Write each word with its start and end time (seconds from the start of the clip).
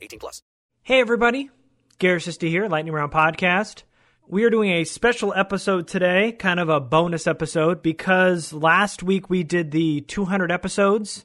18 0.00 0.18
plus. 0.18 0.42
Hey 0.82 1.00
everybody, 1.00 1.50
Garrett 1.98 2.22
Sister 2.22 2.46
here, 2.46 2.68
Lightning 2.68 2.94
Round 2.94 3.12
Podcast. 3.12 3.82
We 4.26 4.44
are 4.44 4.50
doing 4.50 4.70
a 4.70 4.84
special 4.84 5.34
episode 5.34 5.88
today, 5.88 6.32
kind 6.32 6.60
of 6.60 6.68
a 6.68 6.80
bonus 6.80 7.26
episode, 7.26 7.82
because 7.82 8.52
last 8.52 9.02
week 9.02 9.28
we 9.28 9.42
did 9.42 9.72
the 9.72 10.02
200 10.02 10.50
episodes. 10.50 11.24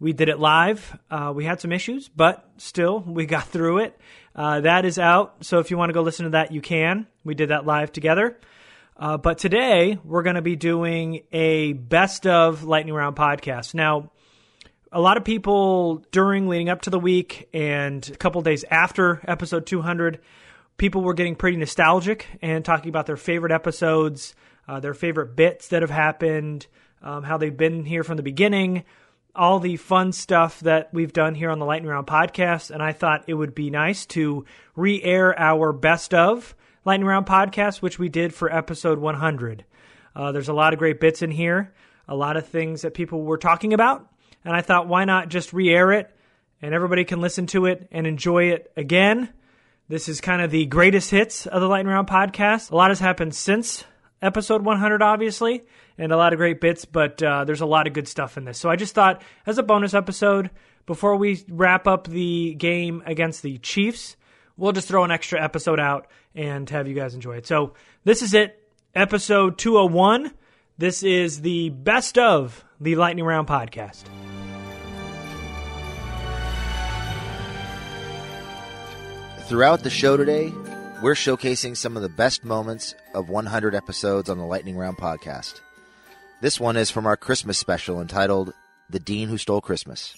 We 0.00 0.12
did 0.12 0.28
it 0.28 0.38
live. 0.38 0.98
Uh, 1.10 1.32
we 1.34 1.44
had 1.44 1.60
some 1.60 1.70
issues, 1.70 2.08
but 2.08 2.48
still, 2.56 3.00
we 3.00 3.26
got 3.26 3.46
through 3.46 3.78
it. 3.78 4.00
Uh, 4.34 4.60
that 4.60 4.84
is 4.84 4.98
out, 4.98 5.44
so 5.44 5.60
if 5.60 5.70
you 5.70 5.78
want 5.78 5.90
to 5.90 5.94
go 5.94 6.02
listen 6.02 6.24
to 6.24 6.30
that, 6.30 6.50
you 6.50 6.60
can. 6.60 7.06
We 7.24 7.34
did 7.34 7.50
that 7.50 7.64
live 7.64 7.92
together. 7.92 8.38
Uh, 8.96 9.18
but 9.18 9.38
today, 9.38 9.98
we're 10.04 10.22
going 10.22 10.36
to 10.36 10.42
be 10.42 10.56
doing 10.56 11.22
a 11.32 11.74
best 11.74 12.26
of 12.26 12.64
Lightning 12.64 12.94
Round 12.94 13.14
podcast. 13.14 13.74
Now, 13.74 14.10
a 14.92 15.00
lot 15.00 15.16
of 15.16 15.24
people 15.24 16.04
during 16.12 16.48
leading 16.48 16.68
up 16.68 16.82
to 16.82 16.90
the 16.90 16.98
week 16.98 17.48
and 17.52 18.08
a 18.08 18.16
couple 18.16 18.40
days 18.42 18.64
after 18.70 19.20
episode 19.26 19.66
200, 19.66 20.20
people 20.76 21.02
were 21.02 21.14
getting 21.14 21.36
pretty 21.36 21.56
nostalgic 21.56 22.26
and 22.40 22.64
talking 22.64 22.88
about 22.88 23.06
their 23.06 23.16
favorite 23.16 23.52
episodes, 23.52 24.34
uh, 24.68 24.80
their 24.80 24.94
favorite 24.94 25.36
bits 25.36 25.68
that 25.68 25.82
have 25.82 25.90
happened, 25.90 26.66
um, 27.02 27.22
how 27.22 27.36
they've 27.36 27.56
been 27.56 27.84
here 27.84 28.04
from 28.04 28.16
the 28.16 28.22
beginning, 28.22 28.84
all 29.34 29.60
the 29.60 29.76
fun 29.76 30.12
stuff 30.12 30.60
that 30.60 30.92
we've 30.92 31.12
done 31.12 31.34
here 31.34 31.50
on 31.50 31.58
the 31.58 31.66
Lightning 31.66 31.90
Round 31.90 32.06
podcast. 32.06 32.70
And 32.70 32.82
I 32.82 32.92
thought 32.92 33.24
it 33.26 33.34
would 33.34 33.54
be 33.54 33.70
nice 33.70 34.06
to 34.06 34.44
re 34.74 35.02
air 35.02 35.38
our 35.38 35.72
best 35.72 36.14
of 36.14 36.54
Lightning 36.84 37.06
Round 37.06 37.26
podcast, 37.26 37.82
which 37.82 37.98
we 37.98 38.08
did 38.08 38.32
for 38.32 38.52
episode 38.52 38.98
100. 38.98 39.64
Uh, 40.14 40.32
there's 40.32 40.48
a 40.48 40.54
lot 40.54 40.72
of 40.72 40.78
great 40.78 41.00
bits 41.00 41.20
in 41.20 41.30
here, 41.30 41.74
a 42.08 42.16
lot 42.16 42.36
of 42.36 42.46
things 42.46 42.82
that 42.82 42.94
people 42.94 43.22
were 43.22 43.36
talking 43.36 43.74
about. 43.74 44.10
And 44.46 44.54
I 44.54 44.60
thought, 44.60 44.86
why 44.86 45.04
not 45.04 45.28
just 45.28 45.52
re 45.52 45.68
air 45.74 45.90
it 45.90 46.08
and 46.62 46.72
everybody 46.72 47.04
can 47.04 47.20
listen 47.20 47.48
to 47.48 47.66
it 47.66 47.88
and 47.90 48.06
enjoy 48.06 48.44
it 48.44 48.70
again? 48.76 49.28
This 49.88 50.08
is 50.08 50.20
kind 50.20 50.40
of 50.40 50.52
the 50.52 50.66
greatest 50.66 51.10
hits 51.10 51.46
of 51.46 51.60
the 51.60 51.66
Lightning 51.66 51.92
Round 51.92 52.06
podcast. 52.06 52.70
A 52.70 52.76
lot 52.76 52.92
has 52.92 53.00
happened 53.00 53.34
since 53.34 53.82
episode 54.22 54.64
100, 54.64 55.02
obviously, 55.02 55.64
and 55.98 56.12
a 56.12 56.16
lot 56.16 56.32
of 56.32 56.36
great 56.36 56.60
bits, 56.60 56.84
but 56.84 57.20
uh, 57.24 57.44
there's 57.44 57.60
a 57.60 57.66
lot 57.66 57.88
of 57.88 57.92
good 57.92 58.06
stuff 58.06 58.36
in 58.36 58.44
this. 58.44 58.56
So 58.56 58.70
I 58.70 58.76
just 58.76 58.94
thought, 58.94 59.20
as 59.46 59.58
a 59.58 59.64
bonus 59.64 59.94
episode, 59.94 60.50
before 60.86 61.16
we 61.16 61.44
wrap 61.48 61.88
up 61.88 62.06
the 62.06 62.54
game 62.54 63.02
against 63.04 63.42
the 63.42 63.58
Chiefs, 63.58 64.16
we'll 64.56 64.70
just 64.70 64.86
throw 64.86 65.02
an 65.02 65.10
extra 65.10 65.42
episode 65.42 65.80
out 65.80 66.06
and 66.36 66.70
have 66.70 66.86
you 66.86 66.94
guys 66.94 67.16
enjoy 67.16 67.38
it. 67.38 67.48
So 67.48 67.74
this 68.04 68.22
is 68.22 68.32
it, 68.32 68.62
episode 68.94 69.58
201. 69.58 70.30
This 70.78 71.02
is 71.02 71.40
the 71.40 71.70
best 71.70 72.16
of 72.16 72.64
the 72.80 72.96
Lightning 72.96 73.24
Round 73.24 73.46
podcast. 73.46 74.04
Throughout 79.48 79.82
the 79.82 79.90
show 79.90 80.16
today, 80.16 80.52
we're 81.02 81.14
showcasing 81.14 81.76
some 81.76 81.96
of 81.96 82.02
the 82.02 82.08
best 82.08 82.44
moments 82.44 82.94
of 83.14 83.28
100 83.28 83.74
episodes 83.74 84.28
on 84.28 84.38
the 84.38 84.44
Lightning 84.44 84.76
Round 84.76 84.96
podcast. 84.96 85.60
This 86.40 86.58
one 86.58 86.76
is 86.76 86.90
from 86.90 87.06
our 87.06 87.16
Christmas 87.16 87.56
special 87.56 88.00
entitled 88.00 88.52
The 88.90 88.98
Dean 88.98 89.28
Who 89.28 89.38
Stole 89.38 89.60
Christmas. 89.60 90.14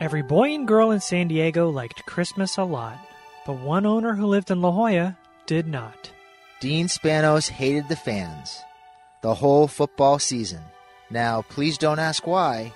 Every 0.00 0.22
boy 0.22 0.54
and 0.54 0.68
girl 0.68 0.92
in 0.92 1.00
San 1.00 1.26
Diego 1.26 1.70
liked 1.70 2.06
Christmas 2.06 2.56
a 2.56 2.62
lot, 2.62 3.00
but 3.44 3.58
one 3.58 3.84
owner 3.84 4.14
who 4.14 4.26
lived 4.26 4.48
in 4.48 4.62
La 4.62 4.70
Jolla 4.70 5.18
did 5.46 5.66
not. 5.66 6.12
Dean 6.60 6.86
Spanos 6.86 7.48
hated 7.48 7.88
the 7.88 7.96
fans 7.96 8.62
the 9.22 9.34
whole 9.34 9.66
football 9.66 10.20
season. 10.20 10.62
Now, 11.10 11.42
please 11.42 11.78
don't 11.78 11.98
ask 11.98 12.28
why. 12.28 12.72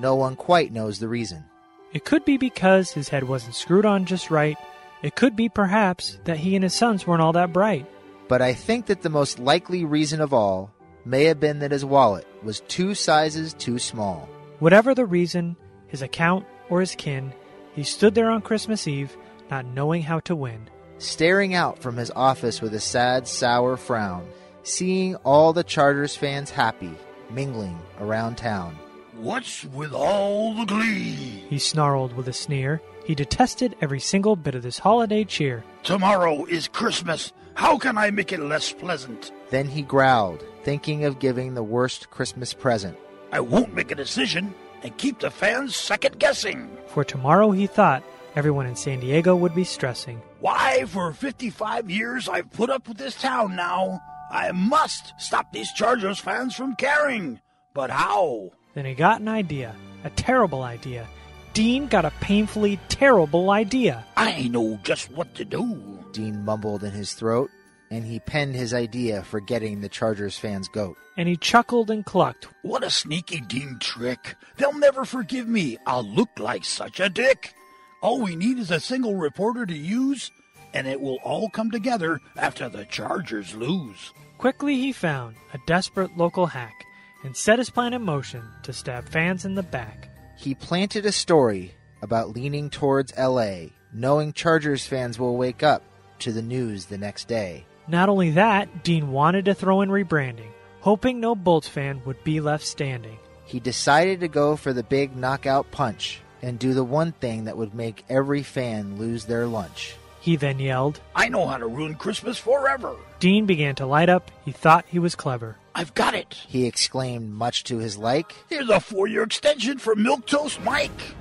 No 0.00 0.16
one 0.16 0.34
quite 0.34 0.72
knows 0.72 0.98
the 0.98 1.06
reason. 1.06 1.44
It 1.92 2.04
could 2.04 2.24
be 2.24 2.38
because 2.38 2.90
his 2.90 3.08
head 3.08 3.22
wasn't 3.22 3.54
screwed 3.54 3.86
on 3.86 4.04
just 4.04 4.28
right. 4.28 4.56
It 5.00 5.14
could 5.14 5.36
be, 5.36 5.48
perhaps, 5.48 6.18
that 6.24 6.38
he 6.38 6.56
and 6.56 6.64
his 6.64 6.74
sons 6.74 7.06
weren't 7.06 7.22
all 7.22 7.34
that 7.34 7.52
bright. 7.52 7.86
But 8.26 8.42
I 8.42 8.52
think 8.52 8.86
that 8.86 9.02
the 9.02 9.10
most 9.10 9.38
likely 9.38 9.84
reason 9.84 10.20
of 10.20 10.34
all 10.34 10.72
may 11.04 11.24
have 11.26 11.38
been 11.38 11.60
that 11.60 11.70
his 11.70 11.84
wallet 11.84 12.26
was 12.42 12.60
two 12.66 12.96
sizes 12.96 13.54
too 13.54 13.78
small. 13.78 14.28
Whatever 14.58 14.92
the 14.92 15.06
reason, 15.06 15.56
his 15.86 16.02
account, 16.02 16.44
or 16.68 16.80
his 16.80 16.94
kin, 16.94 17.32
he 17.74 17.82
stood 17.82 18.14
there 18.14 18.30
on 18.30 18.42
Christmas 18.42 18.86
Eve, 18.86 19.16
not 19.50 19.66
knowing 19.66 20.02
how 20.02 20.20
to 20.20 20.36
win. 20.36 20.68
Staring 20.98 21.54
out 21.54 21.78
from 21.80 21.96
his 21.96 22.10
office 22.14 22.62
with 22.62 22.74
a 22.74 22.80
sad, 22.80 23.26
sour 23.26 23.76
frown, 23.76 24.26
seeing 24.62 25.16
all 25.16 25.52
the 25.52 25.64
Chargers 25.64 26.16
fans 26.16 26.50
happy, 26.50 26.92
mingling 27.30 27.78
around 28.00 28.36
town. 28.36 28.78
What's 29.16 29.64
with 29.64 29.92
all 29.92 30.54
the 30.54 30.64
glee? 30.64 31.44
He 31.48 31.58
snarled 31.58 32.16
with 32.16 32.28
a 32.28 32.32
sneer. 32.32 32.80
He 33.04 33.14
detested 33.14 33.76
every 33.80 34.00
single 34.00 34.34
bit 34.34 34.54
of 34.54 34.62
this 34.62 34.78
holiday 34.78 35.24
cheer. 35.24 35.62
Tomorrow 35.82 36.46
is 36.46 36.68
Christmas. 36.68 37.32
How 37.54 37.78
can 37.78 37.98
I 37.98 38.10
make 38.10 38.32
it 38.32 38.40
less 38.40 38.72
pleasant? 38.72 39.30
Then 39.50 39.68
he 39.68 39.82
growled, 39.82 40.44
thinking 40.64 41.04
of 41.04 41.18
giving 41.18 41.54
the 41.54 41.62
worst 41.62 42.10
Christmas 42.10 42.54
present. 42.54 42.96
I 43.30 43.40
won't 43.40 43.74
make 43.74 43.90
a 43.90 43.96
decision 43.96 44.54
and 44.84 44.96
keep 44.98 45.18
the 45.18 45.30
fans 45.30 45.74
second 45.74 46.20
guessing. 46.20 46.70
For 46.88 47.02
tomorrow, 47.02 47.50
he 47.50 47.66
thought, 47.66 48.04
everyone 48.36 48.66
in 48.66 48.76
San 48.76 49.00
Diego 49.00 49.34
would 49.34 49.54
be 49.54 49.64
stressing. 49.64 50.22
Why, 50.40 50.84
for 50.86 51.12
55 51.12 51.90
years 51.90 52.28
I've 52.28 52.52
put 52.52 52.70
up 52.70 52.86
with 52.86 52.98
this 52.98 53.20
town 53.20 53.56
now. 53.56 54.00
I 54.30 54.52
must 54.52 55.14
stop 55.18 55.52
these 55.52 55.72
Chargers 55.72 56.18
fans 56.18 56.54
from 56.54 56.76
caring. 56.76 57.40
But 57.72 57.90
how? 57.90 58.50
Then 58.74 58.84
he 58.84 58.94
got 58.94 59.20
an 59.20 59.28
idea, 59.28 59.74
a 60.04 60.10
terrible 60.10 60.62
idea. 60.62 61.08
Dean 61.54 61.86
got 61.86 62.04
a 62.04 62.10
painfully 62.20 62.78
terrible 62.88 63.50
idea. 63.50 64.04
I 64.16 64.48
know 64.48 64.78
just 64.82 65.10
what 65.12 65.34
to 65.36 65.44
do. 65.44 66.04
Dean 66.12 66.44
mumbled 66.44 66.82
in 66.84 66.90
his 66.90 67.14
throat, 67.14 67.50
and 67.90 68.04
he 68.04 68.20
penned 68.20 68.54
his 68.54 68.74
idea 68.74 69.22
for 69.22 69.40
getting 69.40 69.80
the 69.80 69.88
Chargers 69.88 70.38
fans' 70.38 70.68
goat. 70.68 70.96
And 71.16 71.28
he 71.28 71.36
chuckled 71.36 71.90
and 71.90 72.04
clucked. 72.04 72.48
What 72.62 72.82
a 72.82 72.90
sneaky 72.90 73.40
Dean 73.40 73.78
trick. 73.80 74.34
They'll 74.56 74.78
never 74.78 75.04
forgive 75.04 75.46
me. 75.46 75.78
I'll 75.86 76.04
look 76.04 76.30
like 76.38 76.64
such 76.64 77.00
a 77.00 77.08
dick. 77.08 77.54
All 78.02 78.20
we 78.20 78.36
need 78.36 78.58
is 78.58 78.70
a 78.70 78.80
single 78.80 79.14
reporter 79.14 79.64
to 79.64 79.76
use, 79.76 80.30
and 80.72 80.86
it 80.86 81.00
will 81.00 81.18
all 81.24 81.48
come 81.48 81.70
together 81.70 82.20
after 82.36 82.68
the 82.68 82.84
Chargers 82.84 83.54
lose. 83.54 84.12
Quickly 84.38 84.76
he 84.76 84.92
found 84.92 85.36
a 85.52 85.58
desperate 85.66 86.16
local 86.16 86.46
hack 86.46 86.84
and 87.22 87.36
set 87.36 87.58
his 87.58 87.70
plan 87.70 87.94
in 87.94 88.02
motion 88.02 88.42
to 88.62 88.72
stab 88.72 89.08
fans 89.08 89.44
in 89.44 89.54
the 89.54 89.62
back. 89.62 90.08
He 90.36 90.54
planted 90.54 91.06
a 91.06 91.12
story 91.12 91.74
about 92.02 92.34
leaning 92.34 92.68
towards 92.68 93.16
LA, 93.16 93.68
knowing 93.92 94.32
Chargers 94.32 94.84
fans 94.84 95.18
will 95.18 95.36
wake 95.36 95.62
up 95.62 95.82
to 96.18 96.32
the 96.32 96.42
news 96.42 96.86
the 96.86 96.98
next 96.98 97.28
day. 97.28 97.64
Not 97.86 98.08
only 98.08 98.30
that, 98.30 98.82
Dean 98.82 99.12
wanted 99.12 99.44
to 99.44 99.54
throw 99.54 99.82
in 99.82 99.90
rebranding, 99.90 100.50
hoping 100.80 101.20
no 101.20 101.34
Bolts 101.34 101.68
fan 101.68 102.00
would 102.04 102.22
be 102.24 102.40
left 102.40 102.64
standing. 102.64 103.18
He 103.44 103.60
decided 103.60 104.20
to 104.20 104.28
go 104.28 104.56
for 104.56 104.72
the 104.72 104.82
big 104.82 105.16
knockout 105.16 105.70
punch 105.70 106.20
and 106.40 106.58
do 106.58 106.74
the 106.74 106.84
one 106.84 107.12
thing 107.12 107.44
that 107.44 107.56
would 107.56 107.74
make 107.74 108.04
every 108.08 108.42
fan 108.42 108.98
lose 108.98 109.26
their 109.26 109.46
lunch. 109.46 109.96
He 110.20 110.36
then 110.36 110.58
yelled. 110.58 111.00
I 111.14 111.28
know 111.28 111.46
how 111.46 111.58
to 111.58 111.66
ruin 111.66 111.96
Christmas 111.96 112.38
forever. 112.38 112.96
Dean 113.20 113.44
began 113.44 113.74
to 113.74 113.86
light 113.86 114.08
up. 114.08 114.30
He 114.46 114.52
thought 114.52 114.86
he 114.88 114.98
was 114.98 115.14
clever. 115.14 115.56
I've 115.74 115.92
got 115.92 116.14
it. 116.14 116.32
He 116.48 116.66
exclaimed, 116.66 117.32
much 117.32 117.64
to 117.64 117.78
his 117.78 117.98
like. 117.98 118.34
Here's 118.48 118.70
a 118.70 118.80
four 118.80 119.06
year 119.06 119.22
extension 119.22 119.78
for 119.78 119.94
Milktoast 119.94 120.64
Mike. 120.64 121.14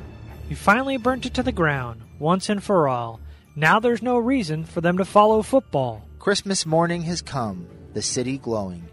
He 0.48 0.56
finally 0.56 0.96
burnt 0.96 1.26
it 1.26 1.34
to 1.34 1.44
the 1.44 1.52
ground, 1.52 2.02
once 2.20 2.48
and 2.50 2.64
for 2.64 2.88
all. 2.88 3.20
Now 3.56 3.80
there's 3.80 4.02
no 4.02 4.18
reason 4.18 4.64
for 4.64 4.80
them 4.80 4.98
to 4.98 5.06
follow 5.06 5.42
football. 5.42 6.08
Christmas 6.24 6.66
morning 6.66 7.02
has 7.02 7.22
come, 7.22 7.68
the 7.92 8.02
city 8.02 8.38
glowing. 8.38 8.88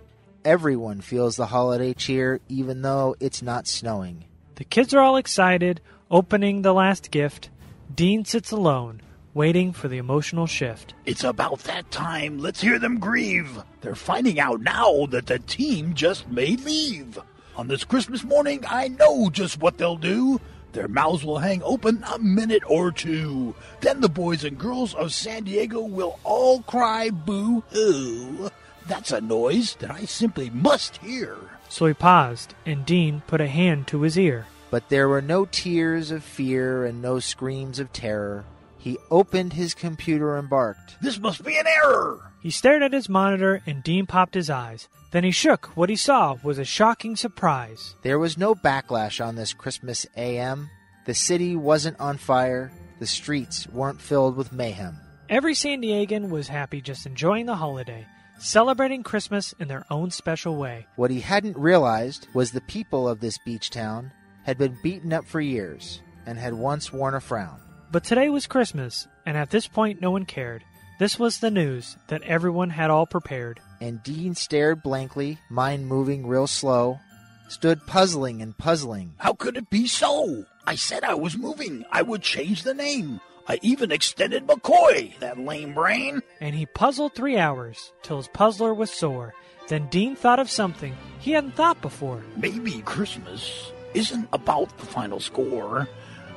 Everyone 0.45 1.01
feels 1.01 1.37
the 1.37 1.47
holiday 1.47 1.95
cheer, 1.95 2.41
even 2.49 2.83
though 2.83 3.15
it's 3.21 3.41
not 3.41 3.69
snowing. 3.69 4.25
The 4.57 4.65
kids 4.65 4.93
are 4.95 4.99
all 4.99 5.17
excited, 5.17 5.81
opening 6.11 6.63
the 6.63 6.75
last 6.75 7.13
gift. 7.13 7.49
Dean 7.95 8.25
sits 8.25 8.51
alone, 8.51 9.01
waiting 9.33 9.73
for 9.73 9.87
the 9.87 9.99
emotional 9.99 10.49
shift. 10.49 10.95
It's 11.07 11.23
about 11.23 11.61
that 11.61 11.89
time. 11.93 12.39
Let's 12.41 12.61
hear 12.61 12.81
them 12.81 12.99
grieve. 12.99 13.63
They're 13.81 13.95
finding 13.95 14.41
out 14.41 14.61
now 14.61 15.07
that 15.11 15.27
the 15.27 15.39
team 15.39 15.95
just 15.95 16.29
may 16.29 16.57
leave. 16.57 17.17
On 17.55 17.69
this 17.69 17.85
Christmas 17.85 18.25
morning, 18.25 18.65
I 18.69 18.89
know 18.89 19.31
just 19.31 19.61
what 19.61 19.79
they'll 19.79 19.95
do. 19.95 20.41
Their 20.73 20.89
mouths 20.89 21.25
will 21.25 21.39
hang 21.39 21.63
open 21.63 22.05
a 22.13 22.19
minute 22.19 22.63
or 22.67 22.93
two. 22.93 23.55
Then 23.81 24.01
the 24.01 24.09
boys 24.09 24.45
and 24.45 24.59
girls 24.59 24.95
of 24.95 25.13
San 25.13 25.45
Diego 25.45 25.81
will 25.81 26.19
all 26.23 26.63
cry 26.63 27.11
boo 27.11 27.63
hoo. 27.71 28.51
That's 28.87 29.13
a 29.13 29.21
noise 29.21 29.77
that 29.77 29.91
I 29.91 30.05
simply 30.05 30.51
must 30.51 30.99
hear. 30.99 31.37
So 31.69 31.87
he 31.87 31.95
paused, 31.95 32.55
and 32.65 32.87
Dean 32.87 33.23
put 33.27 33.41
a 33.41 33.47
hand 33.49 33.87
to 33.89 34.03
his 34.03 34.19
ear. 34.19 34.47
But 34.71 34.89
there 34.89 35.09
were 35.09 35.23
no 35.23 35.47
tears 35.47 36.11
of 36.11 36.23
fear 36.23 36.85
and 36.85 37.03
no 37.03 37.19
screams 37.19 37.79
of 37.81 37.93
terror. 37.93 38.45
He 38.79 38.99
opened 39.11 39.53
his 39.53 39.75
computer 39.75 40.37
and 40.37 40.49
barked. 40.49 40.97
This 41.03 41.19
must 41.19 41.45
be 41.45 41.59
an 41.59 41.67
error. 41.67 42.33
He 42.41 42.51
stared 42.51 42.83
at 42.83 42.93
his 42.93 43.09
monitor, 43.09 43.63
and 43.67 43.83
Dean 43.83 44.07
popped 44.07 44.35
his 44.35 44.49
eyes. 44.49 44.89
Then 45.11 45.25
he 45.25 45.33
shook. 45.33 45.67
What 45.77 45.91
he 45.91 45.97
saw 45.97 46.37
was 46.43 46.59
a 46.59 46.65
shocking 46.65 47.17
surprise. 47.17 47.95
There 48.03 48.19
was 48.19 48.39
no 48.39 48.55
backlash 48.55 49.25
on 49.25 49.35
this 49.35 49.53
Christmas 49.53 50.07
AM. 50.17 50.71
The 51.05 51.15
city 51.15 51.57
wasn't 51.57 51.99
on 51.99 52.17
fire. 52.17 52.71
The 53.01 53.07
streets 53.07 53.67
weren't 53.69 54.01
filled 54.01 54.37
with 54.37 54.53
mayhem. 54.53 54.97
Every 55.29 55.55
San 55.55 55.81
Diegan 55.83 56.29
was 56.29 56.49
happy 56.49 56.81
just 56.81 57.07
enjoying 57.07 57.47
the 57.47 57.57
holiday, 57.57 58.07
celebrating 58.39 59.03
Christmas 59.03 59.53
in 59.59 59.69
their 59.69 59.85
own 59.91 60.11
special 60.11 60.57
way. 60.57 60.87
What 60.97 61.11
he 61.11 61.21
hadn't 61.21 61.57
realized 61.57 62.29
was 62.35 62.53
the 62.53 62.61
people 62.61 63.09
of 63.09 63.21
this 63.21 63.39
beach 63.39 63.71
town 63.71 64.13
had 64.45 64.59
been 64.59 64.77
beaten 64.83 65.13
up 65.13 65.25
for 65.27 65.41
years 65.41 66.03
and 66.27 66.39
had 66.39 66.55
once 66.55 66.93
worn 66.93 67.15
a 67.15 67.21
frown. 67.21 67.61
But 67.93 68.05
today 68.05 68.29
was 68.29 68.47
Christmas, 68.47 69.09
and 69.27 69.37
at 69.37 69.51
this 69.51 69.67
point 69.67 70.01
no 70.01 70.11
one 70.13 70.25
cared. 70.25 70.65
This 71.01 71.19
was 71.19 71.39
the 71.39 71.51
news 71.51 71.97
that 72.09 72.21
everyone 72.25 72.69
had 72.69 72.91
all 72.91 73.07
prepared. 73.07 73.59
And 73.81 74.03
Dean 74.03 74.35
stared 74.35 74.83
blankly, 74.83 75.39
mind 75.49 75.87
moving 75.87 76.27
real 76.27 76.47
slow, 76.47 77.01
stood 77.49 77.87
puzzling 77.87 78.43
and 78.43 78.55
puzzling. 78.59 79.15
How 79.17 79.33
could 79.33 79.57
it 79.57 79.71
be 79.71 79.87
so? 79.87 80.45
I 80.67 80.75
said 80.75 81.03
I 81.03 81.15
was 81.15 81.39
moving. 81.39 81.87
I 81.91 82.03
would 82.03 82.21
change 82.21 82.65
the 82.65 82.75
name. 82.75 83.19
I 83.49 83.59
even 83.63 83.91
extended 83.91 84.47
McCoy, 84.47 85.19
that 85.21 85.39
lame 85.39 85.73
brain. 85.73 86.21
And 86.39 86.55
he 86.55 86.67
puzzled 86.67 87.15
three 87.15 87.39
hours 87.39 87.95
till 88.03 88.19
his 88.19 88.29
puzzler 88.29 88.75
was 88.75 88.91
sore. 88.91 89.33
Then 89.69 89.89
Dean 89.89 90.17
thought 90.17 90.39
of 90.39 90.51
something 90.51 90.95
he 91.19 91.31
hadn't 91.31 91.57
thought 91.57 91.81
before. 91.81 92.23
Maybe 92.37 92.83
Christmas 92.83 93.73
isn't 93.95 94.29
about 94.35 94.77
the 94.77 94.85
final 94.85 95.19
score. 95.19 95.89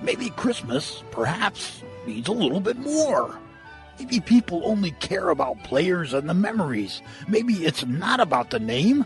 Maybe 0.01 0.29
Christmas, 0.29 1.03
perhaps, 1.11 1.83
means 2.07 2.29
a 2.29 2.31
little 2.31 2.61
bit 2.61 2.77
more. 2.77 3.37
Maybe 3.99 4.19
people 4.19 4.61
only 4.65 4.91
care 4.91 5.29
about 5.29 5.63
players 5.63 6.13
and 6.13 6.27
the 6.29 6.33
memories. 6.33 7.01
Maybe 7.27 7.65
it's 7.65 7.85
not 7.85 8.19
about 8.19 8.49
the 8.49 8.59
name. 8.59 9.05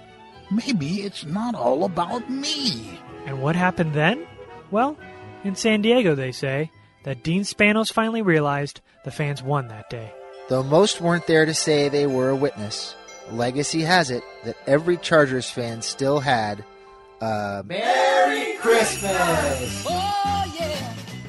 Maybe 0.50 1.02
it's 1.02 1.26
not 1.26 1.56
all 1.56 1.84
about 1.84 2.30
me. 2.30 3.00
And 3.26 3.42
what 3.42 3.56
happened 3.56 3.94
then? 3.94 4.26
Well, 4.72 4.98
in 5.44 5.56
San 5.56 5.82
Diego, 5.82 6.16
they 6.16 6.32
say 6.32 6.72
that 7.04 7.24
Dean 7.24 7.42
Spanos 7.42 7.92
finally 7.92 8.22
realized 8.22 8.82
the 9.04 9.12
fans 9.12 9.44
won 9.44 9.68
that 9.68 9.90
day. 9.90 10.12
Though 10.50 10.64
most 10.64 11.02
weren't 11.02 11.28
there 11.28 11.46
to 11.46 11.54
say 11.54 11.90
they 11.90 12.08
were 12.08 12.30
a 12.30 12.36
witness, 12.36 12.96
legacy 13.32 13.82
has 13.82 14.10
it 14.10 14.24
that 14.46 14.56
every 14.66 14.96
Chargers 14.98 15.50
fan 15.50 15.82
still 15.82 16.20
had 16.22 16.64
a 17.20 17.64
Merry 17.66 18.56
Christmas! 18.58 19.86
Oh! 19.90 20.37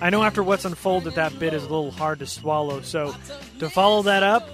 I 0.01 0.11
know 0.11 0.23
after 0.23 0.43
what's 0.45 0.65
unfolded, 0.65 1.17
that 1.17 1.39
bit 1.41 1.55
is 1.55 1.65
a 1.65 1.69
little 1.69 1.91
hard 1.91 2.21
to 2.21 2.27
swallow. 2.27 2.83
So, 2.83 3.15
to 3.59 3.69
follow 3.69 4.03
that 4.03 4.23
up, 4.23 4.49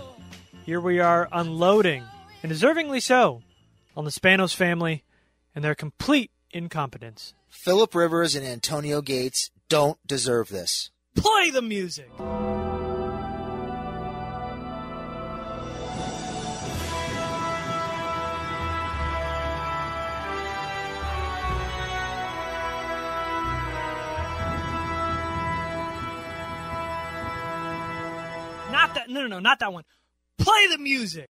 here 0.64 0.80
we 0.80 1.00
are 1.00 1.28
unloading, 1.32 2.02
and 2.42 2.50
deservingly 2.50 3.02
so, 3.02 3.42
on 3.94 4.04
the 4.04 4.10
Spanos 4.10 4.54
family 4.54 5.04
and 5.54 5.62
their 5.62 5.74
complete 5.74 6.30
incompetence. 6.50 7.34
Philip 7.48 7.94
Rivers 7.94 8.34
and 8.34 8.46
Antonio 8.46 9.02
Gates 9.02 9.50
don't 9.68 9.98
deserve 10.06 10.48
this. 10.48 10.90
Play 11.14 11.50
the 11.50 11.62
music! 11.62 12.10
No, 29.24 29.28
no, 29.28 29.36
no, 29.36 29.40
not 29.40 29.60
that 29.60 29.72
one. 29.72 29.84
Play 30.36 30.66
the 30.70 30.76
music. 30.76 31.30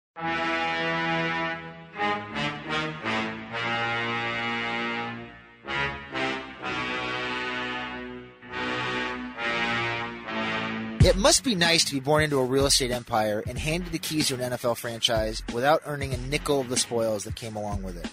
It 11.05 11.17
must 11.17 11.45
be 11.45 11.55
nice 11.55 11.85
to 11.85 11.93
be 11.93 12.01
born 12.01 12.23
into 12.23 12.39
a 12.39 12.45
real 12.45 12.65
estate 12.65 12.91
empire 12.91 13.45
and 13.47 13.59
handed 13.59 13.93
the 13.93 13.99
keys 13.99 14.29
to 14.29 14.35
an 14.37 14.53
NFL 14.53 14.79
franchise 14.79 15.43
without 15.53 15.83
earning 15.85 16.15
a 16.15 16.17
nickel 16.17 16.63
of 16.63 16.71
the 16.71 16.79
spoils 16.79 17.25
that 17.25 17.37
came 17.37 17.55
along 17.55 17.83
with 17.83 18.03
it. 18.03 18.09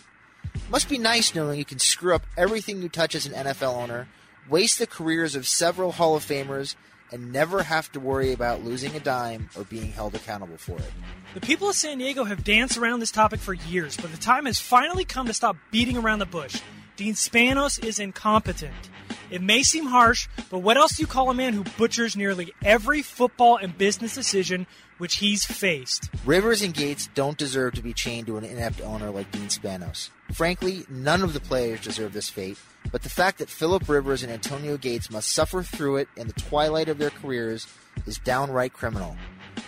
Must 0.70 0.90
be 0.90 0.98
nice 0.98 1.34
knowing 1.34 1.58
you 1.58 1.64
can 1.64 1.80
screw 1.80 2.14
up 2.14 2.24
everything 2.36 2.82
you 2.82 2.90
touch 2.90 3.16
as 3.16 3.26
an 3.26 3.32
NFL 3.32 3.74
owner, 3.74 4.10
waste 4.50 4.80
the 4.80 4.88
careers 4.88 5.34
of 5.34 5.48
several 5.48 5.94
Hall 5.94 6.18
of 6.18 6.26
Famers, 6.26 6.76
and 7.12 7.32
never 7.32 7.64
have 7.64 7.92
to 7.92 8.00
worry 8.00 8.32
about 8.32 8.64
losing 8.64 8.96
a 8.96 9.00
dime 9.00 9.50
or 9.58 9.64
being 9.64 9.92
held 9.92 10.16
accountable 10.16 10.58
for 10.58 10.78
it. 10.78 10.92
The 11.34 11.42
people 11.42 11.70
of 11.70 11.76
San 11.76 11.98
Diego 11.98 12.24
have 12.24 12.44
danced 12.44 12.78
around 12.78 13.00
this 13.00 13.12
topic 13.12 13.40
for 13.40 13.54
years, 13.54 13.98
but 13.98 14.12
the 14.12 14.18
time 14.18 14.46
has 14.46 14.60
finally 14.60 15.06
come 15.06 15.28
to 15.28 15.34
stop 15.34 15.58
beating 15.72 15.98
around 15.98 16.20
the 16.20 16.26
bush. 16.26 16.62
Dean 16.96 17.14
Spanos 17.14 17.84
is 17.84 18.00
incompetent. 18.00 18.90
It 19.30 19.42
may 19.42 19.64
seem 19.64 19.86
harsh, 19.86 20.28
but 20.50 20.60
what 20.60 20.78
else 20.78 20.98
do 20.98 21.04
you 21.04 21.08
call 21.08 21.30
a 21.30 21.34
man 21.34 21.54
who 21.54 21.64
butchers 21.78 22.18
nearly 22.18 22.54
every 22.64 23.02
football 23.02 23.58
and 23.58 23.78
business 23.78 24.14
decision 24.14 24.68
which 24.98 25.16
he's 25.16 25.46
faced? 25.46 26.10
Rivers 26.26 26.62
and 26.62 26.74
Gates 26.74 27.10
don't 27.16 27.38
deserve 27.38 27.74
to 27.76 27.82
be 27.82 27.94
chained 27.94 28.28
to 28.28 28.38
an 28.38 28.44
inept 28.44 28.82
owner 28.82 29.10
like 29.10 29.32
Dean 29.32 29.48
Spanos. 29.48 30.10
Frankly, 30.34 30.86
none 30.90 31.24
of 31.24 31.34
the 31.34 31.40
players 31.40 31.82
deserve 31.82 32.12
this 32.14 32.30
fate, 32.30 32.58
But 32.92 33.04
the 33.04 33.10
fact 33.10 33.40
that 33.40 33.50
Philip 33.50 33.88
Rivers 33.88 34.24
and 34.24 34.32
Antonio 34.32 34.78
Gates 34.78 35.10
must 35.10 35.32
suffer 35.32 35.64
through 35.64 35.98
it 35.98 36.10
in 36.18 36.28
the 36.28 36.34
twilight 36.34 36.90
of 36.90 36.98
their 36.98 37.10
careers 37.10 37.68
is 38.06 38.18
downright 38.18 38.74
criminal. 38.74 39.16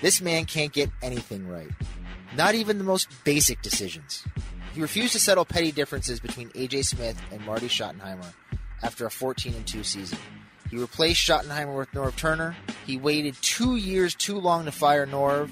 This 0.01 0.22
man 0.22 0.46
can't 0.46 0.74
get 0.74 0.89
anything 1.01 1.48
right. 1.48 1.70
Not 2.36 2.56
even 2.56 2.77
the 2.77 2.84
most 2.84 3.08
basic 3.24 3.62
decisions. 3.62 4.24
He 4.74 4.82
refused 4.82 5.13
to 5.13 5.20
settle 5.20 5.46
petty 5.46 5.72
differences 5.72 6.20
between 6.20 6.50
AJ 6.50 6.86
Smith 6.86 7.22
and 7.32 7.46
Marty 7.46 7.68
Schottenheimer 7.68 8.34
after 8.82 9.06
a 9.06 9.10
14-and-2 9.10 9.86
season. 9.86 10.18
He 10.70 10.77
replaced 10.77 11.22
Schottenheimer 11.22 11.77
with 11.77 11.92
Norv 11.92 12.15
Turner. 12.15 12.56
He 12.86 12.98
waited 12.98 13.36
two 13.42 13.75
years 13.75 14.15
too 14.15 14.39
long 14.39 14.65
to 14.65 14.72
fire 14.72 15.06
Norv, 15.06 15.51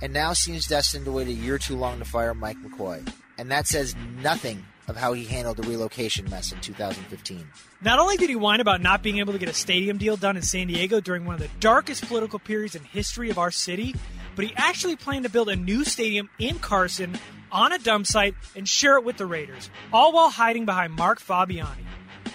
and 0.00 0.12
now 0.12 0.32
seems 0.32 0.66
destined 0.66 1.04
to 1.04 1.12
wait 1.12 1.28
a 1.28 1.32
year 1.32 1.58
too 1.58 1.76
long 1.76 1.98
to 1.98 2.04
fire 2.04 2.32
Mike 2.32 2.56
McCoy. 2.56 3.06
And 3.36 3.50
that 3.50 3.66
says 3.66 3.94
nothing 4.22 4.64
of 4.88 4.96
how 4.96 5.12
he 5.12 5.24
handled 5.24 5.56
the 5.56 5.68
relocation 5.68 6.28
mess 6.28 6.52
in 6.52 6.60
2015. 6.60 7.46
Not 7.82 7.98
only 7.98 8.16
did 8.16 8.28
he 8.28 8.36
whine 8.36 8.60
about 8.60 8.80
not 8.80 9.02
being 9.02 9.18
able 9.18 9.32
to 9.32 9.38
get 9.38 9.48
a 9.48 9.54
stadium 9.54 9.98
deal 9.98 10.16
done 10.16 10.36
in 10.36 10.42
San 10.42 10.66
Diego 10.66 11.00
during 11.00 11.24
one 11.24 11.34
of 11.34 11.40
the 11.40 11.50
darkest 11.60 12.06
political 12.06 12.38
periods 12.38 12.74
in 12.74 12.82
history 12.84 13.30
of 13.30 13.38
our 13.38 13.50
city, 13.50 13.94
but 14.34 14.44
he 14.44 14.52
actually 14.56 14.96
planned 14.96 15.24
to 15.24 15.30
build 15.30 15.48
a 15.48 15.56
new 15.56 15.84
stadium 15.84 16.30
in 16.38 16.58
Carson 16.58 17.18
on 17.50 17.72
a 17.72 17.78
dump 17.78 18.06
site 18.06 18.34
and 18.56 18.68
share 18.68 18.96
it 18.96 19.04
with 19.04 19.18
the 19.18 19.26
Raiders, 19.26 19.70
all 19.92 20.12
while 20.12 20.30
hiding 20.30 20.64
behind 20.64 20.94
Mark 20.94 21.20
Fabiani, 21.20 21.84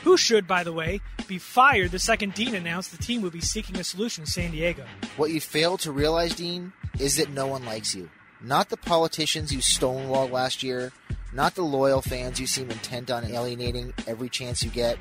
who 0.04 0.16
should, 0.16 0.48
by 0.48 0.64
the 0.64 0.74
way, 0.74 1.02
be 1.28 1.40
fired 1.40 1.92
the 1.92 2.00
second 2.00 2.34
Dean 2.34 2.56
announced 2.56 2.92
the 2.92 3.04
team 3.04 3.22
would 3.22 3.34
be 3.34 3.42
seeking 3.42 3.78
a 3.78 3.84
solution 3.84 4.24
in 4.24 4.28
San 4.28 4.52
Diego. 4.52 4.86
What 5.18 5.32
you 5.32 5.42
fail 5.42 5.78
to 5.80 5.92
realize, 5.92 6.36
Dean, 6.36 6.72
is 7.00 7.18
that 7.18 7.30
no 7.30 7.48
one 7.48 7.66
likes 7.66 7.94
you. 7.96 8.10
Not 8.40 8.70
the 8.70 8.78
politicians 8.78 9.52
you 9.52 9.60
stonewalled 9.60 10.32
last 10.32 10.62
year, 10.62 10.92
not 11.34 11.56
the 11.56 11.64
loyal 11.64 12.02
fans 12.02 12.40
you 12.40 12.48
seem 12.48 12.70
intent 12.72 13.12
on 13.12 13.26
alienating 13.26 13.94
every 14.08 14.30
chance 14.30 14.64
you 14.64 14.70
get, 14.70 14.98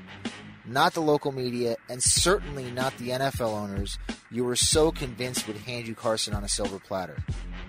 not 0.67 0.95
the 0.95 1.03
local 1.03 1.33
media, 1.33 1.77
and 1.89 2.03
certainly 2.03 2.71
not 2.71 2.97
the 2.99 3.11
NFL 3.11 3.53
owners 3.53 3.99
you 4.31 4.45
were 4.45 4.57
so 4.57 4.91
convinced 4.91 5.47
would 5.47 5.57
hand 5.59 5.87
you 5.87 5.95
Carson 5.95 6.35
on 6.35 6.45
a 6.45 6.49
silver 6.49 6.79
platter. 6.79 7.17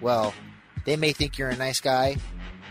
Well, 0.02 0.34
they 0.86 0.96
may 0.96 1.14
think 1.14 1.38
you're 1.38 1.50
a 1.50 1.56
nice 1.56 1.80
guy, 1.80 2.18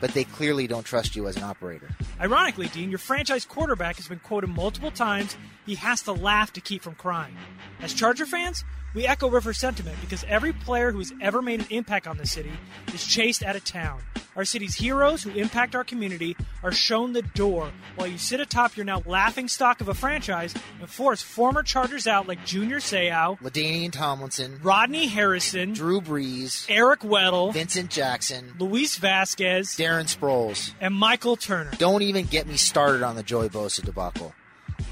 but 0.01 0.13
they 0.13 0.25
clearly 0.25 0.67
don't 0.67 0.85
trust 0.85 1.17
you 1.17 1.29
as 1.29 1.37
an 1.37 1.45
operator. 1.45 1.89
Ironically, 2.21 2.69
Dean, 2.69 2.91
your 2.91 2.99
franchise 2.99 3.45
quarterback 3.45 3.97
has 3.97 4.09
been 4.09 4.19
quoted 4.19 4.49
multiple 4.49 4.91
times 4.91 5.37
he 5.65 5.75
has 5.77 6.03
to 6.03 6.13
laugh 6.13 6.53
to 6.55 6.61
keep 6.61 6.83
from 6.83 6.95
crying. 6.95 7.37
As 7.81 7.93
Charger 7.93 8.27
fans, 8.27 8.65
we 8.97 9.07
echo 9.07 9.29
Rivers' 9.29 9.59
sentiment 9.59 9.99
because 10.01 10.25
every 10.27 10.55
player 10.55 10.91
who 10.91 10.99
has 10.99 11.13
ever 11.21 11.43
made 11.43 11.61
an 11.61 11.67
impact 11.69 12.07
on 12.07 12.17
the 12.17 12.27
city 12.27 12.51
is 12.95 13.07
chased 13.07 13.45
out 13.45 13.55
of 13.55 13.63
town. 13.63 14.01
Our 14.35 14.47
city's 14.47 14.75
heroes 14.75 15.23
who 15.23 15.31
impact 15.31 15.75
our 15.75 15.85
community 15.85 16.37
are 16.63 16.73
shown 16.73 17.13
the 17.13 17.23
door 17.23 17.71
while 17.95 18.07
you 18.07 18.19
sit 18.19 18.41
atop 18.41 18.77
your 18.77 18.85
now 18.85 19.03
laughing 19.07 19.49
stock 19.49 19.81
of 19.81 19.89
a 19.89 19.95
franchise 19.95 20.55
and 20.81 20.89
force 20.89 21.23
former 21.23 21.63
Chargers 21.63 22.07
out 22.07 22.27
like 22.27 22.45
Junior 22.45 22.79
Seau, 22.79 23.39
LaDainian 23.41 23.93
Tomlinson, 23.93 24.61
Rodney 24.63 25.07
Harrison, 25.07 25.75
Drew 25.75 26.01
Brees, 26.01 26.67
Eric 26.69 27.01
Weddle, 27.01 27.53
Vincent 27.53 27.91
Jackson, 27.91 28.55
Luis 28.59 28.97
Vasquez, 28.97 29.69
Darren 29.77 30.05
Sproles, 30.05 30.73
and 30.81 30.95
Michael 30.95 31.37
Turner. 31.37 31.71
Don't 31.79 32.03
even 32.03 32.27
get 32.27 32.47
me 32.47 32.57
started 32.57 33.03
on 33.03 33.17
the 33.17 33.23
Joey 33.23 33.49
Bosa 33.49 33.83
debacle. 33.83 34.35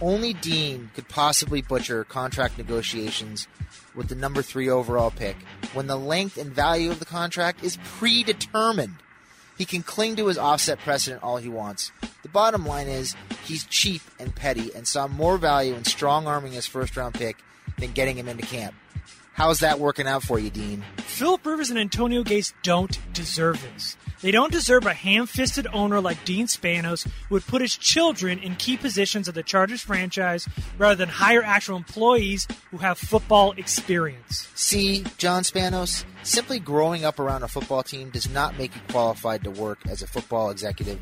Only 0.00 0.32
Dean 0.32 0.90
could 0.94 1.08
possibly 1.08 1.62
butcher 1.62 2.04
contract 2.04 2.58
negotiations 2.58 3.46
with 3.94 4.08
the 4.08 4.14
number 4.14 4.42
three 4.42 4.68
overall 4.68 5.10
pick 5.10 5.36
when 5.72 5.86
the 5.86 5.96
length 5.96 6.36
and 6.36 6.52
value 6.52 6.90
of 6.90 6.98
the 6.98 7.04
contract 7.04 7.62
is 7.62 7.78
predetermined. 7.84 8.96
He 9.56 9.64
can 9.64 9.82
cling 9.82 10.16
to 10.16 10.26
his 10.26 10.38
offset 10.38 10.80
precedent 10.80 11.22
all 11.22 11.36
he 11.36 11.48
wants. 11.48 11.92
The 12.22 12.28
bottom 12.28 12.66
line 12.66 12.88
is 12.88 13.14
he's 13.44 13.64
cheap 13.64 14.02
and 14.18 14.34
petty 14.34 14.74
and 14.74 14.86
saw 14.86 15.06
more 15.06 15.38
value 15.38 15.74
in 15.74 15.84
strong 15.84 16.26
arming 16.26 16.52
his 16.52 16.66
first 16.66 16.96
round 16.96 17.14
pick 17.14 17.36
than 17.78 17.92
getting 17.92 18.16
him 18.16 18.28
into 18.28 18.44
camp. 18.44 18.74
How's 19.35 19.61
that 19.61 19.81
working 19.81 20.07
out 20.07 20.23
for 20.23 20.38
you, 20.38 20.49
Dean? 20.49 20.85
Philip 20.97 21.45
Rivers 21.45 21.71
and 21.71 21.79
Antonio 21.79 22.23
Gates 22.23 22.55
don't 22.62 22.99
deserve 23.12 23.61
this. 23.62 23.97
They 24.21 24.31
don't 24.31 24.53
deserve 24.53 24.87
a 24.87 24.95
ham 24.95 25.26
fisted 25.26 25.67
owner 25.73 26.00
like 26.00 26.25
Dean 26.25 26.47
Spanos 26.47 27.07
who 27.29 27.35
would 27.35 27.47
put 27.47 27.61
his 27.61 27.76
children 27.76 28.38
in 28.38 28.55
key 28.55 28.76
positions 28.76 29.29
of 29.29 29.35
the 29.35 29.43
Chargers 29.43 29.83
franchise 29.83 30.49
rather 30.79 30.95
than 30.95 31.09
hire 31.09 31.43
actual 31.43 31.76
employees 31.76 32.47
who 32.71 32.79
have 32.79 32.97
football 32.97 33.53
experience. 33.57 34.49
See, 34.55 35.05
John 35.19 35.43
Spanos, 35.43 36.05
simply 36.23 36.59
growing 36.59 37.05
up 37.05 37.19
around 37.19 37.43
a 37.43 37.49
football 37.49 37.83
team 37.83 38.11
does 38.11 38.31
not 38.31 38.57
make 38.57 38.75
you 38.75 38.81
qualified 38.88 39.45
to 39.45 39.50
work 39.50 39.81
as 39.88 40.00
a 40.00 40.07
football 40.07 40.50
executive 40.50 41.00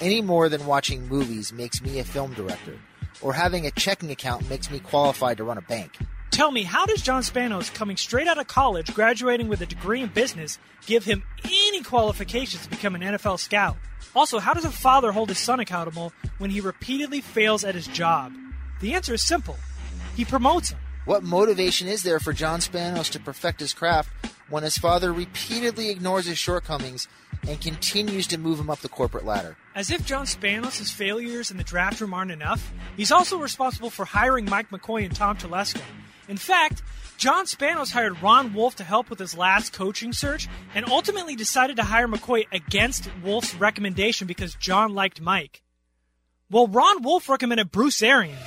any 0.00 0.22
more 0.22 0.48
than 0.48 0.66
watching 0.66 1.08
movies 1.08 1.52
makes 1.52 1.82
me 1.82 1.98
a 1.98 2.04
film 2.04 2.32
director, 2.34 2.78
or 3.20 3.32
having 3.32 3.66
a 3.66 3.70
checking 3.70 4.10
account 4.10 4.48
makes 4.48 4.70
me 4.70 4.78
qualified 4.78 5.36
to 5.36 5.44
run 5.44 5.58
a 5.58 5.62
bank. 5.62 5.98
Tell 6.32 6.50
me, 6.50 6.62
how 6.62 6.86
does 6.86 7.02
John 7.02 7.20
Spanos, 7.22 7.72
coming 7.74 7.98
straight 7.98 8.26
out 8.26 8.38
of 8.38 8.48
college, 8.48 8.94
graduating 8.94 9.48
with 9.48 9.60
a 9.60 9.66
degree 9.66 10.00
in 10.00 10.08
business, 10.08 10.58
give 10.86 11.04
him 11.04 11.22
any 11.44 11.82
qualifications 11.82 12.62
to 12.62 12.70
become 12.70 12.94
an 12.94 13.02
NFL 13.02 13.38
scout? 13.38 13.76
Also, 14.16 14.38
how 14.38 14.54
does 14.54 14.64
a 14.64 14.70
father 14.70 15.12
hold 15.12 15.28
his 15.28 15.38
son 15.38 15.60
accountable 15.60 16.10
when 16.38 16.48
he 16.48 16.62
repeatedly 16.62 17.20
fails 17.20 17.64
at 17.64 17.74
his 17.74 17.86
job? 17.86 18.32
The 18.80 18.94
answer 18.94 19.12
is 19.12 19.22
simple 19.22 19.58
he 20.16 20.24
promotes 20.24 20.70
him. 20.70 20.78
What 21.04 21.22
motivation 21.22 21.86
is 21.86 22.02
there 22.02 22.18
for 22.18 22.32
John 22.32 22.60
Spanos 22.60 23.10
to 23.10 23.20
perfect 23.20 23.60
his 23.60 23.74
craft 23.74 24.08
when 24.48 24.62
his 24.62 24.78
father 24.78 25.12
repeatedly 25.12 25.90
ignores 25.90 26.24
his 26.24 26.38
shortcomings 26.38 27.08
and 27.46 27.60
continues 27.60 28.26
to 28.28 28.38
move 28.38 28.58
him 28.58 28.70
up 28.70 28.78
the 28.78 28.88
corporate 28.88 29.26
ladder? 29.26 29.58
As 29.74 29.90
if 29.90 30.06
John 30.06 30.24
Spanos' 30.24 30.90
failures 30.90 31.50
in 31.50 31.58
the 31.58 31.64
draft 31.64 32.00
room 32.00 32.14
aren't 32.14 32.30
enough, 32.30 32.72
he's 32.96 33.12
also 33.12 33.38
responsible 33.38 33.90
for 33.90 34.06
hiring 34.06 34.46
Mike 34.46 34.70
McCoy 34.70 35.04
and 35.04 35.14
Tom 35.14 35.36
Telesco. 35.36 35.82
In 36.28 36.36
fact, 36.36 36.82
John 37.16 37.46
Spanos 37.46 37.92
hired 37.92 38.22
Ron 38.22 38.54
Wolf 38.54 38.76
to 38.76 38.84
help 38.84 39.10
with 39.10 39.18
his 39.18 39.36
last 39.36 39.72
coaching 39.72 40.12
search 40.12 40.48
and 40.74 40.88
ultimately 40.88 41.36
decided 41.36 41.76
to 41.76 41.84
hire 41.84 42.08
McCoy 42.08 42.46
against 42.52 43.08
Wolf's 43.22 43.54
recommendation 43.54 44.26
because 44.26 44.54
John 44.54 44.94
liked 44.94 45.20
Mike. 45.20 45.62
Well, 46.50 46.66
Ron 46.66 47.02
Wolf 47.02 47.28
recommended 47.28 47.70
Bruce 47.70 48.02
Arians. 48.02 48.38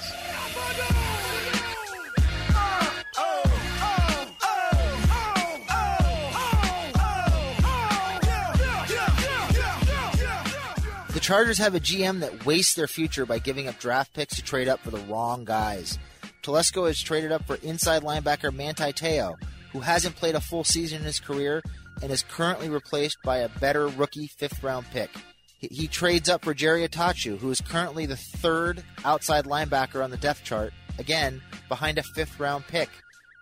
The 11.13 11.22
Chargers 11.22 11.58
have 11.60 11.75
a 11.75 11.79
GM 11.79 12.20
that 12.20 12.46
wastes 12.46 12.74
their 12.75 12.88
future 12.88 13.25
by 13.25 13.39
giving 13.39 13.70
up 13.70 13.79
draft 13.79 14.13
picks 14.13 14.36
to 14.36 14.44
trade 14.44 14.67
up 14.67 14.82
for 14.82 14.91
the 14.91 15.00
wrong 15.05 15.46
guys. 15.46 15.98
Telesco 16.45 16.85
has 16.85 17.01
traded 17.01 17.31
up 17.31 17.43
for 17.45 17.55
inside 17.63 18.03
linebacker 18.03 18.53
Manti 18.53 18.93
Te'o, 18.93 19.35
who 19.71 19.79
hasn't 19.79 20.15
played 20.15 20.35
a 20.35 20.41
full 20.41 20.63
season 20.63 20.99
in 20.99 21.05
his 21.05 21.19
career 21.19 21.63
and 22.03 22.11
is 22.11 22.21
currently 22.21 22.69
replaced 22.69 23.17
by 23.23 23.37
a 23.37 23.49
better 23.49 23.87
rookie 23.87 24.27
fifth 24.27 24.61
round 24.61 24.85
pick. 24.91 25.09
He, 25.57 25.67
he 25.71 25.87
trades 25.87 26.29
up 26.29 26.43
for 26.43 26.53
Jerry 26.53 26.87
Attaochu, 26.87 27.39
who 27.39 27.49
is 27.49 27.61
currently 27.61 28.05
the 28.05 28.15
third 28.15 28.83
outside 29.03 29.45
linebacker 29.45 30.03
on 30.03 30.11
the 30.11 30.17
depth 30.17 30.43
chart, 30.43 30.71
again, 30.99 31.41
behind 31.67 31.97
a 31.97 32.03
fifth 32.03 32.39
round 32.39 32.67
pick. 32.67 32.89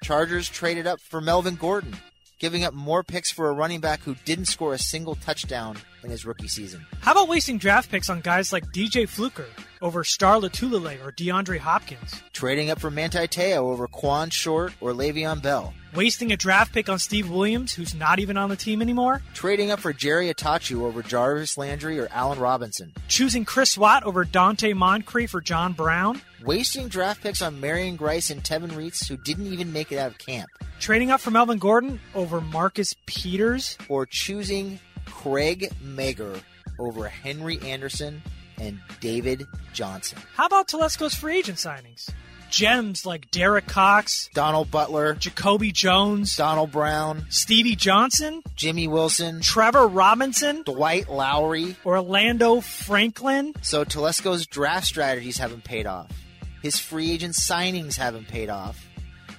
Chargers 0.02 0.48
traded 0.48 0.88
up 0.88 1.02
for 1.02 1.20
Melvin 1.20 1.56
Gordon, 1.56 1.98
giving 2.40 2.64
up 2.64 2.74
more 2.74 3.04
picks 3.04 3.32
for 3.32 3.50
a 3.50 3.54
running 3.54 3.82
back 3.82 4.00
who 4.02 4.16
didn't 4.24 4.46
score 4.46 4.74
a 4.74 4.80
single 4.80 5.16
touchdown 5.16 5.78
in 6.04 6.12
his 6.12 6.26
rookie 6.26 6.48
season. 6.48 6.86
How 7.02 7.12
about 7.12 7.28
wasting 7.28 7.58
draft 7.58 7.90
picks 7.90 8.10
on 8.10 8.22
guys 8.22 8.54
like 8.54 8.66
DJ 8.72 9.08
Fluker 9.08 9.48
over 9.82 10.04
Star 10.04 10.38
Lotulelei 10.38 11.04
or 11.06 11.12
DeAndre 11.12 11.58
Hopkins? 11.58 12.22
Trading 12.34 12.70
up 12.70 12.80
for 12.80 12.90
Manti 12.92 13.28
Te'o 13.28 13.58
over 13.72 13.88
Kawann 13.88 14.32
Short 14.32 14.74
or 14.82 14.92
Le'Veon 14.92 15.42
Bell. 15.42 15.74
Wasting 15.96 16.32
a 16.32 16.38
draft 16.38 16.74
pick 16.74 16.90
on 16.90 16.98
Steve 16.98 17.30
Williams, 17.30 17.74
who's 17.74 17.94
not 17.94 18.18
even 18.20 18.36
on 18.36 18.50
the 18.50 18.56
team 18.56 18.82
anymore? 18.82 19.22
Trading 19.36 19.70
up 19.70 19.80
for 19.80 19.94
Jerry 19.94 20.34
Attaochu 20.34 20.82
over 20.82 21.04
Jarvis 21.04 21.56
Landry 21.56 22.00
or 22.00 22.08
Allen 22.12 22.40
Robinson. 22.40 22.92
Choosing 23.08 23.46
Chris 23.46 23.78
Watt 23.78 24.04
over 24.04 24.26
Donte 24.26 24.74
Moncrief 24.76 25.30
for 25.30 25.42
John 25.42 25.74
Brown? 25.74 26.20
Wasting 26.44 26.88
draft 26.88 27.22
picks 27.22 27.44
on 27.44 27.62
Marion 27.62 27.96
Grice 27.96 28.32
and 28.32 28.44
Tevin 28.44 28.76
Reese, 28.76 29.08
who 29.08 29.18
didn't 29.18 29.54
even 29.54 29.72
make 29.72 29.92
it 29.92 30.00
out 30.00 30.10
of 30.10 30.18
camp. 30.18 30.50
Trading 30.80 31.12
up 31.12 31.22
for 31.22 31.30
Melvin 31.30 31.60
Gordon 31.60 32.00
over 32.16 32.42
Marcus 32.42 32.96
Peters? 33.06 33.78
Or 33.88 34.08
choosing 34.08 34.80
Craig 35.06 35.72
Mager 35.84 36.42
over 36.80 37.08
Henry 37.08 37.60
Anderson 37.62 38.22
and 38.60 38.80
David 39.00 39.46
Johnson. 39.74 40.20
How 40.36 40.46
about 40.46 40.68
Telesco's 40.68 41.16
free 41.16 41.40
agent 41.40 41.58
signings? 41.58 42.10
Gems 42.50 43.04
like 43.04 43.32
Derek 43.32 43.66
Cox, 43.66 44.30
Donald 44.36 44.70
Butler, 44.70 45.16
Jacoby 45.16 45.72
Jones, 45.72 46.36
Donald 46.36 46.72
Brown, 46.72 47.26
Stevie 47.30 47.76
Johnson, 47.76 48.44
Jimmy 48.56 48.88
Wilson, 48.88 49.42
Trevor 49.42 49.88
Robinson, 49.88 50.62
Dwight 50.62 51.10
Lowery, 51.10 51.76
Orlando 51.84 52.62
Franklin. 52.62 53.56
So 53.64 53.84
Telesco's 53.84 54.46
draft 54.46 54.86
strategies 54.86 55.40
haven't 55.40 55.64
paid 55.64 55.88
off. 55.88 56.12
His 56.62 56.78
free 56.78 57.12
agent 57.12 57.34
signings 57.34 57.98
haven't 57.98 58.28
paid 58.28 58.50
off. 58.52 58.86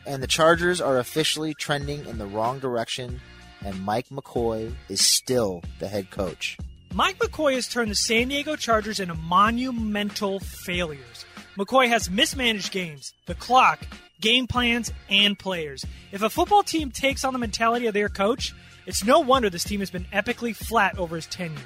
And 0.06 0.20
the 0.20 0.26
Chargers 0.26 0.80
are 0.80 0.98
officially 0.98 1.54
trending 1.54 2.04
in 2.06 2.18
the 2.18 2.26
wrong 2.26 2.58
direction, 2.58 3.20
and 3.64 3.82
Mike 3.82 4.08
McCoy 4.10 4.72
is 4.88 5.00
still 5.00 5.62
the 5.78 5.88
head 5.88 6.10
coach. 6.10 6.56
Mike 6.92 7.18
McCoy 7.18 7.54
has 7.54 7.66
turned 7.66 7.90
the 7.90 7.96
San 7.96 8.28
Diego 8.28 8.54
Chargers 8.54 9.00
into 9.00 9.14
monumental 9.14 10.38
failures. 10.38 11.24
McCoy 11.56 11.88
has 11.88 12.10
mismanaged 12.10 12.70
games, 12.72 13.14
the 13.26 13.34
clock, 13.34 13.84
game 14.20 14.46
plans, 14.46 14.92
and 15.08 15.38
players. 15.38 15.84
If 16.12 16.22
a 16.22 16.30
football 16.30 16.62
team 16.62 16.90
takes 16.90 17.24
on 17.24 17.32
the 17.32 17.38
mentality 17.38 17.86
of 17.86 17.94
their 17.94 18.08
coach, 18.08 18.54
it's 18.86 19.04
no 19.04 19.20
wonder 19.20 19.50
this 19.50 19.64
team 19.64 19.80
has 19.80 19.90
been 19.90 20.06
epically 20.12 20.54
flat 20.54 20.98
over 20.98 21.16
his 21.16 21.26
tenure. 21.26 21.58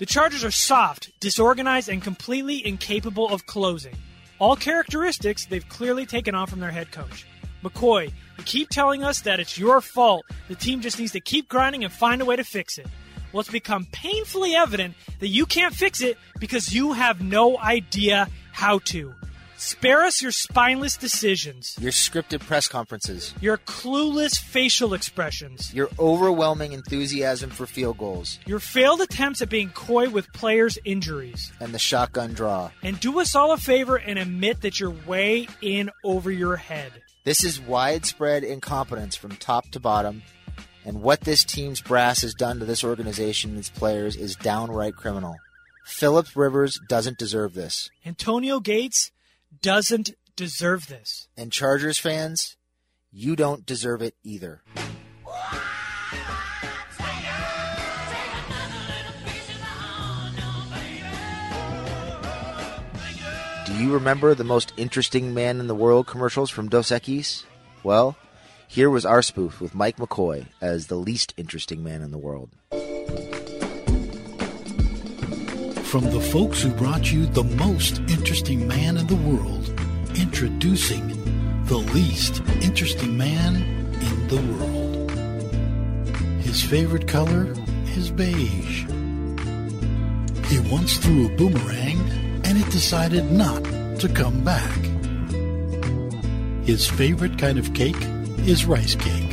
The 0.00 0.06
Chargers 0.06 0.44
are 0.44 0.50
soft, 0.50 1.10
disorganized, 1.20 1.88
and 1.88 2.02
completely 2.02 2.66
incapable 2.66 3.28
of 3.28 3.46
closing. 3.46 3.94
All 4.38 4.56
characteristics 4.56 5.46
they've 5.46 5.68
clearly 5.68 6.04
taken 6.04 6.34
on 6.34 6.46
from 6.46 6.60
their 6.60 6.72
head 6.72 6.90
coach. 6.90 7.26
McCoy, 7.64 8.06
you 8.38 8.44
keep 8.44 8.68
telling 8.68 9.02
us 9.02 9.22
that 9.22 9.40
it's 9.40 9.58
your 9.58 9.80
fault. 9.80 10.24
The 10.48 10.54
team 10.54 10.80
just 10.80 10.98
needs 10.98 11.12
to 11.12 11.20
keep 11.20 11.48
grinding 11.48 11.82
and 11.84 11.92
find 11.92 12.20
a 12.20 12.24
way 12.24 12.36
to 12.36 12.44
fix 12.44 12.78
it. 12.78 12.86
Well, 13.32 13.40
it's 13.40 13.50
become 13.50 13.86
painfully 13.90 14.54
evident 14.54 14.94
that 15.18 15.28
you 15.28 15.46
can't 15.46 15.74
fix 15.74 16.00
it 16.00 16.16
because 16.38 16.72
you 16.74 16.92
have 16.92 17.20
no 17.20 17.58
idea 17.58 18.28
how 18.52 18.78
to. 18.86 19.14
Spare 19.56 20.02
us 20.02 20.20
your 20.20 20.32
spineless 20.32 20.96
decisions, 20.96 21.76
Your 21.80 21.92
scripted 21.92 22.40
press 22.40 22.66
conferences, 22.68 23.32
your 23.40 23.56
clueless 23.56 24.36
facial 24.38 24.94
expressions, 24.94 25.72
your 25.72 25.88
overwhelming 25.98 26.72
enthusiasm 26.72 27.50
for 27.50 27.64
field 27.64 27.96
goals, 27.96 28.40
your 28.46 28.58
failed 28.58 29.00
attempts 29.00 29.40
at 29.42 29.48
being 29.48 29.70
coy 29.70 30.08
with 30.10 30.30
players' 30.32 30.76
injuries. 30.84 31.52
and 31.60 31.72
the 31.72 31.78
shotgun 31.78 32.34
draw. 32.34 32.70
And 32.82 32.98
do 33.00 33.20
us 33.20 33.34
all 33.36 33.52
a 33.52 33.56
favor 33.56 33.96
and 33.96 34.18
admit 34.18 34.60
that 34.62 34.80
you're 34.80 34.94
way 35.06 35.46
in 35.62 35.88
over 36.02 36.30
your 36.32 36.56
head. 36.56 36.92
This 37.24 37.42
is 37.42 37.58
widespread 37.58 38.44
incompetence 38.44 39.16
from 39.16 39.36
top 39.36 39.70
to 39.70 39.80
bottom, 39.80 40.22
and 40.84 41.00
what 41.00 41.22
this 41.22 41.42
team's 41.42 41.80
brass 41.80 42.20
has 42.20 42.34
done 42.34 42.58
to 42.58 42.66
this 42.66 42.84
organization 42.84 43.52
and 43.52 43.58
its 43.58 43.70
players 43.70 44.14
is 44.14 44.36
downright 44.36 44.94
criminal. 44.94 45.36
Phillips 45.86 46.36
Rivers 46.36 46.78
doesn't 46.86 47.16
deserve 47.16 47.54
this. 47.54 47.88
Antonio 48.04 48.60
Gates 48.60 49.10
doesn't 49.62 50.10
deserve 50.36 50.88
this. 50.88 51.28
And 51.34 51.50
Chargers 51.50 51.98
fans, 51.98 52.58
you 53.10 53.36
don't 53.36 53.64
deserve 53.64 54.02
it 54.02 54.16
either. 54.22 54.60
You 63.84 63.92
remember 63.92 64.34
the 64.34 64.44
most 64.44 64.72
interesting 64.78 65.34
man 65.34 65.60
in 65.60 65.66
the 65.66 65.74
world 65.74 66.06
commercials 66.06 66.48
from 66.48 66.70
Dos 66.70 66.88
Equis? 66.88 67.44
Well, 67.82 68.16
here 68.66 68.88
was 68.88 69.04
our 69.04 69.20
spoof 69.20 69.60
with 69.60 69.74
Mike 69.74 69.98
McCoy 69.98 70.46
as 70.62 70.86
the 70.86 70.94
least 70.94 71.34
interesting 71.36 71.84
man 71.84 72.00
in 72.00 72.10
the 72.10 72.16
world. 72.16 72.48
From 75.84 76.04
the 76.10 76.26
folks 76.32 76.62
who 76.62 76.70
brought 76.70 77.12
you 77.12 77.26
the 77.26 77.44
most 77.44 77.98
interesting 78.08 78.66
man 78.66 78.96
in 78.96 79.06
the 79.06 79.16
world, 79.16 79.68
introducing 80.16 81.06
the 81.66 81.76
least 81.76 82.40
interesting 82.62 83.18
man 83.18 83.56
in 83.56 84.28
the 84.28 84.40
world. 84.54 85.10
His 86.42 86.62
favorite 86.62 87.06
color 87.06 87.52
is 87.96 88.10
beige. 88.10 88.86
He 90.46 90.58
once 90.70 90.96
threw 90.96 91.26
a 91.26 91.36
boomerang 91.36 92.23
and 92.54 92.64
it 92.64 92.70
decided 92.70 93.32
not 93.32 93.64
to 93.98 94.08
come 94.08 94.44
back. 94.44 94.78
His 96.64 96.88
favorite 96.88 97.36
kind 97.36 97.58
of 97.58 97.74
cake 97.74 98.00
is 98.46 98.64
rice 98.64 98.94
cake. 98.94 99.32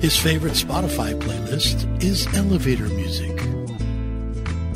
His 0.00 0.16
favorite 0.16 0.52
Spotify 0.52 1.18
playlist 1.20 2.02
is 2.02 2.28
elevator 2.36 2.86
music. 2.86 3.40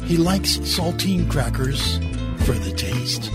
He 0.06 0.16
likes 0.16 0.58
saltine 0.58 1.30
crackers 1.30 1.98
for 2.44 2.54
the 2.54 2.72
taste. 2.76 3.30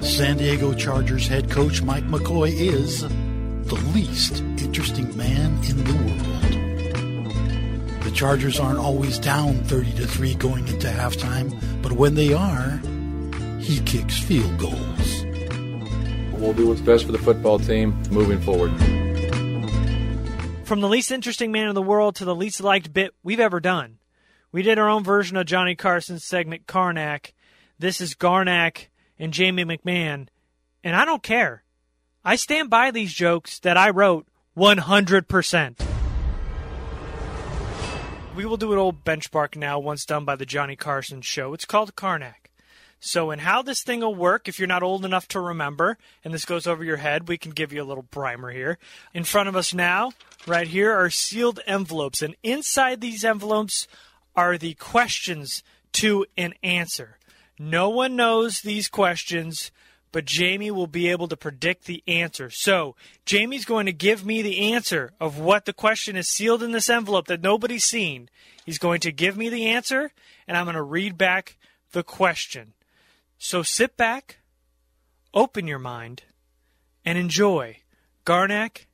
San 0.00 0.38
Diego 0.38 0.72
Chargers 0.72 1.26
head 1.28 1.50
coach 1.50 1.82
Mike 1.82 2.04
McCoy 2.04 2.50
is 2.50 3.02
the 3.02 3.90
least 3.92 4.40
interesting 4.58 5.14
man 5.18 5.52
in 5.64 5.84
the 5.84 5.92
world. 5.92 6.61
The 8.12 8.18
Chargers 8.18 8.60
aren't 8.60 8.78
always 8.78 9.18
down 9.18 9.64
30 9.64 9.92
to 9.94 10.06
3 10.06 10.34
going 10.34 10.68
into 10.68 10.86
halftime, 10.86 11.58
but 11.80 11.92
when 11.92 12.14
they 12.14 12.34
are, 12.34 12.78
he 13.58 13.80
kicks 13.80 14.18
field 14.18 14.58
goals. 14.58 15.24
We'll 16.38 16.52
do 16.52 16.68
what's 16.68 16.82
best 16.82 17.06
for 17.06 17.12
the 17.12 17.18
football 17.18 17.58
team 17.58 17.98
moving 18.10 18.38
forward. 18.42 18.70
From 20.66 20.82
the 20.82 20.90
least 20.90 21.10
interesting 21.10 21.52
man 21.52 21.68
in 21.68 21.74
the 21.74 21.80
world 21.80 22.16
to 22.16 22.26
the 22.26 22.34
least 22.34 22.60
liked 22.60 22.92
bit 22.92 23.14
we've 23.22 23.40
ever 23.40 23.60
done. 23.60 23.96
We 24.52 24.60
did 24.60 24.78
our 24.78 24.90
own 24.90 25.02
version 25.02 25.38
of 25.38 25.46
Johnny 25.46 25.74
Carson's 25.74 26.22
segment 26.22 26.66
Carnac. 26.66 27.32
This 27.78 28.02
is 28.02 28.14
Garnack 28.14 28.88
and 29.18 29.32
Jamie 29.32 29.64
McMahon, 29.64 30.28
and 30.84 30.94
I 30.94 31.06
don't 31.06 31.22
care. 31.22 31.64
I 32.22 32.36
stand 32.36 32.68
by 32.68 32.90
these 32.90 33.14
jokes 33.14 33.58
that 33.60 33.78
I 33.78 33.88
wrote 33.88 34.28
100%. 34.54 35.91
We 38.34 38.46
will 38.46 38.56
do 38.56 38.72
an 38.72 38.78
old 38.78 39.04
benchmark 39.04 39.56
now 39.56 39.78
once 39.78 40.06
done 40.06 40.24
by 40.24 40.36
the 40.36 40.46
Johnny 40.46 40.74
Carson 40.74 41.20
show. 41.20 41.52
It's 41.52 41.66
called 41.66 41.94
Carnac. 41.94 42.50
So, 42.98 43.30
and 43.30 43.42
how 43.42 43.60
this 43.60 43.82
thing 43.82 44.00
will 44.00 44.14
work, 44.14 44.48
if 44.48 44.58
you're 44.58 44.66
not 44.66 44.82
old 44.82 45.04
enough 45.04 45.28
to 45.28 45.40
remember, 45.40 45.98
and 46.24 46.32
this 46.32 46.46
goes 46.46 46.66
over 46.66 46.82
your 46.82 46.96
head, 46.96 47.28
we 47.28 47.36
can 47.36 47.50
give 47.52 47.74
you 47.74 47.82
a 47.82 47.84
little 47.84 48.04
primer 48.04 48.50
here. 48.50 48.78
In 49.12 49.24
front 49.24 49.50
of 49.50 49.56
us 49.56 49.74
now, 49.74 50.12
right 50.46 50.66
here, 50.66 50.92
are 50.92 51.10
sealed 51.10 51.60
envelopes, 51.66 52.22
and 52.22 52.34
inside 52.42 53.02
these 53.02 53.22
envelopes 53.22 53.86
are 54.34 54.56
the 54.56 54.74
questions 54.74 55.62
to 55.92 56.24
an 56.38 56.54
answer. 56.62 57.18
No 57.58 57.90
one 57.90 58.16
knows 58.16 58.62
these 58.62 58.88
questions, 58.88 59.70
but 60.12 60.26
Jamie 60.26 60.70
will 60.70 60.86
be 60.86 61.08
able 61.08 61.26
to 61.28 61.36
predict 61.36 61.86
the 61.86 62.02
answer. 62.06 62.50
So, 62.50 62.94
Jamie's 63.24 63.64
going 63.64 63.86
to 63.86 63.92
give 63.92 64.24
me 64.24 64.42
the 64.42 64.72
answer 64.72 65.12
of 65.18 65.38
what 65.38 65.64
the 65.64 65.72
question 65.72 66.16
is 66.16 66.28
sealed 66.28 66.62
in 66.62 66.72
this 66.72 66.90
envelope 66.90 67.26
that 67.26 67.42
nobody's 67.42 67.84
seen. 67.84 68.28
He's 68.64 68.78
going 68.78 69.00
to 69.00 69.10
give 69.10 69.36
me 69.36 69.48
the 69.48 69.66
answer, 69.66 70.12
and 70.46 70.56
I'm 70.56 70.66
going 70.66 70.76
to 70.76 70.82
read 70.82 71.18
back 71.18 71.56
the 71.92 72.02
question. 72.02 72.74
So 73.38 73.62
sit 73.62 73.96
back, 73.96 74.38
open 75.34 75.66
your 75.66 75.78
mind, 75.78 76.22
and 77.04 77.18
enjoy 77.18 77.78
Garnack 78.24 78.86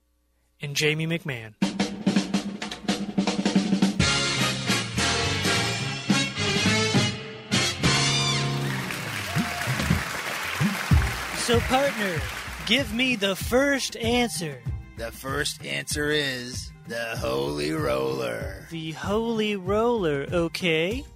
and 0.63 0.75
Jamie 0.75 1.07
McMahon. 1.07 1.68
So, 11.49 11.61
partner, 11.61 12.21
give 12.67 12.93
me 12.93 13.17
the 13.17 13.35
first 13.35 13.97
answer. 13.97 14.61
The 14.99 15.11
first 15.11 15.65
answer 15.65 16.11
is 16.11 16.71
the 16.89 17.17
Holy 17.17 17.73
Roller. 17.73 18.67
The 18.71 18.91
Holy 18.93 19.57
Roller, 19.57 20.27
okay? 20.31 21.07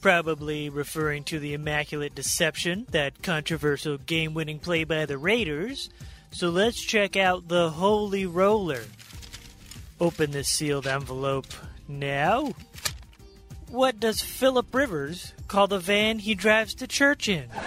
Probably 0.00 0.70
referring 0.70 1.22
to 1.22 1.38
the 1.38 1.54
Immaculate 1.54 2.16
Deception, 2.16 2.84
that 2.90 3.22
controversial 3.22 3.96
game 3.98 4.34
winning 4.34 4.58
play 4.58 4.82
by 4.82 5.06
the 5.06 5.18
Raiders. 5.18 5.88
So 6.32 6.50
let's 6.50 6.82
check 6.82 7.16
out 7.16 7.46
the 7.46 7.70
Holy 7.70 8.26
Roller. 8.26 8.82
Open 10.00 10.32
this 10.32 10.48
sealed 10.48 10.88
envelope 10.88 11.46
now. 11.86 12.54
What 13.68 14.00
does 14.00 14.20
Philip 14.20 14.74
Rivers 14.74 15.32
call 15.46 15.68
the 15.68 15.78
van 15.78 16.18
he 16.18 16.34
drives 16.34 16.74
to 16.74 16.88
church 16.88 17.28
in? 17.28 17.48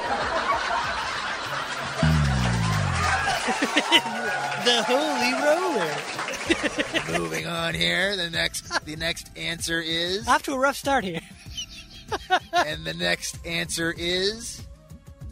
the 3.74 4.84
Holy 4.88 5.34
Roller. 5.44 5.92
Moving 7.20 7.48
on 7.48 7.74
here, 7.74 8.16
the 8.16 8.30
next 8.30 8.86
the 8.86 8.96
next 8.96 9.36
answer 9.38 9.82
is 9.82 10.28
Off 10.28 10.44
to 10.44 10.54
a 10.54 10.60
rough 10.60 10.76
start 10.76 11.04
here. 11.04 11.20
and 12.54 12.86
the 12.86 12.94
next 12.94 13.38
answer 13.46 13.94
is 13.98 14.62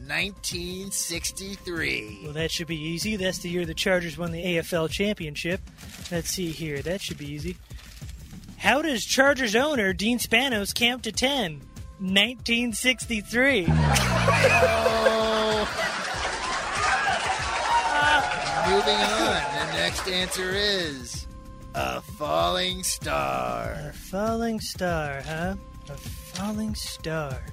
1963. 0.07 2.19
Well, 2.23 2.33
that 2.33 2.51
should 2.51 2.67
be 2.67 2.77
easy. 2.79 3.15
That's 3.15 3.39
the 3.39 3.49
year 3.49 3.65
the 3.65 3.73
Chargers 3.73 4.17
won 4.17 4.31
the 4.31 4.43
AFL 4.43 4.89
championship. 4.89 5.61
Let's 6.11 6.29
see 6.29 6.49
here. 6.49 6.81
That 6.81 7.01
should 7.01 7.17
be 7.17 7.31
easy. 7.31 7.57
How 8.57 8.81
does 8.81 9.05
Chargers 9.05 9.55
owner 9.55 9.93
Dean 9.93 10.19
Spanos 10.19 10.73
count 10.73 11.03
to 11.03 11.11
10? 11.11 11.61
1963. 11.99 13.65
Moving 18.81 18.95
on, 18.95 19.35
the 19.67 19.73
next 19.73 20.07
answer 20.07 20.49
is 20.55 21.27
a 21.75 22.01
falling 22.01 22.81
star. 22.81 23.77
A 23.89 23.93
falling 23.93 24.59
star, 24.59 25.21
huh? 25.21 25.53
A 25.87 25.97
falling 25.97 26.73
star. 26.73 27.43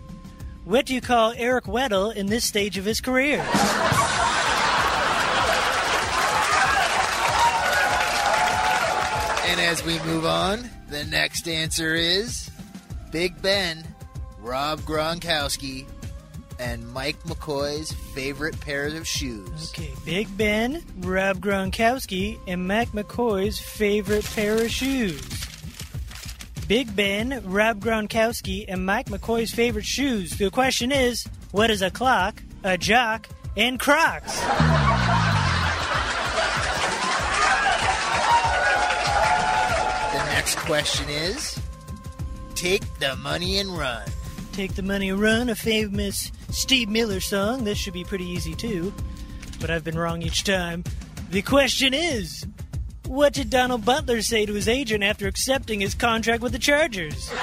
What 0.65 0.87
do 0.87 0.95
you 0.95 1.03
call 1.03 1.35
Eric 1.37 1.65
Weddle 1.65 2.17
in 2.17 2.29
this 2.29 2.47
stage 2.47 2.79
of 2.79 2.87
his 2.87 3.03
career? 3.03 3.41
And 9.45 9.61
as 9.61 9.85
we 9.85 9.99
move 10.05 10.25
on, 10.25 10.71
the 10.89 11.05
next 11.11 11.47
answer 11.47 11.95
is 11.95 12.51
Big 13.13 13.43
Ben, 13.43 13.85
Rob 14.41 14.81
Gronkowski, 14.81 15.85
and 16.59 16.87
Mike 16.93 17.23
McCoy's 17.25 17.93
favorite 17.93 18.59
pairs 18.61 18.95
of 18.95 19.07
shoes. 19.07 19.71
Okay, 19.71 19.93
Big 20.05 20.37
Ben, 20.37 20.83
Rob 20.99 21.39
Gronkowski, 21.41 22.39
and 22.47 22.67
Mac 22.67 22.89
McCoy's 22.89 23.59
favorite 23.59 24.25
pair 24.25 24.63
of 24.63 24.71
shoes. 24.71 25.23
Big 26.67 26.95
Ben, 26.95 27.43
Rob 27.45 27.81
Gronkowski, 27.81 28.65
and 28.69 28.85
Mike 28.85 29.07
McCoy's 29.07 29.53
favorite 29.53 29.87
shoes. 29.87 30.37
The 30.37 30.51
question 30.51 30.93
is, 30.93 31.27
what 31.51 31.71
is 31.71 31.81
a 31.81 31.91
clock, 31.91 32.43
a 32.63 32.77
jock, 32.77 33.29
and 33.57 33.81
Crocs? 33.81 34.39
The 40.13 40.25
next 40.35 40.57
question 40.59 41.09
is 41.09 41.59
Take 42.55 42.83
the 42.99 43.15
money 43.17 43.59
and 43.59 43.71
run. 43.79 44.03
Take 44.59 44.75
the 44.75 44.83
money 44.83 45.09
and 45.11 45.21
run, 45.21 45.49
a 45.51 45.55
famous 45.55 46.33
Steve 46.51 46.89
Miller 46.89 47.21
song. 47.21 47.63
This 47.63 47.79
should 47.79 47.93
be 47.93 48.03
pretty 48.03 48.25
easy 48.25 48.57
too, 48.57 48.93
but 49.61 49.71
I've 49.71 49.85
been 49.85 49.97
wrong 49.97 50.21
each 50.21 50.43
time. 50.43 50.83
The 51.31 51.43
question 51.43 51.95
is, 51.95 52.45
what 53.07 53.35
did 53.35 53.51
Donald 53.51 53.85
Butler 53.85 54.21
say 54.21 54.47
to 54.47 54.53
his 54.53 54.67
agent 54.67 55.05
after 55.05 55.29
accepting 55.29 55.79
his 55.79 55.95
contract 55.95 56.43
with 56.43 56.51
the 56.51 56.59
Chargers? 56.59 57.31
And 57.31 57.39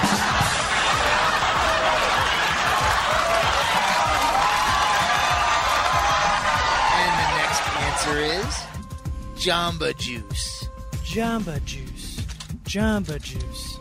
the 7.15 7.30
next 7.38 7.62
answer 7.80 8.19
is 8.19 8.45
Jamba 9.41 9.97
Juice. 9.97 10.67
Jamba 11.06 11.63
Juice. 11.63 12.17
Jamba 12.65 13.21
Juice. 13.21 13.75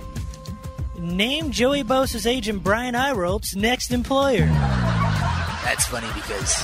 Name 1.04 1.50
Joey 1.50 1.84
Bosa's 1.84 2.26
agent 2.26 2.62
Brian 2.64 2.94
Ayrault's 2.94 3.54
next 3.54 3.92
employer. 3.92 4.46
That's 4.46 5.84
funny 5.86 6.06
because 6.14 6.54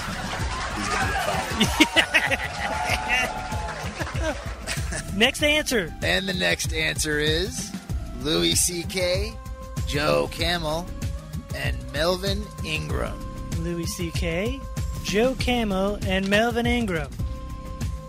he's 0.77 0.89
going 0.89 1.07
to 1.07 1.13
get 1.13 1.25
fired. 4.17 4.37
Next 5.17 5.43
answer. 5.43 5.93
and 6.03 6.27
the 6.27 6.33
next 6.33 6.73
answer 6.73 7.19
is 7.19 7.71
Louis 8.23 8.55
C.K., 8.55 9.35
Joe 9.87 10.29
Camel, 10.33 10.87
and 11.55 11.77
Melvin 11.93 12.43
Ingram. 12.65 13.19
Louis 13.59 13.87
C.K., 13.87 14.59
Joe 15.05 15.35
Camel, 15.39 15.99
and 16.07 16.27
Melvin 16.31 16.65
Ingram. 16.67 17.11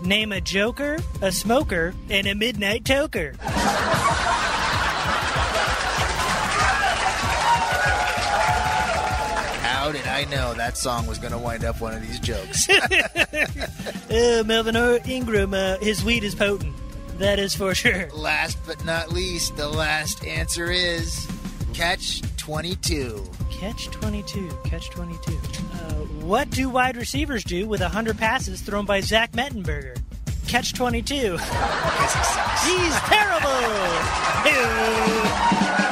Name 0.00 0.32
a 0.32 0.40
joker, 0.40 0.98
a 1.20 1.30
smoker, 1.30 1.92
and 2.08 2.26
a 2.26 2.34
midnight 2.34 2.84
toker. 2.84 3.36
I 10.12 10.24
know 10.26 10.52
that 10.54 10.76
song 10.76 11.06
was 11.06 11.18
going 11.18 11.32
to 11.32 11.38
wind 11.38 11.64
up 11.64 11.80
one 11.80 11.94
of 11.94 12.02
these 12.06 12.20
jokes? 12.20 12.68
Uh, 14.12 14.42
Melvin 14.44 14.76
or 14.76 14.98
Ingram, 15.06 15.54
uh, 15.54 15.78
his 15.78 16.04
weed 16.04 16.22
is 16.22 16.34
potent. 16.34 16.74
That 17.18 17.38
is 17.38 17.54
for 17.54 17.74
sure. 17.74 18.10
last 18.12 18.58
but 18.66 18.84
not 18.84 19.10
least, 19.10 19.56
the 19.56 19.68
last 19.68 20.22
answer 20.26 20.70
is 20.70 21.26
Catch 21.72 22.20
22. 22.36 23.26
Catch 23.50 23.86
22. 23.86 24.50
Catch 24.64 24.90
22. 24.90 25.32
Uh, 25.32 25.38
what 26.26 26.50
do 26.50 26.68
wide 26.68 26.98
receivers 26.98 27.42
do 27.42 27.66
with 27.66 27.80
100 27.80 28.18
passes 28.18 28.60
thrown 28.60 28.84
by 28.84 29.00
Zach 29.00 29.32
Mettenberger? 29.32 29.98
Catch 30.46 30.74
22. 30.74 31.38
Because 31.38 32.14
he 32.14 32.22
sucks. 32.22 32.66
He's 32.66 32.94
terrible. 33.08 33.48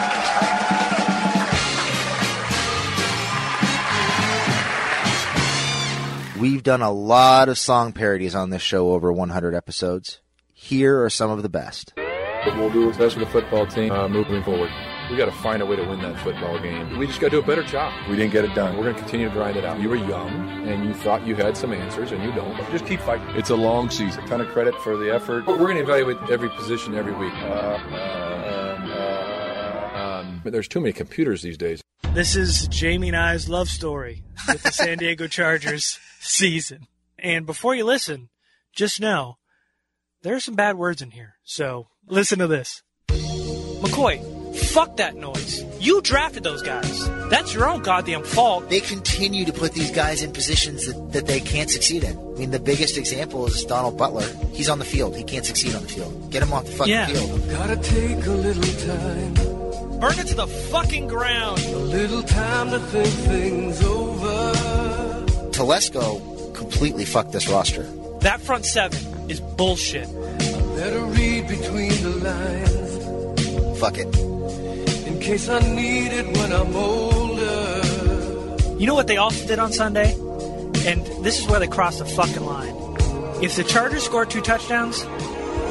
We've 6.40 6.62
done 6.62 6.80
a 6.80 6.90
lot 6.90 7.50
of 7.50 7.58
song 7.58 7.92
parodies 7.92 8.34
on 8.34 8.48
this 8.48 8.62
show 8.62 8.92
over 8.92 9.12
100 9.12 9.54
episodes. 9.54 10.20
Here 10.54 11.04
are 11.04 11.10
some 11.10 11.30
of 11.30 11.42
the 11.42 11.50
best. 11.50 11.92
We'll 12.46 12.70
do 12.70 12.86
what's 12.86 12.96
best 12.96 13.12
for 13.12 13.20
the 13.20 13.26
football 13.26 13.66
team 13.66 13.92
uh, 13.92 14.08
moving 14.08 14.42
forward. 14.42 14.70
We 15.10 15.18
got 15.18 15.26
to 15.26 15.32
find 15.32 15.60
a 15.60 15.66
way 15.66 15.76
to 15.76 15.82
win 15.82 16.00
that 16.00 16.18
football 16.20 16.58
game. 16.58 16.96
We 16.96 17.06
just 17.06 17.20
got 17.20 17.26
to 17.26 17.32
do 17.32 17.38
a 17.40 17.46
better 17.46 17.62
job. 17.62 17.92
We 18.08 18.16
didn't 18.16 18.32
get 18.32 18.46
it 18.46 18.54
done. 18.54 18.78
We're 18.78 18.84
going 18.84 18.94
to 18.94 19.00
continue 19.02 19.28
to 19.28 19.34
grind 19.34 19.58
it 19.58 19.66
out. 19.66 19.80
You 19.80 19.90
were 19.90 19.96
young 19.96 20.66
and 20.66 20.86
you 20.86 20.94
thought 20.94 21.26
you 21.26 21.34
had 21.34 21.58
some 21.58 21.74
answers 21.74 22.10
and 22.10 22.22
you 22.24 22.32
don't. 22.32 22.56
But 22.56 22.70
just 22.70 22.86
keep 22.86 23.00
fighting. 23.00 23.28
It's 23.36 23.50
a 23.50 23.56
long 23.56 23.90
season. 23.90 24.24
ton 24.26 24.40
of 24.40 24.48
credit 24.48 24.74
for 24.76 24.96
the 24.96 25.12
effort. 25.12 25.46
We're 25.46 25.58
going 25.58 25.76
to 25.76 25.82
evaluate 25.82 26.16
every 26.30 26.48
position 26.48 26.94
every 26.94 27.12
week. 27.12 27.34
Uh, 27.34 27.46
uh, 27.46 28.49
but 30.42 30.52
there's 30.52 30.68
too 30.68 30.80
many 30.80 30.92
computers 30.92 31.42
these 31.42 31.56
days. 31.58 31.80
This 32.14 32.34
is 32.36 32.66
Jamie 32.68 33.08
and 33.08 33.16
I's 33.16 33.48
love 33.48 33.68
story 33.68 34.24
with 34.48 34.62
the 34.62 34.72
San 34.72 34.98
Diego 34.98 35.26
Chargers 35.28 35.98
season. 36.20 36.86
And 37.18 37.46
before 37.46 37.74
you 37.74 37.84
listen, 37.84 38.30
just 38.74 39.00
know 39.00 39.36
there 40.22 40.34
are 40.34 40.40
some 40.40 40.54
bad 40.56 40.76
words 40.76 41.02
in 41.02 41.10
here. 41.12 41.34
So 41.44 41.88
listen 42.06 42.38
to 42.40 42.46
this. 42.46 42.82
McCoy, 43.08 44.56
fuck 44.56 44.96
that 44.96 45.14
noise. 45.16 45.64
You 45.80 46.00
drafted 46.02 46.42
those 46.42 46.62
guys. 46.62 47.08
That's 47.30 47.54
your 47.54 47.68
own 47.68 47.82
goddamn 47.82 48.24
fault. 48.24 48.68
They 48.68 48.80
continue 48.80 49.44
to 49.44 49.52
put 49.52 49.72
these 49.72 49.90
guys 49.90 50.22
in 50.22 50.32
positions 50.32 50.86
that, 50.86 51.12
that 51.12 51.26
they 51.26 51.40
can't 51.40 51.70
succeed 51.70 52.04
in. 52.04 52.18
I 52.18 52.38
mean, 52.38 52.50
the 52.50 52.58
biggest 52.60 52.96
example 52.98 53.46
is 53.46 53.64
Donald 53.64 53.96
Butler. 53.96 54.26
He's 54.52 54.68
on 54.68 54.78
the 54.78 54.84
field. 54.84 55.16
He 55.16 55.24
can't 55.24 55.46
succeed 55.46 55.74
on 55.74 55.82
the 55.82 55.88
field. 55.88 56.30
Get 56.30 56.42
him 56.42 56.52
off 56.52 56.66
the 56.66 56.72
fucking 56.72 56.92
Yeah. 56.92 57.06
field. 57.06 57.48
Gotta 57.50 57.76
take 57.76 58.26
a 58.26 58.30
little 58.30 58.86
time, 58.86 59.34
Burn 60.00 60.18
it 60.18 60.26
to 60.28 60.34
the 60.34 60.46
fucking 60.46 61.08
ground. 61.08 61.58
a 61.60 61.76
little 61.76 62.22
time 62.22 62.70
to 62.70 62.78
think 62.80 63.06
things 63.28 63.82
over. 63.84 64.52
Telesco 65.52 66.54
completely 66.54 67.04
fucked 67.04 67.32
this 67.32 67.48
roster. 67.48 67.82
That 68.20 68.40
front 68.40 68.64
seven 68.64 68.98
is 69.30 69.40
bullshit. 69.40 70.08
Better 70.76 71.00
read 71.04 71.48
between 71.48 71.90
the 72.02 72.14
lines 72.24 73.78
Fuck 73.78 73.98
it. 73.98 74.08
in 75.06 75.20
case 75.20 75.48
I 75.48 75.58
need 75.74 76.12
it 76.12 76.26
when 76.36 76.52
I'm 76.52 76.74
older. 76.74 77.82
You 78.78 78.86
know 78.86 78.94
what 78.94 79.06
they 79.06 79.18
also 79.18 79.46
did 79.46 79.58
on 79.58 79.72
Sunday? 79.72 80.14
And 80.86 81.04
this 81.22 81.38
is 81.38 81.46
where 81.46 81.60
they 81.60 81.66
crossed 81.68 81.98
the 81.98 82.06
fucking 82.06 82.44
line. 82.44 82.74
If 83.42 83.56
the 83.56 83.64
Chargers 83.64 84.04
score 84.04 84.24
two 84.24 84.40
touchdowns, 84.40 85.02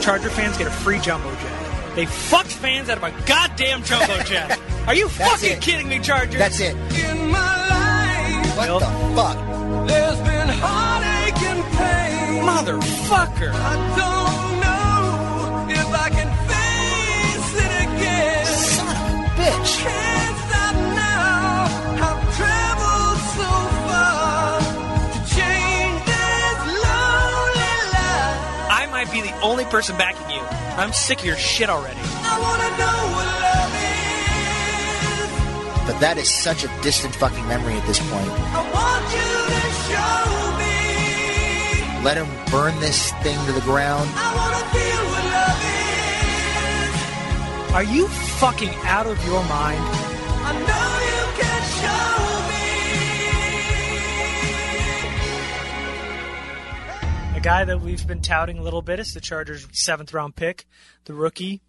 Charger 0.01 0.29
fans 0.29 0.57
get 0.57 0.67
a 0.67 0.71
free 0.71 0.99
jumbo 0.99 1.31
jet. 1.35 1.58
They 1.99 2.05
fucked 2.05 2.47
fans 2.53 2.87
out 2.89 2.95
of 2.95 3.03
a 3.03 3.11
goddamn 3.27 3.83
jumbo 3.83 4.23
jet. 4.23 4.57
Are 4.87 4.95
you 4.95 5.09
fucking 5.09 5.51
it. 5.57 5.61
kidding 5.61 5.89
me, 5.89 5.99
Chargers? 5.99 6.39
That's 6.39 6.57
it. 6.61 6.73
In 6.97 7.27
my 7.29 7.55
life, 7.67 8.55
What 8.57 8.69
Well- 8.69 8.79
the 8.79 8.85
fuck? 9.17 9.37
there's 9.85 10.17
been 10.19 10.47
heartache 10.47 11.41
and 11.43 11.61
pain. 11.75 12.43
Motherfucker. 12.47 13.51
I 13.53 13.75
don't 13.99 14.49
know 14.63 15.67
if 15.75 15.87
I 15.93 16.09
can 16.09 16.29
face 16.47 17.51
it 17.67 17.73
again. 17.83 18.45
Son 18.45 18.87
of 18.87 18.95
a 18.95 19.41
bitch. 19.41 19.71
Can't 19.83 20.37
stop 20.47 20.75
now. 20.95 21.67
I've 21.99 22.23
traveled 22.39 23.19
so 23.35 23.51
far 23.89 24.59
to 25.11 25.19
change 25.35 25.99
this 26.07 26.59
lonely 26.79 27.75
life. 27.91 28.39
I 28.71 28.87
might 28.89 29.11
be 29.11 29.19
the 29.21 29.37
only 29.41 29.65
person 29.65 29.97
backing 29.97 30.29
you. 30.29 30.43
I'm 30.79 30.93
sick 30.93 31.19
of 31.19 31.25
your 31.25 31.35
shit 31.35 31.69
already. 31.69 31.99
I 31.99 32.39
wanna 32.39 32.69
know 32.79 32.99
what 33.11 33.27
love 33.43 33.75
is. 35.83 35.91
But 35.91 35.99
that 35.99 36.17
is 36.17 36.33
such 36.33 36.63
a 36.63 36.69
distant 36.81 37.13
fucking 37.15 37.45
memory 37.49 37.73
at 37.73 37.85
this 37.85 37.99
point. 37.99 38.31
I 38.31 38.63
want 38.71 39.03
you 39.11 39.19
to 39.59 39.61
show 39.91 40.55
me. 40.55 42.03
Let 42.05 42.15
him 42.15 42.29
burn 42.49 42.79
this 42.79 43.11
thing 43.23 43.37
to 43.47 43.51
the 43.51 43.59
ground. 43.59 44.09
I 44.15 44.33
wanna 44.39 44.63
feel 44.71 45.03
what 45.11 45.23
love 45.35 45.59
is. 47.67 47.75
Are 47.75 47.83
you 47.83 48.07
fucking 48.39 48.73
out 48.85 49.05
of 49.05 49.21
your 49.25 49.43
mind? 49.43 49.83
A 57.39 57.41
guy 57.41 57.63
that 57.63 57.79
we've 57.79 58.05
been 58.05 58.21
touting 58.21 58.57
a 58.57 58.61
little 58.61 58.81
bit 58.81 58.99
is 58.99 59.13
the 59.13 59.21
Chargers' 59.21 59.65
seventh 59.71 60.13
round 60.13 60.35
pick, 60.35 60.65
the 61.05 61.13
rookie, 61.13 61.61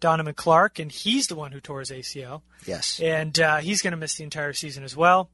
Donovan 0.00 0.34
Clark, 0.34 0.80
and 0.80 0.90
he's 0.90 1.28
the 1.28 1.36
one 1.36 1.52
who 1.52 1.60
tore 1.60 1.78
his 1.78 1.92
ACL. 1.92 2.42
Yes. 2.66 2.98
and 2.98 3.38
uh, 3.38 3.58
he's 3.58 3.82
going 3.82 3.92
to 3.92 3.96
miss 3.96 4.16
the 4.16 4.24
entire 4.24 4.52
season 4.52 4.82
as 4.82 4.96
well. 4.96 5.30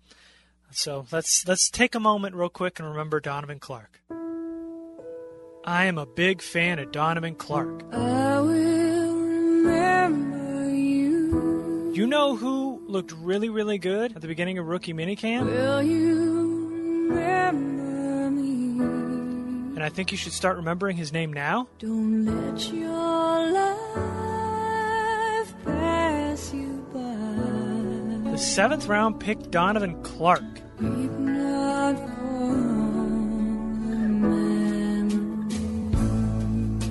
So 0.72 1.06
let's 1.10 1.48
let's 1.48 1.70
take 1.70 1.94
a 1.94 2.00
moment 2.00 2.34
real 2.34 2.50
quick 2.50 2.80
and 2.80 2.88
remember 2.90 3.18
Donovan 3.18 3.60
Clark. 3.60 3.98
I 5.64 5.86
am 5.86 5.96
a 5.96 6.04
big 6.04 6.42
fan 6.42 6.78
of 6.78 6.92
Donovan 6.92 7.34
Clark. 7.36 7.82
I 7.94 8.40
will 8.40 9.14
remember 9.16 10.70
you. 10.70 11.92
You 11.94 12.06
know 12.06 12.36
who 12.36 12.82
looked 12.86 13.12
really 13.12 13.48
really 13.48 13.78
good 13.78 14.14
at 14.14 14.20
the 14.20 14.28
beginning 14.28 14.58
of 14.58 14.66
rookie 14.66 14.92
minicamp, 14.92 15.46
Will 15.46 15.82
you 15.82 17.08
remember 17.08 17.76
me? 17.76 17.81
And 19.82 19.90
I 19.90 19.92
think 19.92 20.12
you 20.12 20.16
should 20.16 20.32
start 20.32 20.58
remembering 20.58 20.96
his 20.96 21.12
name 21.12 21.32
now. 21.32 21.66
Don't 21.80 22.24
let 22.24 22.72
your 22.72 22.86
life 23.50 23.74
pass 25.64 26.54
you 26.54 26.86
by. 26.94 28.30
the 28.30 28.38
seventh 28.38 28.86
round 28.86 29.18
pick 29.18 29.50
Donovan 29.50 30.00
Clark. 30.04 30.44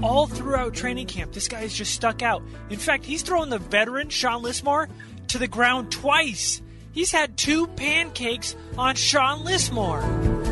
All 0.03 0.27
throughout 0.27 0.73
training 0.73 1.07
camp, 1.07 1.31
this 1.31 1.47
guy 1.47 1.61
is 1.61 1.73
just 1.73 1.93
stuck 1.93 2.21
out. 2.21 2.43
In 2.69 2.77
fact, 2.77 3.05
he's 3.05 3.21
thrown 3.21 3.49
the 3.49 3.59
veteran 3.59 4.09
Sean 4.09 4.43
Lissemore 4.43 4.89
to 5.29 5.37
the 5.37 5.47
ground 5.47 5.93
twice. 5.93 6.61
He's 6.91 7.13
had 7.13 7.37
two 7.37 7.67
pancakes 7.67 8.57
on 8.77 8.95
Sean 8.95 9.45
Lissemore. 9.45 10.50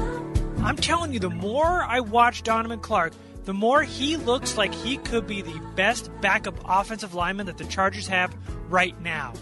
I'm 0.63 0.76
telling 0.76 1.13
you, 1.13 1.19
the 1.19 1.30
more 1.30 1.84
I 1.84 2.02
watch 2.02 2.43
Donovan 2.43 2.80
Clark, 2.80 3.13
the 3.45 3.54
more 3.54 3.82
he 3.82 4.17
looks 4.17 4.58
like 4.58 4.74
he 4.74 4.98
could 4.98 5.26
be 5.26 5.41
the 5.41 5.60
best 5.76 6.12
backup 6.22 6.60
offensive 6.65 7.13
lineman 7.13 7.48
that 7.48 7.58
the 7.58 7.65
Chargers 7.65 8.08
have 8.08 8.36
right 8.69 9.00
now. 9.02 9.34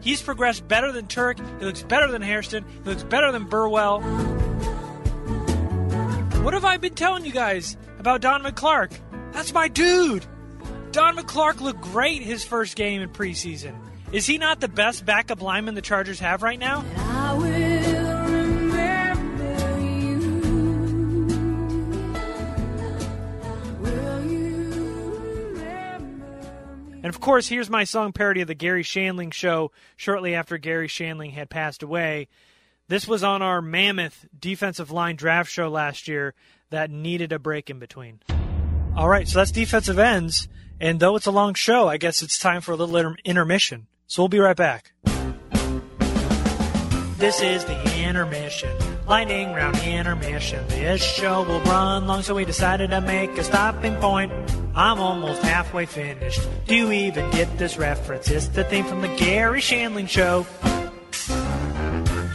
He's 0.00 0.22
progressed 0.22 0.66
better 0.66 0.92
than 0.92 1.06
Turk. 1.08 1.38
He 1.58 1.64
looks 1.64 1.82
better 1.82 2.10
than 2.10 2.22
Hairston. 2.22 2.64
He 2.84 2.88
looks 2.88 3.02
better 3.02 3.32
than 3.32 3.44
Burwell. 3.44 4.00
What 6.42 6.54
have 6.54 6.64
I 6.64 6.78
been 6.78 6.94
telling 6.94 7.26
you 7.26 7.32
guys 7.32 7.76
about 7.98 8.22
Donovan 8.22 8.54
Clark? 8.54 8.92
That's 9.32 9.52
my 9.52 9.68
dude. 9.68 10.24
Donovan 10.92 11.26
Clark 11.26 11.60
looked 11.60 11.82
great 11.82 12.22
his 12.22 12.44
first 12.44 12.76
game 12.76 13.02
in 13.02 13.10
preseason. 13.10 13.74
Is 14.10 14.26
he 14.26 14.38
not 14.38 14.60
the 14.60 14.68
best 14.68 15.04
backup 15.04 15.42
lineman 15.42 15.74
the 15.74 15.82
Chargers 15.82 16.18
have 16.20 16.42
right 16.42 16.58
now? 16.58 16.82
And 27.10 27.16
of 27.16 27.20
course, 27.20 27.48
here's 27.48 27.68
my 27.68 27.82
song 27.82 28.12
parody 28.12 28.40
of 28.40 28.46
the 28.46 28.54
Garry 28.54 28.84
Shandling 28.84 29.32
show 29.32 29.72
shortly 29.96 30.36
after 30.36 30.58
Garry 30.58 30.86
Shandling 30.86 31.32
had 31.32 31.50
passed 31.50 31.82
away. 31.82 32.28
This 32.86 33.08
was 33.08 33.24
on 33.24 33.42
our 33.42 33.60
mammoth 33.60 34.26
defensive 34.38 34.92
line 34.92 35.16
draft 35.16 35.50
show 35.50 35.68
last 35.68 36.06
year 36.06 36.34
that 36.70 36.88
needed 36.88 37.32
a 37.32 37.40
break 37.40 37.68
in 37.68 37.80
between. 37.80 38.20
All 38.96 39.08
right, 39.08 39.26
so 39.26 39.40
that's 39.40 39.50
defensive 39.50 39.98
ends. 39.98 40.46
And 40.78 41.00
though 41.00 41.16
it's 41.16 41.26
a 41.26 41.32
long 41.32 41.54
show, 41.54 41.88
I 41.88 41.96
guess 41.96 42.22
it's 42.22 42.38
time 42.38 42.60
for 42.60 42.70
a 42.70 42.76
little 42.76 42.96
inter- 42.96 43.16
intermission. 43.24 43.88
So 44.06 44.22
we'll 44.22 44.28
be 44.28 44.38
right 44.38 44.56
back. 44.56 44.92
This 47.18 47.42
is 47.42 47.64
the 47.64 48.04
intermission. 48.06 48.70
Lightning 49.10 49.52
round 49.54 49.76
intermission. 49.78 50.64
This 50.68 51.02
show 51.02 51.42
will 51.42 51.60
run 51.62 52.06
long, 52.06 52.22
so 52.22 52.32
we 52.36 52.44
decided 52.44 52.90
to 52.90 53.00
make 53.00 53.36
a 53.38 53.42
stopping 53.42 53.96
point. 53.96 54.30
I'm 54.76 55.00
almost 55.00 55.42
halfway 55.42 55.84
finished. 55.84 56.40
Do 56.68 56.76
you 56.76 56.92
even 56.92 57.28
get 57.32 57.58
this 57.58 57.76
reference? 57.76 58.30
It's 58.30 58.46
the 58.46 58.62
theme 58.62 58.84
from 58.84 59.00
the 59.00 59.08
Garry 59.16 59.60
Shandling 59.60 60.08
show. 60.08 60.46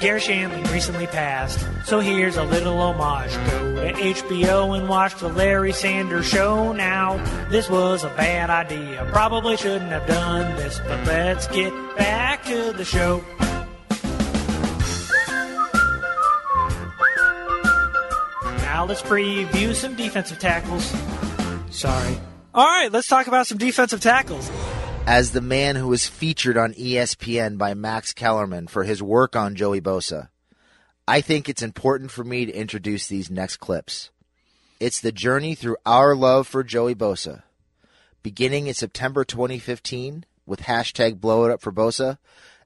Garry 0.02 0.20
Shandling 0.20 0.70
recently 0.74 1.08
passed, 1.08 1.66
so 1.86 2.02
here's 2.02 2.36
a 2.36 2.44
little 2.44 2.78
homage. 2.78 3.34
Go 3.52 3.76
to 3.76 3.94
HBO 3.94 4.78
and 4.78 4.90
watch 4.90 5.16
the 5.16 5.30
Larry 5.30 5.72
Sanders 5.72 6.28
Show 6.28 6.74
now. 6.74 7.24
This 7.50 7.70
was 7.70 8.04
a 8.04 8.10
bad 8.10 8.50
idea, 8.50 9.08
probably 9.14 9.56
shouldn't 9.56 9.92
have 9.92 10.06
done 10.08 10.58
this, 10.58 10.82
but 10.86 11.08
let's 11.08 11.48
get 11.48 11.72
back 11.96 12.44
to 12.44 12.74
the 12.74 12.84
show. 12.84 13.24
Now 18.86 18.90
let's 18.90 19.02
preview 19.02 19.74
some 19.74 19.96
defensive 19.96 20.38
tackles. 20.38 20.94
Sorry. 21.72 22.18
All 22.54 22.68
right, 22.68 22.92
let's 22.92 23.08
talk 23.08 23.26
about 23.26 23.48
some 23.48 23.58
defensive 23.58 24.00
tackles. 24.00 24.48
As 25.08 25.32
the 25.32 25.42
man 25.42 25.76
who 25.76 25.88
was 25.88 26.06
featured 26.06 26.56
on 26.56 26.76
ESPN 26.76 27.58
by 27.58 27.74
Max 27.74 28.14
Kellerman 28.14 28.68
for 28.68 28.84
his 28.84 29.02
work 29.02 29.36
on 29.36 29.56
Joey 29.56 29.82
Bosa, 29.82 30.30
I 31.08 31.22
think 31.22 31.50
it's 31.50 31.64
important 31.64 32.12
for 32.12 32.24
me 32.24 32.46
to 32.46 32.54
introduce 32.54 33.08
these 33.08 33.32
next 33.32 33.58
clips. 33.58 34.12
It's 34.80 35.02
the 35.02 35.12
journey 35.12 35.56
through 35.56 35.78
our 35.84 36.16
love 36.16 36.46
for 36.46 36.64
Joey 36.64 36.94
Bosa, 36.94 37.42
beginning 38.22 38.68
in 38.68 38.76
September 38.76 39.26
2015 39.26 40.26
with 40.46 40.62
hashtag 40.62 41.20
blow 41.20 41.46
it 41.46 41.52
up 41.52 41.60
for 41.60 41.72
Bosa 41.72 42.20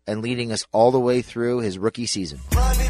and 0.06 0.22
leading 0.22 0.52
us 0.52 0.68
all 0.74 0.92
the 0.92 1.00
way 1.00 1.22
through 1.22 1.60
his 1.60 1.80
rookie 1.80 2.08
season. 2.08 2.42
Run 2.54 2.89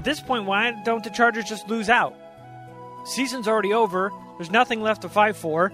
At 0.00 0.04
this 0.04 0.20
point, 0.20 0.46
why 0.46 0.70
don't 0.82 1.04
the 1.04 1.10
Chargers 1.10 1.44
just 1.44 1.68
lose 1.68 1.90
out? 1.90 2.16
Season's 3.04 3.46
already 3.46 3.74
over. 3.74 4.10
There's 4.38 4.50
nothing 4.50 4.80
left 4.80 5.02
to 5.02 5.10
fight 5.10 5.36
for. 5.36 5.70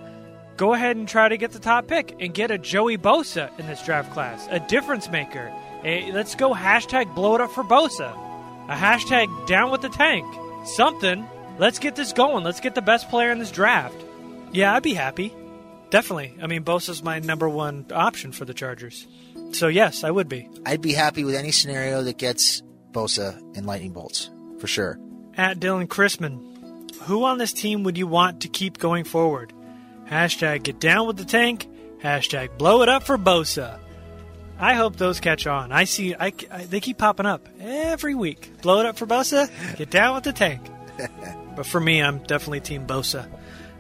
Go 0.57 0.75
ahead 0.75 0.97
and 0.97 1.09
try 1.09 1.29
to 1.29 1.37
get 1.37 1.53
the 1.53 1.61
top 1.61 1.87
pick 1.87 2.17
and 2.19 2.35
get 2.35 2.51
a 2.51 2.59
Joey 2.59 2.99
Bosa 2.99 3.57
in 3.57 3.69
this 3.69 3.85
draft 3.85 4.13
class, 4.13 4.49
a 4.51 4.59
difference 4.59 5.09
maker. 5.09 5.55
A, 5.85 6.11
let's 6.11 6.35
go 6.35 6.53
hashtag 6.53 7.15
blow 7.15 7.37
it 7.37 7.41
up 7.41 7.53
for 7.53 7.63
Bosa, 7.63 8.11
a 8.69 8.75
hashtag 8.75 9.47
down 9.47 9.71
with 9.71 9.83
the 9.83 9.91
tank, 9.91 10.27
something. 10.67 11.25
Let's 11.61 11.79
get 11.79 11.95
this 11.95 12.13
going. 12.13 12.43
Let's 12.43 12.59
get 12.59 12.75
the 12.75 12.83
best 12.83 13.09
player 13.09 13.31
in 13.31 13.39
this 13.39 13.53
draft. 13.53 13.95
Yeah, 14.51 14.75
I'd 14.75 14.83
be 14.83 14.95
happy. 14.95 15.33
Definitely. 15.91 16.35
I 16.43 16.49
mean, 16.49 16.65
Bosa's 16.65 17.01
my 17.01 17.21
number 17.21 17.49
one 17.49 17.87
option 17.93 18.33
for 18.33 18.45
the 18.45 18.55
Chargers. 18.55 19.07
So 19.53 19.69
yes, 19.69 20.03
I 20.03 20.11
would 20.11 20.29
be. 20.29 20.49
I'd 20.67 20.83
be 20.83 20.95
happy 20.95 21.23
with 21.23 21.37
any 21.37 21.53
scenario 21.53 22.03
that 22.03 22.19
gets 22.19 22.65
Bosa 22.97 23.39
in 23.57 23.67
lightning 23.67 23.93
bolts, 23.93 24.31
for 24.59 24.67
sure. 24.67 24.99
At 25.37 25.61
Dylan 25.61 25.87
Chrisman, 25.87 26.95
who 27.03 27.25
on 27.25 27.37
this 27.37 27.53
team 27.53 27.83
would 27.83 27.99
you 27.99 28.07
want 28.07 28.41
to 28.41 28.49
keep 28.49 28.79
going 28.79 29.05
forward? 29.05 29.53
Hashtag 30.09 30.63
get 30.63 30.81
down 30.81 31.07
with 31.07 31.19
the 31.19 31.25
tank. 31.27 31.69
Hashtag 32.03 32.57
blow 32.57 32.83
it 32.83 32.89
up 32.89 33.03
for 33.03 33.19
Bosa. 33.19 33.79
I 34.59 34.73
hope 34.75 34.97
those 34.97 35.21
catch 35.21 35.47
on. 35.47 35.73
I 35.73 35.85
see, 35.85 36.15
I, 36.15 36.33
I- 36.51 36.65
they 36.65 36.81
keep 36.81 36.97
popping 36.97 37.27
up 37.27 37.47
every 37.61 38.15
week. 38.15 38.51
Blow 38.63 38.81
it 38.81 38.87
up 38.87 38.97
for 38.97 39.05
Bosa. 39.07 39.51
Get 39.77 39.91
down 39.91 40.15
with 40.15 40.25
the 40.25 40.33
tank. 40.33 40.63
but 41.57 41.67
for 41.67 41.79
me, 41.81 42.03
I'm 42.03 42.21
definitely 42.21 42.61
Team 42.61 42.87
Bosa. 42.87 43.29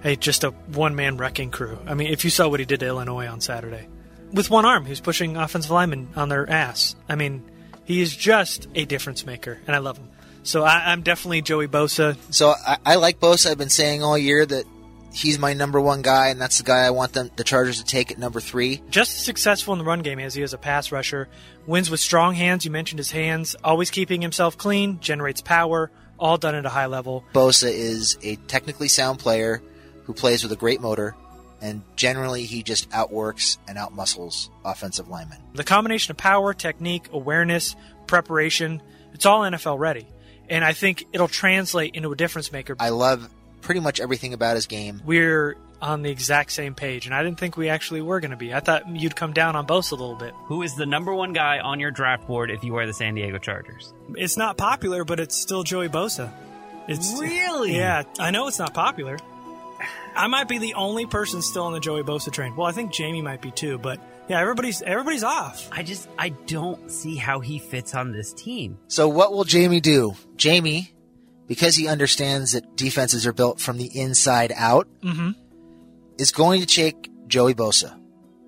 Hey, 0.02 0.16
just 0.16 0.44
a 0.44 0.50
one 0.50 0.94
man 0.94 1.16
wrecking 1.16 1.50
crew. 1.50 1.78
I 1.86 1.94
mean, 1.94 2.08
if 2.12 2.22
you 2.24 2.30
saw 2.30 2.48
what 2.48 2.60
he 2.60 2.66
did 2.66 2.80
to 2.80 2.86
Illinois 2.86 3.26
on 3.26 3.40
Saturday, 3.40 3.88
with 4.32 4.50
one 4.50 4.66
arm, 4.66 4.84
he 4.84 4.90
was 4.90 5.00
pushing 5.00 5.38
offensive 5.38 5.70
linemen 5.70 6.10
on 6.16 6.28
their 6.28 6.48
ass. 6.50 6.94
I 7.08 7.14
mean, 7.14 7.42
he 7.86 8.02
is 8.02 8.14
just 8.14 8.68
a 8.74 8.84
difference 8.84 9.24
maker, 9.24 9.58
and 9.66 9.74
I 9.74 9.78
love 9.78 9.96
him. 9.96 10.08
So 10.42 10.62
I, 10.62 10.92
I'm 10.92 11.02
definitely 11.02 11.42
Joey 11.42 11.66
Bosa. 11.66 12.16
So 12.30 12.50
I, 12.50 12.78
I 12.84 12.94
like 12.96 13.18
Bosa. 13.18 13.50
I've 13.50 13.58
been 13.58 13.70
saying 13.70 14.02
all 14.02 14.18
year 14.18 14.44
that 14.44 14.64
he's 15.12 15.38
my 15.38 15.54
number 15.54 15.80
one 15.80 16.02
guy, 16.02 16.28
and 16.28 16.40
that's 16.40 16.58
the 16.58 16.64
guy 16.64 16.80
I 16.80 16.90
want 16.90 17.14
them, 17.14 17.30
the 17.36 17.44
Chargers 17.44 17.78
to 17.78 17.84
take 17.84 18.10
at 18.10 18.18
number 18.18 18.40
three. 18.40 18.82
Just 18.90 19.12
as 19.16 19.24
successful 19.24 19.72
in 19.72 19.78
the 19.78 19.84
run 19.84 20.02
game 20.02 20.18
as 20.18 20.34
he 20.34 20.42
is 20.42 20.52
a 20.52 20.58
pass 20.58 20.92
rusher. 20.92 21.28
Wins 21.66 21.90
with 21.90 22.00
strong 22.00 22.34
hands. 22.34 22.64
You 22.64 22.70
mentioned 22.70 22.98
his 22.98 23.10
hands. 23.10 23.56
Always 23.64 23.90
keeping 23.90 24.22
himself 24.22 24.58
clean. 24.58 25.00
Generates 25.00 25.40
power. 25.40 25.90
All 26.18 26.38
done 26.38 26.54
at 26.54 26.66
a 26.66 26.70
high 26.70 26.86
level. 26.86 27.24
Bosa 27.32 27.70
is 27.70 28.18
a 28.22 28.36
technically 28.36 28.88
sound 28.88 29.18
player 29.18 29.62
who 30.04 30.12
plays 30.12 30.42
with 30.42 30.52
a 30.52 30.56
great 30.56 30.80
motor, 30.80 31.16
and 31.60 31.82
generally 31.96 32.44
he 32.44 32.62
just 32.62 32.88
outworks 32.92 33.58
and 33.68 33.78
outmuscles 33.78 34.50
offensive 34.64 35.08
linemen. 35.08 35.38
The 35.54 35.64
combination 35.64 36.12
of 36.12 36.16
power, 36.16 36.54
technique, 36.54 37.08
awareness, 37.12 37.76
preparation, 38.06 38.82
it's 39.12 39.26
all 39.26 39.42
NFL 39.42 39.78
ready. 39.78 40.06
And 40.48 40.64
I 40.64 40.72
think 40.72 41.06
it'll 41.12 41.28
translate 41.28 41.94
into 41.94 42.12
a 42.12 42.16
difference 42.16 42.52
maker. 42.52 42.76
I 42.78 42.90
love 42.90 43.28
pretty 43.62 43.80
much 43.80 44.00
everything 44.00 44.32
about 44.32 44.54
his 44.54 44.66
game. 44.66 45.02
We're 45.04 45.56
on 45.82 46.02
the 46.02 46.10
exact 46.10 46.52
same 46.52 46.74
page, 46.74 47.06
and 47.06 47.14
I 47.14 47.22
didn't 47.22 47.38
think 47.38 47.56
we 47.56 47.68
actually 47.68 48.00
were 48.00 48.20
going 48.20 48.30
to 48.30 48.36
be. 48.36 48.54
I 48.54 48.60
thought 48.60 48.88
you'd 48.88 49.16
come 49.16 49.32
down 49.32 49.56
on 49.56 49.66
Bosa 49.66 49.92
a 49.92 49.94
little 49.96 50.14
bit. 50.14 50.32
Who 50.44 50.62
is 50.62 50.74
the 50.74 50.86
number 50.86 51.12
one 51.14 51.32
guy 51.32 51.58
on 51.58 51.80
your 51.80 51.90
draft 51.90 52.26
board 52.26 52.50
if 52.50 52.64
you 52.64 52.76
are 52.76 52.86
the 52.86 52.94
San 52.94 53.14
Diego 53.14 53.38
Chargers? 53.38 53.92
It's 54.14 54.36
not 54.36 54.56
popular, 54.56 55.04
but 55.04 55.20
it's 55.20 55.36
still 55.36 55.62
Joey 55.64 55.88
Bosa. 55.88 56.32
It's 56.88 57.18
Really? 57.20 57.76
Yeah, 57.76 58.04
I 58.18 58.30
know 58.30 58.46
it's 58.46 58.58
not 58.58 58.72
popular. 58.72 59.18
I 60.16 60.26
might 60.28 60.48
be 60.48 60.58
the 60.58 60.74
only 60.74 61.06
person 61.06 61.42
still 61.42 61.64
on 61.64 61.72
the 61.72 61.80
Joey 61.80 62.02
Bosa 62.02 62.32
train. 62.32 62.56
Well, 62.56 62.66
I 62.66 62.72
think 62.72 62.92
Jamie 62.92 63.22
might 63.22 63.42
be 63.42 63.50
too, 63.50 63.78
but 63.78 64.00
yeah, 64.28 64.40
everybody's 64.40 64.82
everybody's 64.82 65.22
off. 65.24 65.68
I 65.70 65.82
just 65.82 66.08
I 66.18 66.30
don't 66.30 66.90
see 66.90 67.16
how 67.16 67.40
he 67.40 67.58
fits 67.58 67.94
on 67.94 68.12
this 68.12 68.32
team. 68.32 68.78
So 68.88 69.08
what 69.08 69.32
will 69.32 69.44
Jamie 69.44 69.80
do? 69.80 70.14
Jamie, 70.36 70.92
because 71.46 71.76
he 71.76 71.86
understands 71.88 72.52
that 72.52 72.76
defenses 72.76 73.26
are 73.26 73.32
built 73.32 73.60
from 73.60 73.76
the 73.78 73.86
inside 73.98 74.52
out, 74.56 74.88
Mm-hmm. 75.02 75.30
is 76.18 76.32
going 76.32 76.60
to 76.60 76.66
take 76.66 77.10
Joey 77.28 77.54
Bosa. 77.54 77.98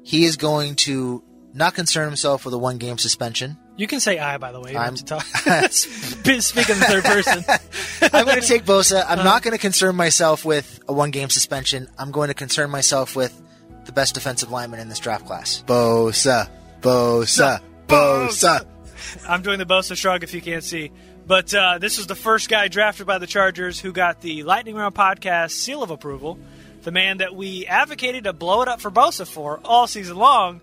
He 0.03 0.25
is 0.25 0.37
going 0.37 0.75
to 0.77 1.23
not 1.53 1.75
concern 1.75 2.07
himself 2.07 2.45
with 2.45 2.55
a 2.55 2.59
one 2.59 2.79
game 2.79 2.99
suspension. 2.99 3.57
You 3.79 3.87
can 3.87 4.01
say 4.01 4.19
I, 4.19 4.37
by 4.37 4.53
the 4.53 4.61
way. 4.61 4.73
You 4.73 4.79
I'm- 4.79 4.97
have 4.97 4.99
to 4.99 5.05
talk. 5.05 5.25
Speak 5.73 6.69
in 6.69 6.79
the 6.79 6.85
third 6.87 7.05
person. 7.05 7.45
I'm 8.13 8.25
going 8.27 8.41
to 8.41 8.47
take 8.47 8.65
Bosa. 8.65 9.05
I'm 9.07 9.21
Uh-huh. 9.21 9.23
not 9.23 9.43
going 9.43 9.53
to 9.53 9.59
concern 9.59 9.95
myself 9.97 10.45
with 10.45 10.81
a 10.89 10.93
one 10.93 11.11
game 11.13 11.31
suspension. 11.31 11.89
I'm 11.99 12.11
going 12.11 12.29
to 12.29 12.35
concern 12.35 12.71
myself 12.71 13.15
with 13.17 13.41
the 13.87 13.93
best 13.93 14.15
defensive 14.15 14.51
lineman 14.51 14.81
in 14.81 14.89
this 14.91 14.99
draft 14.99 15.27
class. 15.27 15.63
Bosa. 15.67 16.51
Bosa. 16.83 17.61
Bosa. 17.87 18.67
I'm 19.29 19.43
doing 19.43 19.59
the 19.59 19.65
Bosa 19.67 19.97
shrug 19.97 20.23
if 20.25 20.35
you 20.35 20.43
can't 20.43 20.65
see. 20.65 20.91
But 21.27 21.55
uh, 21.55 21.79
this 21.79 21.99
is 21.99 22.07
the 22.07 22.15
first 22.15 22.49
guy 22.49 22.69
drafted 22.69 23.07
by 23.07 23.19
the 23.19 23.27
Chargers 23.27 23.79
who 23.79 23.93
got 23.93 24.21
the 24.23 24.43
Lightning 24.43 24.75
Round 24.75 24.95
podcast 24.95 25.53
seal 25.53 25.83
of 25.83 25.91
approval. 25.91 26.39
The 26.83 26.91
man 26.91 27.19
that 27.19 27.35
we 27.35 27.67
advocated 27.67 28.25
to 28.25 28.33
blow 28.33 28.63
it 28.63 28.69
up 28.69 28.81
for 28.81 28.91
Bosa 28.91 29.27
for 29.27 29.61
all 29.65 29.87
season 29.87 30.17
long. 30.17 30.61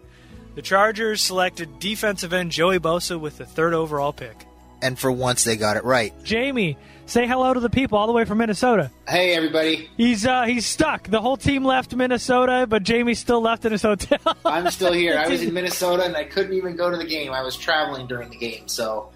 The 0.55 0.61
Chargers 0.61 1.21
selected 1.21 1.79
defensive 1.79 2.31
end 2.31 2.51
Joey 2.51 2.79
Bosa 2.79 3.19
with 3.19 3.37
the 3.37 3.45
third 3.45 3.73
overall 3.73 4.13
pick. 4.13 4.45
And 4.81 4.97
for 4.97 5.11
once, 5.11 5.43
they 5.43 5.57
got 5.57 5.75
it 5.77 5.83
right. 5.83 6.13
Jamie, 6.23 6.77
say 7.05 7.27
hello 7.27 7.53
to 7.53 7.59
the 7.59 7.69
people 7.69 7.97
all 7.97 8.07
the 8.07 8.13
way 8.13 8.23
from 8.23 8.37
Minnesota. 8.37 8.89
Hey, 9.07 9.35
everybody. 9.35 9.89
He's 9.97 10.25
uh, 10.25 10.43
he's 10.43 10.65
stuck. 10.65 11.09
The 11.09 11.19
whole 11.19 11.37
team 11.37 11.65
left 11.65 11.93
Minnesota, 11.93 12.67
but 12.69 12.83
Jamie's 12.83 13.19
still 13.19 13.41
left 13.41 13.65
in 13.65 13.73
his 13.73 13.81
hotel. 13.81 14.19
I'm 14.45 14.69
still 14.71 14.93
here. 14.93 15.17
I 15.17 15.27
was 15.27 15.41
in 15.41 15.53
Minnesota 15.53 16.03
and 16.05 16.15
I 16.15 16.23
couldn't 16.23 16.53
even 16.53 16.75
go 16.75 16.89
to 16.89 16.97
the 16.97 17.05
game. 17.05 17.33
I 17.33 17.41
was 17.41 17.57
traveling 17.57 18.07
during 18.07 18.29
the 18.29 18.37
game, 18.37 18.67
so. 18.67 19.09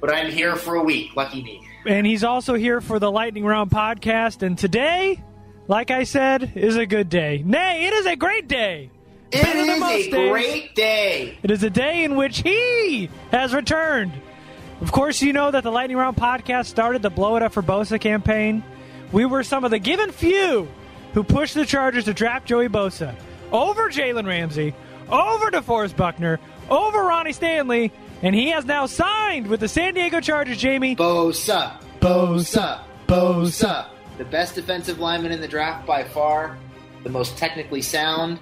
But 0.00 0.14
I'm 0.14 0.30
here 0.30 0.54
for 0.56 0.76
a 0.76 0.82
week. 0.82 1.16
Lucky 1.16 1.42
me. 1.42 1.66
And 1.84 2.06
he's 2.06 2.22
also 2.22 2.54
here 2.54 2.80
for 2.80 2.98
the 2.98 3.10
Lightning 3.10 3.44
Round 3.44 3.70
podcast. 3.70 4.42
And 4.42 4.56
today, 4.56 5.22
like 5.66 5.90
I 5.90 6.04
said, 6.04 6.52
is 6.54 6.76
a 6.76 6.86
good 6.86 7.08
day. 7.08 7.42
Nay, 7.44 7.86
it 7.86 7.92
is 7.92 8.06
a 8.06 8.14
great 8.14 8.46
day. 8.46 8.90
It 9.30 9.46
is 9.46 10.06
a 10.06 10.30
great 10.30 10.74
day. 10.74 11.38
It 11.42 11.50
is 11.50 11.62
a 11.62 11.70
day 11.70 12.04
in 12.04 12.16
which 12.16 12.38
he 12.38 13.10
has 13.30 13.54
returned. 13.54 14.12
Of 14.80 14.92
course, 14.92 15.20
you 15.20 15.32
know 15.32 15.50
that 15.50 15.64
the 15.64 15.70
Lightning 15.70 15.96
Round 15.96 16.16
podcast 16.16 16.66
started 16.66 17.02
the 17.02 17.10
Blow 17.10 17.36
It 17.36 17.42
Up 17.42 17.52
for 17.52 17.62
Bosa 17.62 18.00
campaign. 18.00 18.62
We 19.12 19.26
were 19.26 19.42
some 19.42 19.64
of 19.64 19.70
the 19.70 19.78
given 19.78 20.12
few 20.12 20.68
who 21.14 21.22
pushed 21.24 21.54
the 21.54 21.66
Chargers 21.66 22.04
to 22.04 22.14
draft 22.14 22.46
Joey 22.46 22.68
Bosa 22.68 23.14
over 23.50 23.90
Jalen 23.90 24.26
Ramsey, 24.26 24.74
over 25.10 25.50
DeForest 25.50 25.96
Buckner, 25.96 26.38
over 26.70 26.98
Ronnie 27.02 27.32
Stanley, 27.32 27.92
and 28.22 28.34
he 28.34 28.50
has 28.50 28.64
now 28.64 28.86
signed 28.86 29.46
with 29.46 29.60
the 29.60 29.68
San 29.68 29.94
Diego 29.94 30.20
Chargers, 30.20 30.58
Jamie. 30.58 30.96
Bosa. 30.96 31.82
Bosa. 32.00 32.80
Bosa. 33.06 33.86
The 34.16 34.24
best 34.24 34.54
defensive 34.54 34.98
lineman 34.98 35.32
in 35.32 35.40
the 35.40 35.48
draft 35.48 35.86
by 35.86 36.04
far. 36.04 36.56
The 37.04 37.10
most 37.10 37.36
technically 37.38 37.82
sound. 37.82 38.38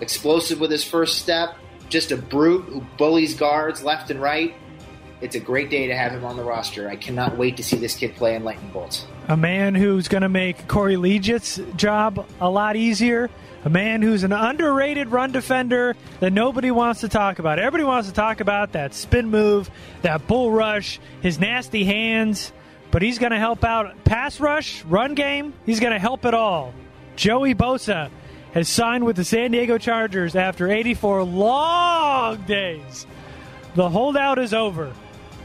Explosive 0.00 0.60
with 0.60 0.70
his 0.70 0.84
first 0.84 1.18
step. 1.18 1.56
Just 1.88 2.10
a 2.10 2.16
brute 2.16 2.64
who 2.64 2.84
bullies 2.96 3.34
guards 3.34 3.82
left 3.82 4.10
and 4.10 4.20
right. 4.20 4.54
It's 5.20 5.34
a 5.34 5.40
great 5.40 5.68
day 5.68 5.88
to 5.88 5.96
have 5.96 6.12
him 6.12 6.24
on 6.24 6.36
the 6.36 6.44
roster. 6.44 6.88
I 6.88 6.96
cannot 6.96 7.36
wait 7.36 7.56
to 7.56 7.64
see 7.64 7.76
this 7.76 7.96
kid 7.96 8.14
play 8.14 8.36
in 8.36 8.44
lightning 8.44 8.70
bolts. 8.70 9.04
A 9.26 9.36
man 9.36 9.74
who's 9.74 10.06
going 10.06 10.22
to 10.22 10.28
make 10.28 10.68
Corey 10.68 10.94
Liuget's 10.94 11.60
job 11.76 12.26
a 12.40 12.48
lot 12.48 12.76
easier. 12.76 13.28
A 13.64 13.68
man 13.68 14.00
who's 14.00 14.22
an 14.22 14.32
underrated 14.32 15.08
run 15.08 15.32
defender 15.32 15.96
that 16.20 16.32
nobody 16.32 16.70
wants 16.70 17.00
to 17.00 17.08
talk 17.08 17.40
about. 17.40 17.58
Everybody 17.58 17.82
wants 17.82 18.08
to 18.08 18.14
talk 18.14 18.40
about 18.40 18.72
that 18.72 18.94
spin 18.94 19.28
move, 19.28 19.68
that 20.02 20.28
bull 20.28 20.52
rush, 20.52 21.00
his 21.20 21.40
nasty 21.40 21.84
hands. 21.84 22.52
But 22.92 23.02
he's 23.02 23.18
going 23.18 23.32
to 23.32 23.38
help 23.38 23.64
out 23.64 24.04
pass 24.04 24.38
rush, 24.38 24.84
run 24.84 25.14
game. 25.14 25.52
He's 25.66 25.80
going 25.80 25.92
to 25.92 25.98
help 25.98 26.24
it 26.24 26.34
all. 26.34 26.72
Joey 27.16 27.54
Bosa 27.54 28.10
has 28.52 28.68
signed 28.68 29.04
with 29.04 29.16
the 29.16 29.24
San 29.24 29.50
Diego 29.50 29.78
Chargers 29.78 30.34
after 30.36 30.70
84 30.70 31.22
long 31.24 32.42
days. 32.42 33.06
The 33.74 33.88
holdout 33.88 34.38
is 34.38 34.54
over. 34.54 34.92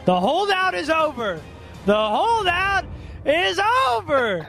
The 0.05 0.19
holdout 0.19 0.73
is 0.73 0.89
over. 0.89 1.41
The 1.85 1.95
holdout 1.95 2.85
is 3.25 3.59
over. 3.89 4.47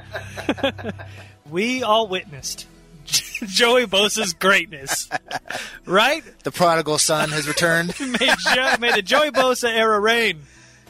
we 1.51 1.83
all 1.83 2.09
witnessed 2.09 2.67
Joey 3.05 3.87
Bosa's 3.87 4.33
greatness, 4.33 5.09
right? 5.85 6.23
The 6.45 6.51
prodigal 6.51 6.99
son 6.99 7.31
has 7.31 7.47
returned. 7.47 7.95
May, 8.01 8.33
jo- 8.55 8.77
may 8.81 8.93
the 8.93 9.03
Joey 9.03 9.31
Bosa 9.31 9.69
era 9.69 10.01
reign. 10.01 10.43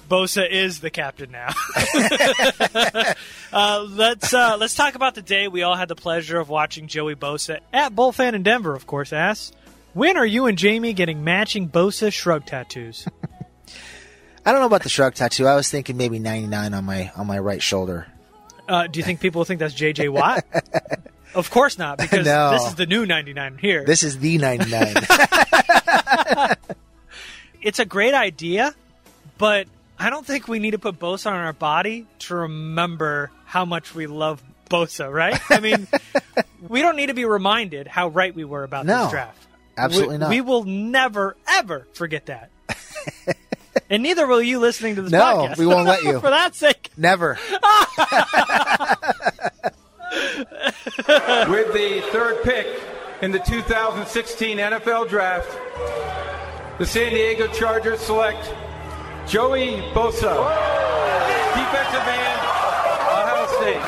Bosa 0.09 0.49
is 0.49 0.81
the 0.81 0.91
captain 0.91 1.31
now. 1.31 1.51
uh, 3.53 3.87
let's 3.89 4.33
uh, 4.35 4.57
let's 4.59 4.75
talk 4.75 4.95
about 4.95 5.15
the 5.15 5.23
day 5.23 5.49
we 5.49 5.63
all 5.63 5.77
had 5.77 5.89
the 5.89 5.95
pleasure 5.97 6.39
of 6.39 6.49
watching 6.49 6.87
Joey 6.87 7.15
Bosa 7.15 7.61
at 7.73 7.95
Bullfan 7.95 8.35
in 8.35 8.43
Denver. 8.43 8.75
Of 8.75 8.87
course, 8.87 9.13
ass. 9.13 9.53
When 9.93 10.17
are 10.17 10.27
you 10.27 10.47
and 10.47 10.59
Jamie 10.59 10.93
getting 10.93 11.23
matching 11.25 11.69
Bosa 11.69 12.13
shrug 12.13 12.47
tattoos? 12.47 13.07
I 14.47 14.53
don't 14.53 14.61
know 14.61 14.67
about 14.67 14.83
the 14.83 14.89
shrug 14.89 15.15
tattoo. 15.15 15.47
I 15.47 15.55
was 15.55 15.71
thinking 15.71 15.97
maybe 15.97 16.19
99 16.19 16.75
on 16.75 16.85
my 16.85 17.11
on 17.17 17.27
my 17.27 17.39
right 17.39 17.63
shoulder. 17.63 18.07
Uh, 18.69 18.87
do 18.87 18.99
you 18.99 19.05
think 19.05 19.21
people 19.21 19.45
think 19.45 19.61
that's 19.61 19.75
J.J. 19.75 20.09
Watt? 20.11 20.45
of 21.35 21.51
course 21.51 21.79
not, 21.79 21.99
because 21.99 22.25
No. 22.27 22.51
this 22.53 22.67
is 22.67 22.75
the 22.77 22.87
new 22.87 23.05
99 23.07 23.59
here. 23.59 23.85
This 23.85 24.03
is 24.03 24.19
the 24.19 24.39
99. 24.39 24.95
it's 27.63 27.79
a 27.79 27.85
great 27.85 28.15
idea, 28.15 28.75
but 29.39 29.67
I 29.99 30.11
don't 30.11 30.27
think 30.27 30.49
we 30.49 30.59
need 30.59 30.73
to 30.73 30.79
put 30.79 30.99
Bosa 30.99 31.27
on 31.31 31.37
our 31.37 31.53
body 31.53 32.07
to 32.21 32.35
remember 32.35 33.31
how 33.45 33.65
much 33.65 33.95
we 33.95 34.07
love 34.07 34.43
Bosa, 34.69 35.13
right? 35.13 35.39
I 35.51 35.61
mean, 35.61 35.87
we 36.69 36.83
don't 36.83 36.97
need 36.97 37.07
to 37.07 37.15
be 37.15 37.25
reminded 37.25 37.87
how 37.87 38.09
right 38.09 38.35
we 38.35 38.45
were 38.45 38.65
about 38.65 38.87
No, 38.87 39.05
this 39.05 39.13
draft. 39.13 39.47
absolutely 39.77 40.17
we, 40.17 40.19
not. 40.21 40.31
We 40.31 40.41
will 40.41 40.65
never, 40.65 41.37
ever 41.47 41.87
forget 41.93 42.27
that. 42.27 42.51
and 43.91 44.03
neither 44.03 44.27
will 44.27 44.43
you 44.43 44.59
listening 44.59 44.97
to 44.97 45.03
this 45.03 45.13
podcast. 45.13 45.37
No, 45.37 45.49
podcast. 45.49 45.59
we 45.59 45.67
won't 45.67 45.87
let 45.87 46.03
you. 46.03 46.21
For 46.21 46.31
that 46.31 46.55
sake. 46.55 46.91
Never. 46.97 47.39
With 51.49 51.73
the 51.73 52.03
third 52.13 52.43
pick 52.43 52.67
in 53.23 53.31
the 53.33 53.39
2016 53.41 54.59
NFL 54.59 55.09
Draft, 55.09 55.49
the 56.79 56.87
San 56.87 57.11
Diego 57.13 57.47
Chargers 57.49 58.01
select 58.01 58.53
Joey 59.27 59.81
Bosa, 59.95 60.35
defensive 61.55 62.07
end, 62.07 62.41
Ohio 63.09 63.47
State. 63.57 63.81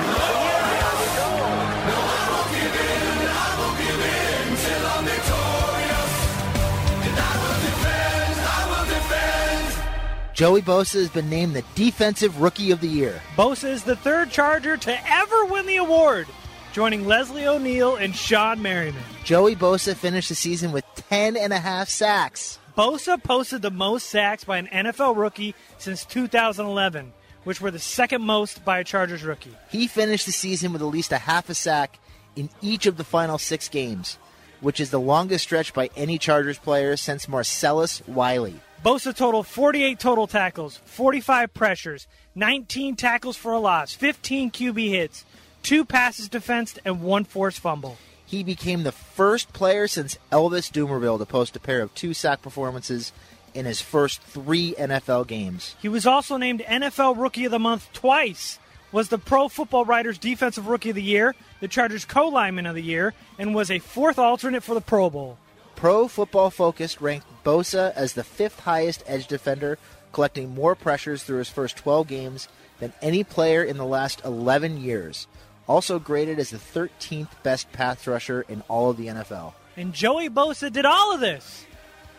Joey 10.33 10.63
Bosa 10.63 10.95
has 10.95 11.09
been 11.11 11.31
named 11.31 11.55
the 11.55 11.65
Defensive 11.75 12.41
Rookie 12.41 12.71
of 12.71 12.81
the 12.81 12.89
Year. 12.89 13.21
Bosa 13.37 13.69
is 13.71 13.85
the 13.85 13.97
third 13.97 14.31
Charger 14.31 14.77
to 14.77 15.11
ever 15.11 15.45
win 15.47 15.67
the 15.67 15.77
award, 15.77 16.27
joining 16.73 17.07
Leslie 17.07 17.47
O'Neal 17.47 17.97
and 17.97 18.13
Shawne 18.15 18.61
Merriman. 18.61 19.03
Joey 19.23 19.55
Bosa 19.55 19.95
finished 19.95 20.31
the 20.31 20.35
season 20.35 20.73
with 20.73 20.85
10 21.09 21.37
and 21.37 21.53
a 21.53 21.59
half 21.59 21.89
sacks. 21.89 22.59
Bosa 22.77 23.23
posted 23.23 23.63
the 23.63 23.71
most 23.71 24.11
sacks 24.11 24.45
by 24.45 24.59
an 24.59 24.67
NFL 24.67 25.17
rookie 25.17 25.55
since 25.79 26.05
2011, 26.05 27.15
which 27.45 27.59
were 27.59 27.71
the 27.71 27.79
second 27.79 28.21
most 28.21 28.67
by 28.67 28.81
a 28.81 28.85
Chargers 28.85 29.25
rookie. 29.25 29.57
He 29.71 29.87
finished 29.87 30.27
the 30.27 30.33
season 30.33 30.75
with 30.75 30.83
at 30.83 30.89
least 30.89 31.11
a 31.11 31.17
half 31.17 31.49
a 31.49 31.55
sack 31.55 31.99
in 32.37 32.51
each 32.61 32.85
of 32.85 32.99
the 32.99 33.05
final 33.05 33.39
six 33.39 33.71
games, 33.71 34.19
which 34.61 34.79
is 34.79 34.91
the 34.91 35.01
longest 35.01 35.45
stretch 35.45 35.73
by 35.73 35.89
any 35.97 36.19
Chargers 36.19 36.59
player 36.59 36.99
since 36.99 37.29
Marcellus 37.29 38.07
Wiley. 38.07 38.61
Bosa 38.85 39.17
totaled 39.17 39.47
48 39.47 39.99
total 39.99 40.27
tackles, 40.27 40.77
45 40.85 41.55
pressures, 41.55 42.07
19 42.35 42.95
tackles 42.95 43.39
for 43.39 43.53
a 43.53 43.59
loss, 43.59 43.95
15 43.95 44.51
QB 44.51 44.91
hits, 44.91 45.25
two 45.63 45.87
passes 45.87 46.29
defensed, 46.29 46.79
and 46.85 47.01
one 47.01 47.25
forced 47.25 47.59
fumble. 47.59 47.97
He 48.27 48.43
became 48.43 48.83
the 48.83 48.93
first 48.93 49.53
player 49.53 49.87
since 49.87 50.19
Elvis 50.33 50.71
Dumervil 50.71 51.19
to 51.19 51.27
post 51.27 51.55
a 51.55 51.61
pair 51.61 51.81
of 51.81 51.95
two 51.95 52.13
sack 52.13 52.43
performances 52.43 53.13
in 53.55 53.65
his 53.67 53.81
first 53.81 54.21
three 54.21 54.75
NFL 54.77 55.29
games. 55.29 55.77
He 55.81 55.89
was 55.89 56.07
also 56.07 56.37
named 56.37 56.61
NFL 56.61 57.17
Rookie 57.17 57.45
of 57.45 57.53
the 57.53 57.61
Month 57.61 57.93
twice, 57.93 58.59
was 58.91 59.09
the 59.09 59.19
Pro 59.19 59.49
Football 59.49 59.85
Writers 59.85 60.19
Defensive 60.19 60.67
Rookie 60.67 60.91
of 60.91 60.97
the 60.97 61.03
Year, 61.03 61.35
the 61.61 61.69
Chargers 61.69 62.05
Co-Lineman 62.05 62.67
of 62.67 62.75
the 62.75 62.83
Year, 62.83 63.15
and 63.39 63.55
was 63.55 63.71
a 63.71 63.79
fourth 63.79 64.19
alternate 64.19 64.63
for 64.63 64.75
the 64.75 64.81
Pro 64.81 65.09
Bowl. 65.09 65.39
Pro 65.77 66.09
Football 66.09 66.51
Focus 66.51 67.01
ranked 67.01 67.27
Bosa 67.45 67.93
as 67.95 68.15
the 68.15 68.25
fifth 68.25 68.61
highest 68.61 69.05
edge 69.07 69.27
defender, 69.27 69.79
collecting 70.13 70.55
more 70.55 70.75
pressures 70.75 71.23
through 71.23 71.39
his 71.39 71.49
first 71.49 71.77
12 71.77 72.09
games 72.09 72.49
than 72.81 72.93
any 73.01 73.23
player 73.23 73.63
in 73.63 73.77
the 73.77 73.85
last 73.85 74.23
11 74.25 74.81
years. 74.81 75.27
Also 75.69 75.99
graded 75.99 76.39
as 76.39 76.51
the 76.51 76.59
13th 76.59 77.29
best 77.43 77.71
pass 77.73 78.07
rusher 78.07 78.43
in 78.49 78.63
all 78.69 78.91
of 78.91 78.97
the 78.97 79.09
NFL. 79.09 79.55
And 79.77 79.93
Joey 79.93 80.31
Bosa 80.31 80.73
did 80.73 80.87
all 80.87 81.13
of 81.13 81.21
this 81.21 81.67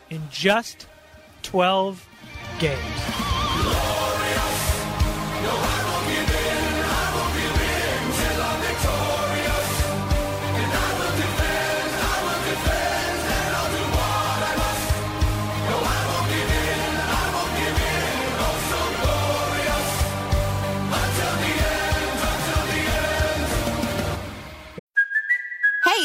in 0.09 0.23
just 0.31 0.87
12 1.43 2.05
games. 2.59 4.06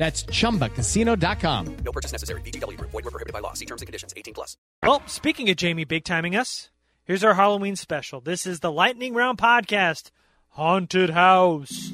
That's 0.00 0.22
chumbacasino.com. 0.22 1.76
No 1.84 1.92
purchase 1.92 2.10
necessary. 2.10 2.40
VGW 2.40 2.78
Group. 2.78 2.90
Void 2.90 3.04
were 3.04 3.10
prohibited 3.10 3.34
by 3.34 3.40
law. 3.40 3.52
See 3.52 3.66
terms 3.66 3.82
and 3.82 3.86
conditions. 3.86 4.14
18 4.16 4.32
plus. 4.32 4.56
Well, 4.82 5.02
speaking 5.06 5.50
of 5.50 5.56
Jamie 5.56 5.84
big 5.84 6.04
timing 6.04 6.34
us, 6.34 6.70
here's 7.04 7.22
our 7.22 7.34
Halloween 7.34 7.76
special. 7.76 8.22
This 8.22 8.46
is 8.46 8.60
the 8.60 8.72
Lightning 8.72 9.12
Round 9.12 9.36
Podcast 9.36 10.10
Haunted 10.52 11.10
House. 11.10 11.90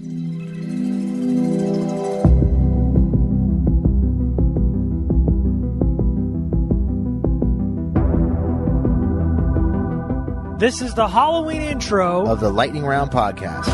This 10.60 10.80
is 10.80 10.94
the 10.94 11.08
Halloween 11.08 11.62
intro 11.62 12.24
of 12.28 12.38
the 12.38 12.50
Lightning 12.50 12.84
Round 12.84 13.10
podcast. 13.10 13.66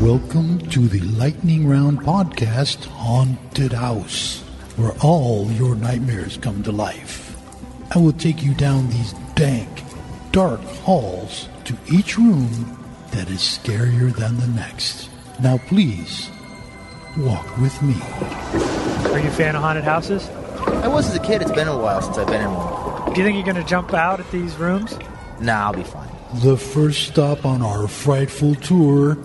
Welcome 0.00 0.60
to 0.70 0.88
the 0.88 1.00
Lightning 1.00 1.68
Round 1.68 2.00
Podcast 2.00 2.86
Haunted 2.86 3.74
House, 3.74 4.40
where 4.76 4.92
all 5.02 5.52
your 5.52 5.74
nightmares 5.74 6.38
come 6.38 6.62
to 6.62 6.72
life. 6.72 7.36
I 7.94 7.98
will 7.98 8.14
take 8.14 8.42
you 8.42 8.54
down 8.54 8.88
these 8.88 9.12
dank, 9.34 9.68
dark 10.32 10.62
halls 10.62 11.50
to 11.64 11.76
each 11.92 12.16
room 12.16 12.78
that 13.10 13.28
is 13.28 13.40
scarier 13.40 14.10
than 14.16 14.38
the 14.38 14.46
next. 14.46 15.10
Now, 15.42 15.58
please, 15.58 16.30
walk 17.18 17.58
with 17.58 17.82
me. 17.82 17.96
Are 19.12 19.20
you 19.20 19.28
a 19.28 19.32
fan 19.32 19.54
of 19.54 19.60
haunted 19.60 19.84
houses? 19.84 20.26
I 20.66 20.88
was 20.88 21.10
as 21.10 21.16
a 21.16 21.20
kid. 21.20 21.42
It's 21.42 21.52
been 21.52 21.68
a 21.68 21.76
while 21.76 22.00
since 22.00 22.16
I've 22.16 22.26
been 22.26 22.40
in 22.40 22.50
one. 22.50 23.12
Do 23.12 23.20
you 23.20 23.26
think 23.26 23.36
you're 23.36 23.52
going 23.52 23.62
to 23.62 23.68
jump 23.68 23.92
out 23.92 24.18
at 24.18 24.30
these 24.30 24.56
rooms? 24.56 24.98
Nah, 25.42 25.66
I'll 25.66 25.74
be 25.74 25.84
fine. 25.84 26.08
The 26.42 26.56
first 26.56 27.08
stop 27.08 27.44
on 27.44 27.60
our 27.60 27.86
frightful 27.86 28.54
tour 28.54 29.18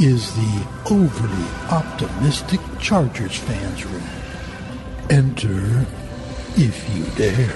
is 0.00 0.34
the 0.34 0.66
overly 0.90 1.48
optimistic 1.70 2.60
Chargers 2.80 3.36
fans 3.36 3.84
room. 3.84 4.02
Enter 5.10 5.86
if 6.56 6.88
you 6.94 7.04
dare. 7.16 7.54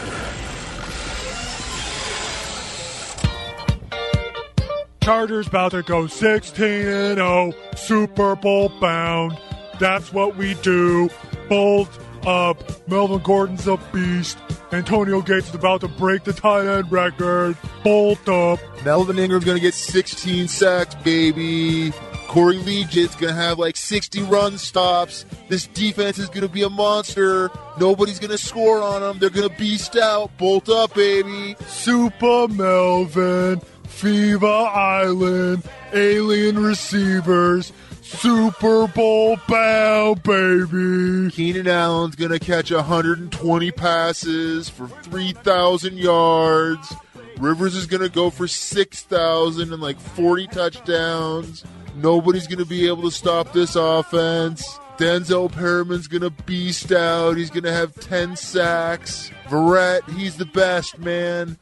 Chargers 5.00 5.46
about 5.46 5.70
to 5.70 5.82
go 5.82 6.06
16 6.06 6.64
and 6.64 7.16
0, 7.16 7.52
Super 7.76 8.36
Bowl 8.36 8.68
bound. 8.80 9.38
That's 9.80 10.12
what 10.12 10.36
we 10.36 10.54
do. 10.54 11.08
Bolt 11.48 11.88
up. 12.26 12.62
Melvin 12.88 13.20
Gordon's 13.20 13.66
a 13.66 13.78
beast. 13.92 14.38
Antonio 14.70 15.22
Gates 15.22 15.48
is 15.48 15.54
about 15.54 15.80
to 15.80 15.88
break 15.88 16.24
the 16.24 16.32
tight 16.34 16.66
end 16.66 16.92
record. 16.92 17.56
Bolt 17.82 18.28
up. 18.28 18.60
Melvin 18.84 19.18
Ingram's 19.18 19.46
gonna 19.46 19.60
get 19.60 19.72
16 19.74 20.46
sacks, 20.48 20.94
baby. 20.96 21.92
Corey 22.28 22.58
Liuget's 22.58 23.16
gonna 23.16 23.32
have 23.32 23.58
like 23.58 23.74
60 23.74 24.22
run 24.24 24.58
stops. 24.58 25.24
This 25.48 25.66
defense 25.66 26.18
is 26.18 26.28
gonna 26.28 26.46
be 26.46 26.62
a 26.62 26.68
monster. 26.68 27.50
Nobody's 27.80 28.18
gonna 28.18 28.36
score 28.36 28.82
on 28.82 29.00
them. 29.00 29.18
They're 29.18 29.30
gonna 29.30 29.48
beast 29.48 29.96
out. 29.96 30.36
Bolt 30.36 30.68
up, 30.68 30.92
baby. 30.92 31.56
Super 31.66 32.46
Melvin. 32.46 33.62
Fever 33.84 34.46
Island. 34.46 35.62
Alien 35.94 36.62
receivers. 36.62 37.72
Super 38.02 38.86
Bowl 38.88 39.38
bound, 39.48 40.22
baby. 40.22 41.30
Keenan 41.30 41.66
Allen's 41.66 42.14
gonna 42.14 42.38
catch 42.38 42.70
120 42.70 43.70
passes 43.70 44.68
for 44.68 44.86
3,000 44.86 45.96
yards. 45.96 46.94
Rivers 47.38 47.74
is 47.74 47.86
gonna 47.86 48.10
go 48.10 48.28
for 48.28 48.46
6,000 48.46 49.72
and 49.72 49.82
like 49.82 49.98
40 49.98 50.46
touchdowns. 50.48 51.64
Nobody's 51.98 52.46
gonna 52.46 52.64
be 52.64 52.86
able 52.86 53.02
to 53.02 53.10
stop 53.10 53.52
this 53.52 53.74
offense. 53.76 54.78
Denzel 54.98 55.50
Perryman's 55.50 56.08
gonna 56.08 56.30
beast 56.30 56.92
out. 56.92 57.36
He's 57.36 57.50
gonna 57.50 57.72
have 57.72 57.94
10 57.94 58.36
sacks. 58.36 59.30
Verrett, 59.48 60.08
he's 60.10 60.36
the 60.36 60.46
best, 60.46 60.98
man. 60.98 61.56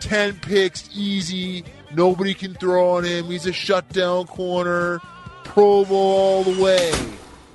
10 0.00 0.34
picks, 0.40 0.88
easy. 0.94 1.64
Nobody 1.94 2.34
can 2.34 2.54
throw 2.54 2.96
on 2.96 3.04
him. 3.04 3.26
He's 3.26 3.46
a 3.46 3.52
shutdown 3.52 4.26
corner. 4.26 5.00
Pro 5.44 5.84
Bowl 5.84 5.98
all 5.98 6.44
the 6.44 6.62
way. 6.62 6.92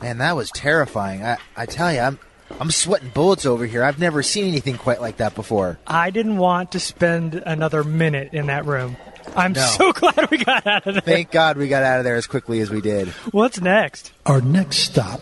Man, 0.02 0.18
that 0.18 0.36
was 0.36 0.52
terrifying. 0.52 1.24
I, 1.24 1.38
I 1.56 1.66
tell 1.66 1.92
you, 1.92 2.00
I'm 2.00 2.20
I'm 2.60 2.72
sweating 2.72 3.10
bullets 3.10 3.46
over 3.46 3.66
here. 3.66 3.84
I've 3.84 4.00
never 4.00 4.22
seen 4.24 4.48
anything 4.48 4.78
quite 4.78 5.02
like 5.02 5.18
that 5.18 5.36
before. 5.36 5.80
I 5.88 6.10
didn't 6.12 6.38
want 6.38 6.72
to 6.74 6.80
spend 6.80 7.36
another 7.36 7.84
minute 7.84 8.34
in 8.34 8.48
that 8.48 8.66
room. 8.66 8.98
I'm 9.36 9.54
No. 9.54 9.62
so 9.66 9.92
glad 9.94 10.30
we 10.32 10.38
got 10.38 10.66
out 10.66 10.86
of 10.88 10.94
there. 10.96 11.02
Thank 11.02 11.32
God 11.32 11.58
we 11.58 11.68
got 11.68 11.84
out 11.84 12.00
of 12.00 12.04
there 12.06 12.16
as 12.16 12.28
quickly 12.28 12.60
as 12.62 12.70
we 12.70 12.82
did. 12.82 13.08
What's 13.32 13.60
next? 13.62 14.12
Our 14.26 14.42
next 14.42 14.78
stop 14.80 15.22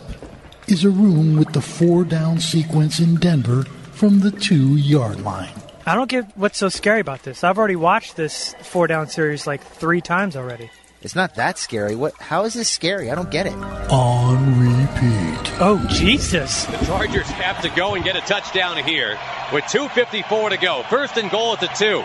is 0.66 0.84
a 0.84 0.90
room 0.90 1.36
with 1.36 1.52
the 1.52 1.60
four 1.60 2.04
down 2.04 2.40
sequence 2.40 3.00
in 3.00 3.16
Denver 3.16 3.64
from 3.92 4.20
the 4.20 4.30
two 4.30 4.76
yard 4.76 5.20
line. 5.22 5.52
I 5.86 5.94
don't 5.94 6.08
get 6.08 6.36
what's 6.36 6.56
so 6.58 6.68
scary 6.70 7.00
about 7.00 7.22
this. 7.24 7.44
I've 7.44 7.58
already 7.58 7.76
watched 7.76 8.16
this 8.16 8.54
four 8.62 8.86
down 8.86 9.08
series 9.08 9.46
like 9.46 9.62
three 9.62 10.00
times 10.00 10.36
already. 10.36 10.70
It's 11.02 11.14
not 11.14 11.34
that 11.34 11.58
scary. 11.58 11.94
What? 11.96 12.14
How 12.18 12.44
is 12.46 12.54
this 12.54 12.70
scary? 12.70 13.10
I 13.10 13.14
don't 13.14 13.30
get 13.30 13.44
it. 13.46 13.52
On 13.52 14.58
repeat. 14.58 15.52
Oh, 15.60 15.84
Jesus. 15.90 16.64
The 16.64 16.78
Chargers 16.86 17.26
have 17.26 17.60
to 17.60 17.68
go 17.76 17.94
and 17.94 18.02
get 18.02 18.16
a 18.16 18.22
touchdown 18.22 18.82
here 18.82 19.18
with 19.52 19.64
2.54 19.64 20.50
to 20.50 20.56
go. 20.56 20.82
First 20.88 21.18
and 21.18 21.30
goal 21.30 21.52
at 21.52 21.60
the 21.60 21.66
two. 21.76 22.02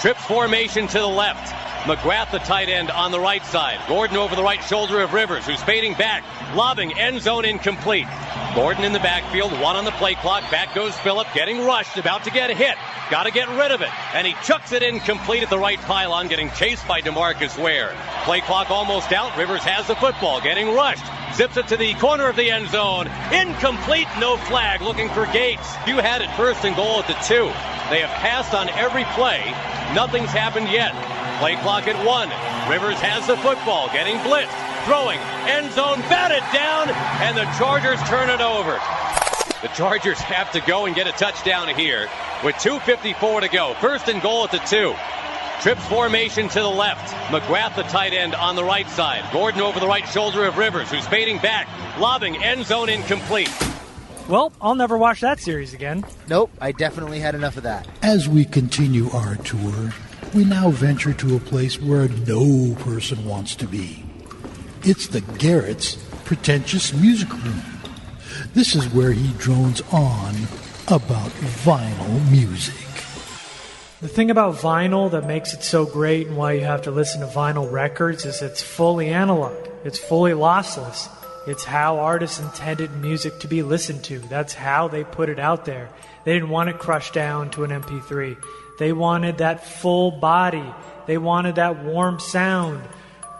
Trips 0.00 0.24
formation 0.26 0.86
to 0.88 0.98
the 0.98 1.06
left. 1.06 1.73
McGrath, 1.84 2.30
the 2.30 2.38
tight 2.38 2.70
end, 2.70 2.90
on 2.90 3.12
the 3.12 3.20
right 3.20 3.44
side. 3.44 3.78
Gordon 3.88 4.16
over 4.16 4.34
the 4.34 4.42
right 4.42 4.64
shoulder 4.64 5.02
of 5.02 5.12
Rivers, 5.12 5.44
who's 5.44 5.62
fading 5.64 5.92
back, 5.92 6.24
lobbing 6.54 6.98
end 6.98 7.20
zone 7.20 7.44
incomplete. 7.44 8.06
Gordon 8.54 8.84
in 8.84 8.94
the 8.94 9.00
backfield, 9.00 9.52
one 9.60 9.76
on 9.76 9.84
the 9.84 9.90
play 9.92 10.14
clock. 10.14 10.50
Back 10.50 10.74
goes 10.74 10.96
Phillip, 11.00 11.26
getting 11.34 11.62
rushed, 11.62 11.98
about 11.98 12.24
to 12.24 12.30
get 12.30 12.48
hit. 12.56 12.76
Got 13.10 13.24
to 13.24 13.30
get 13.30 13.50
rid 13.50 13.70
of 13.70 13.82
it. 13.82 13.90
And 14.14 14.26
he 14.26 14.32
chucks 14.44 14.72
it 14.72 14.82
incomplete 14.82 15.42
at 15.42 15.50
the 15.50 15.58
right 15.58 15.78
pylon, 15.80 16.28
getting 16.28 16.48
chased 16.52 16.88
by 16.88 17.02
DeMarcus 17.02 17.62
Ware. 17.62 17.94
Play 18.24 18.40
clock 18.40 18.70
almost 18.70 19.12
out. 19.12 19.36
Rivers 19.36 19.62
has 19.64 19.86
the 19.86 19.96
football, 19.96 20.40
getting 20.40 20.74
rushed. 20.74 21.04
Zips 21.34 21.58
it 21.58 21.68
to 21.68 21.76
the 21.76 21.92
corner 21.94 22.30
of 22.30 22.36
the 22.36 22.50
end 22.50 22.70
zone. 22.70 23.08
Incomplete, 23.30 24.08
no 24.18 24.38
flag. 24.38 24.80
Looking 24.80 25.10
for 25.10 25.26
Gates. 25.26 25.74
You 25.86 25.98
had 25.98 26.22
it 26.22 26.30
first 26.34 26.64
and 26.64 26.74
goal 26.76 27.00
at 27.00 27.06
the 27.08 27.18
two. 27.26 27.52
They 27.90 28.00
have 28.00 28.16
passed 28.22 28.54
on 28.54 28.70
every 28.70 29.04
play. 29.12 29.42
Nothing's 29.94 30.30
happened 30.30 30.70
yet. 30.70 30.94
Play 31.44 31.56
clock 31.56 31.86
at 31.86 32.06
one. 32.06 32.30
Rivers 32.72 32.98
has 33.00 33.26
the 33.26 33.36
football, 33.36 33.92
getting 33.92 34.16
blitzed, 34.24 34.48
throwing, 34.86 35.18
end 35.44 35.70
zone, 35.74 36.00
batted 36.08 36.40
down, 36.56 36.88
and 37.20 37.36
the 37.36 37.44
Chargers 37.58 38.00
turn 38.08 38.30
it 38.30 38.40
over. 38.40 38.80
The 39.60 39.68
Chargers 39.76 40.16
have 40.20 40.50
to 40.52 40.62
go 40.62 40.86
and 40.86 40.96
get 40.96 41.06
a 41.06 41.12
touchdown 41.12 41.68
here 41.68 42.08
with 42.42 42.54
2.54 42.54 43.42
to 43.42 43.48
go. 43.48 43.74
First 43.74 44.08
and 44.08 44.22
goal 44.22 44.44
at 44.44 44.52
the 44.52 44.58
two. 44.60 44.94
Trips 45.60 45.86
formation 45.86 46.48
to 46.48 46.60
the 46.60 46.66
left. 46.66 47.12
McGrath, 47.28 47.76
the 47.76 47.82
tight 47.82 48.14
end, 48.14 48.34
on 48.34 48.56
the 48.56 48.64
right 48.64 48.88
side. 48.88 49.30
Gordon 49.30 49.60
over 49.60 49.78
the 49.78 49.86
right 49.86 50.08
shoulder 50.08 50.46
of 50.46 50.56
Rivers, 50.56 50.90
who's 50.90 51.06
fading 51.08 51.36
back, 51.40 51.68
lobbing 52.00 52.42
end 52.42 52.64
zone 52.64 52.88
incomplete. 52.88 53.52
Well, 54.30 54.50
I'll 54.62 54.76
never 54.76 54.96
watch 54.96 55.20
that 55.20 55.40
series 55.40 55.74
again. 55.74 56.06
Nope, 56.26 56.50
I 56.58 56.72
definitely 56.72 57.20
had 57.20 57.34
enough 57.34 57.58
of 57.58 57.64
that. 57.64 57.86
As 58.00 58.26
we 58.26 58.46
continue 58.46 59.10
our 59.10 59.36
tour, 59.36 59.92
we 60.34 60.44
now 60.44 60.70
venture 60.70 61.12
to 61.12 61.36
a 61.36 61.40
place 61.40 61.80
where 61.80 62.08
no 62.08 62.74
person 62.80 63.24
wants 63.24 63.54
to 63.54 63.66
be. 63.68 64.04
It's 64.82 65.06
the 65.06 65.20
Garrett's 65.20 65.94
pretentious 66.24 66.92
music 66.92 67.32
room. 67.32 67.62
This 68.52 68.74
is 68.74 68.88
where 68.88 69.12
he 69.12 69.32
drones 69.34 69.80
on 69.92 70.34
about 70.88 71.30
vinyl 71.62 72.30
music. 72.32 72.74
The 74.00 74.08
thing 74.08 74.30
about 74.30 74.56
vinyl 74.56 75.10
that 75.12 75.26
makes 75.26 75.54
it 75.54 75.62
so 75.62 75.86
great 75.86 76.26
and 76.26 76.36
why 76.36 76.52
you 76.52 76.62
have 76.62 76.82
to 76.82 76.90
listen 76.90 77.20
to 77.20 77.26
vinyl 77.28 77.70
records 77.70 78.24
is 78.24 78.42
it's 78.42 78.62
fully 78.62 79.08
analog. 79.08 79.56
It's 79.84 79.98
fully 79.98 80.32
lossless. 80.32 81.08
It's 81.46 81.64
how 81.64 81.98
artists 81.98 82.40
intended 82.40 82.90
music 82.96 83.38
to 83.40 83.48
be 83.48 83.62
listened 83.62 84.02
to. 84.04 84.18
That's 84.18 84.54
how 84.54 84.88
they 84.88 85.04
put 85.04 85.28
it 85.28 85.38
out 85.38 85.64
there. 85.64 85.90
They 86.24 86.32
didn't 86.32 86.48
want 86.48 86.70
it 86.70 86.78
crushed 86.78 87.14
down 87.14 87.50
to 87.50 87.64
an 87.64 87.70
MP3. 87.70 88.36
They 88.78 88.92
wanted 88.92 89.38
that 89.38 89.64
full 89.64 90.10
body. 90.10 90.64
They 91.06 91.18
wanted 91.18 91.56
that 91.56 91.84
warm 91.84 92.18
sound. 92.20 92.82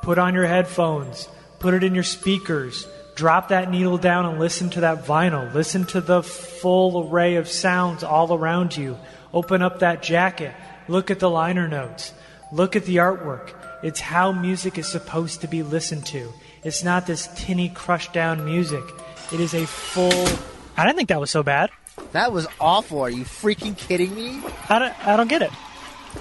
Put 0.02 0.18
on 0.18 0.34
your 0.34 0.46
headphones. 0.46 1.28
Put 1.58 1.74
it 1.74 1.82
in 1.82 1.94
your 1.94 2.04
speakers. 2.04 2.86
Drop 3.14 3.48
that 3.48 3.70
needle 3.70 3.98
down 3.98 4.26
and 4.26 4.38
listen 4.38 4.70
to 4.70 4.80
that 4.80 5.04
vinyl. 5.04 5.52
Listen 5.54 5.84
to 5.86 6.00
the 6.00 6.22
full 6.22 7.08
array 7.08 7.36
of 7.36 7.48
sounds 7.48 8.02
all 8.02 8.34
around 8.34 8.76
you. 8.76 8.98
Open 9.32 9.62
up 9.62 9.80
that 9.80 10.02
jacket. 10.02 10.54
Look 10.88 11.10
at 11.10 11.20
the 11.20 11.30
liner 11.30 11.68
notes. 11.68 12.12
Look 12.52 12.76
at 12.76 12.84
the 12.84 12.96
artwork. 12.96 13.52
It's 13.82 14.00
how 14.00 14.32
music 14.32 14.78
is 14.78 14.88
supposed 14.88 15.40
to 15.40 15.48
be 15.48 15.62
listened 15.62 16.06
to. 16.06 16.32
It's 16.62 16.82
not 16.82 17.06
this 17.06 17.28
tinny, 17.36 17.68
crushed 17.68 18.12
down 18.12 18.44
music. 18.44 18.84
It 19.32 19.40
is 19.40 19.54
a 19.54 19.66
full. 19.66 20.28
I 20.76 20.84
didn't 20.84 20.96
think 20.96 21.08
that 21.08 21.20
was 21.20 21.30
so 21.30 21.42
bad. 21.42 21.70
That 22.14 22.32
was 22.32 22.46
awful. 22.60 23.00
Are 23.00 23.10
you 23.10 23.24
freaking 23.24 23.76
kidding 23.76 24.14
me? 24.14 24.40
I 24.68 24.78
don't, 24.78 25.06
I 25.08 25.16
don't 25.16 25.26
get 25.26 25.42
it. 25.42 25.50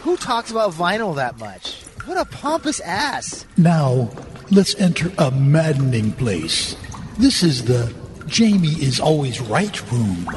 Who 0.01 0.17
talks 0.17 0.49
about 0.49 0.71
vinyl 0.71 1.15
that 1.17 1.37
much? 1.37 1.83
What 2.05 2.17
a 2.17 2.25
pompous 2.25 2.79
ass. 2.79 3.45
Now, 3.57 4.09
let's 4.49 4.73
enter 4.79 5.11
a 5.19 5.29
maddening 5.29 6.13
place. 6.13 6.75
This 7.19 7.43
is 7.43 7.65
the 7.65 7.93
Jamie 8.25 8.69
is 8.69 8.99
always 8.99 9.39
right 9.39 9.91
room. 9.91 10.27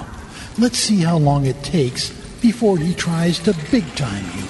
Let's 0.59 0.77
see 0.77 0.99
how 0.99 1.17
long 1.17 1.47
it 1.47 1.63
takes 1.63 2.11
before 2.43 2.77
he 2.77 2.93
tries 2.93 3.39
to 3.39 3.57
big 3.71 3.87
time 3.95 4.27
you. 4.37 4.45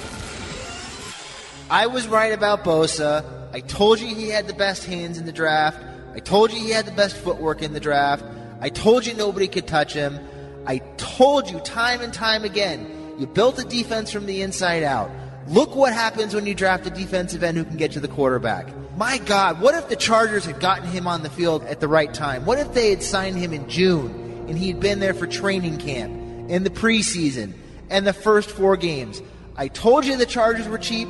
I 1.69 1.87
was 1.87 2.05
right 2.09 2.33
about 2.33 2.65
Bosa. 2.65 3.23
I 3.53 3.61
told 3.61 4.01
you 4.01 4.13
he 4.13 4.27
had 4.27 4.45
the 4.47 4.53
best 4.53 4.83
hands 4.83 5.17
in 5.17 5.25
the 5.25 5.31
draft. 5.31 5.81
I 6.15 6.19
told 6.19 6.51
you 6.51 6.59
he 6.59 6.71
had 6.71 6.85
the 6.85 6.91
best 6.91 7.15
footwork 7.15 7.61
in 7.61 7.71
the 7.71 7.79
draft. 7.79 8.25
I 8.59 8.67
told 8.67 9.05
you 9.05 9.13
nobody 9.13 9.47
could 9.47 9.67
touch 9.67 9.93
him. 9.93 10.19
I 10.67 10.79
told 10.97 11.49
you 11.49 11.61
time 11.61 12.01
and 12.01 12.13
time 12.13 12.43
again, 12.43 13.15
you 13.17 13.25
built 13.25 13.57
a 13.57 13.63
defense 13.63 14.11
from 14.11 14.25
the 14.25 14.41
inside 14.41 14.83
out. 14.83 15.09
Look 15.47 15.77
what 15.77 15.93
happens 15.93 16.35
when 16.35 16.45
you 16.45 16.53
draft 16.53 16.85
a 16.85 16.89
defensive 16.89 17.41
end 17.41 17.57
who 17.57 17.63
can 17.63 17.77
get 17.77 17.93
to 17.93 18.01
the 18.01 18.09
quarterback. 18.09 18.67
My 18.97 19.17
God, 19.19 19.61
what 19.61 19.75
if 19.75 19.87
the 19.87 19.95
Chargers 19.95 20.43
had 20.43 20.59
gotten 20.59 20.85
him 20.89 21.07
on 21.07 21.23
the 21.23 21.29
field 21.29 21.63
at 21.63 21.79
the 21.79 21.87
right 21.87 22.13
time? 22.13 22.45
What 22.45 22.59
if 22.59 22.73
they 22.73 22.89
had 22.89 23.01
signed 23.01 23.37
him 23.37 23.53
in 23.53 23.69
June 23.69 24.45
and 24.49 24.57
he'd 24.57 24.81
been 24.81 24.99
there 24.99 25.13
for 25.13 25.25
training 25.25 25.77
camp, 25.77 26.13
in 26.49 26.63
the 26.63 26.69
preseason, 26.69 27.53
and 27.89 28.05
the 28.05 28.11
first 28.11 28.51
four 28.51 28.75
games? 28.75 29.21
I 29.55 29.69
told 29.69 30.05
you 30.05 30.17
the 30.17 30.25
Chargers 30.25 30.67
were 30.67 30.77
cheap. 30.77 31.07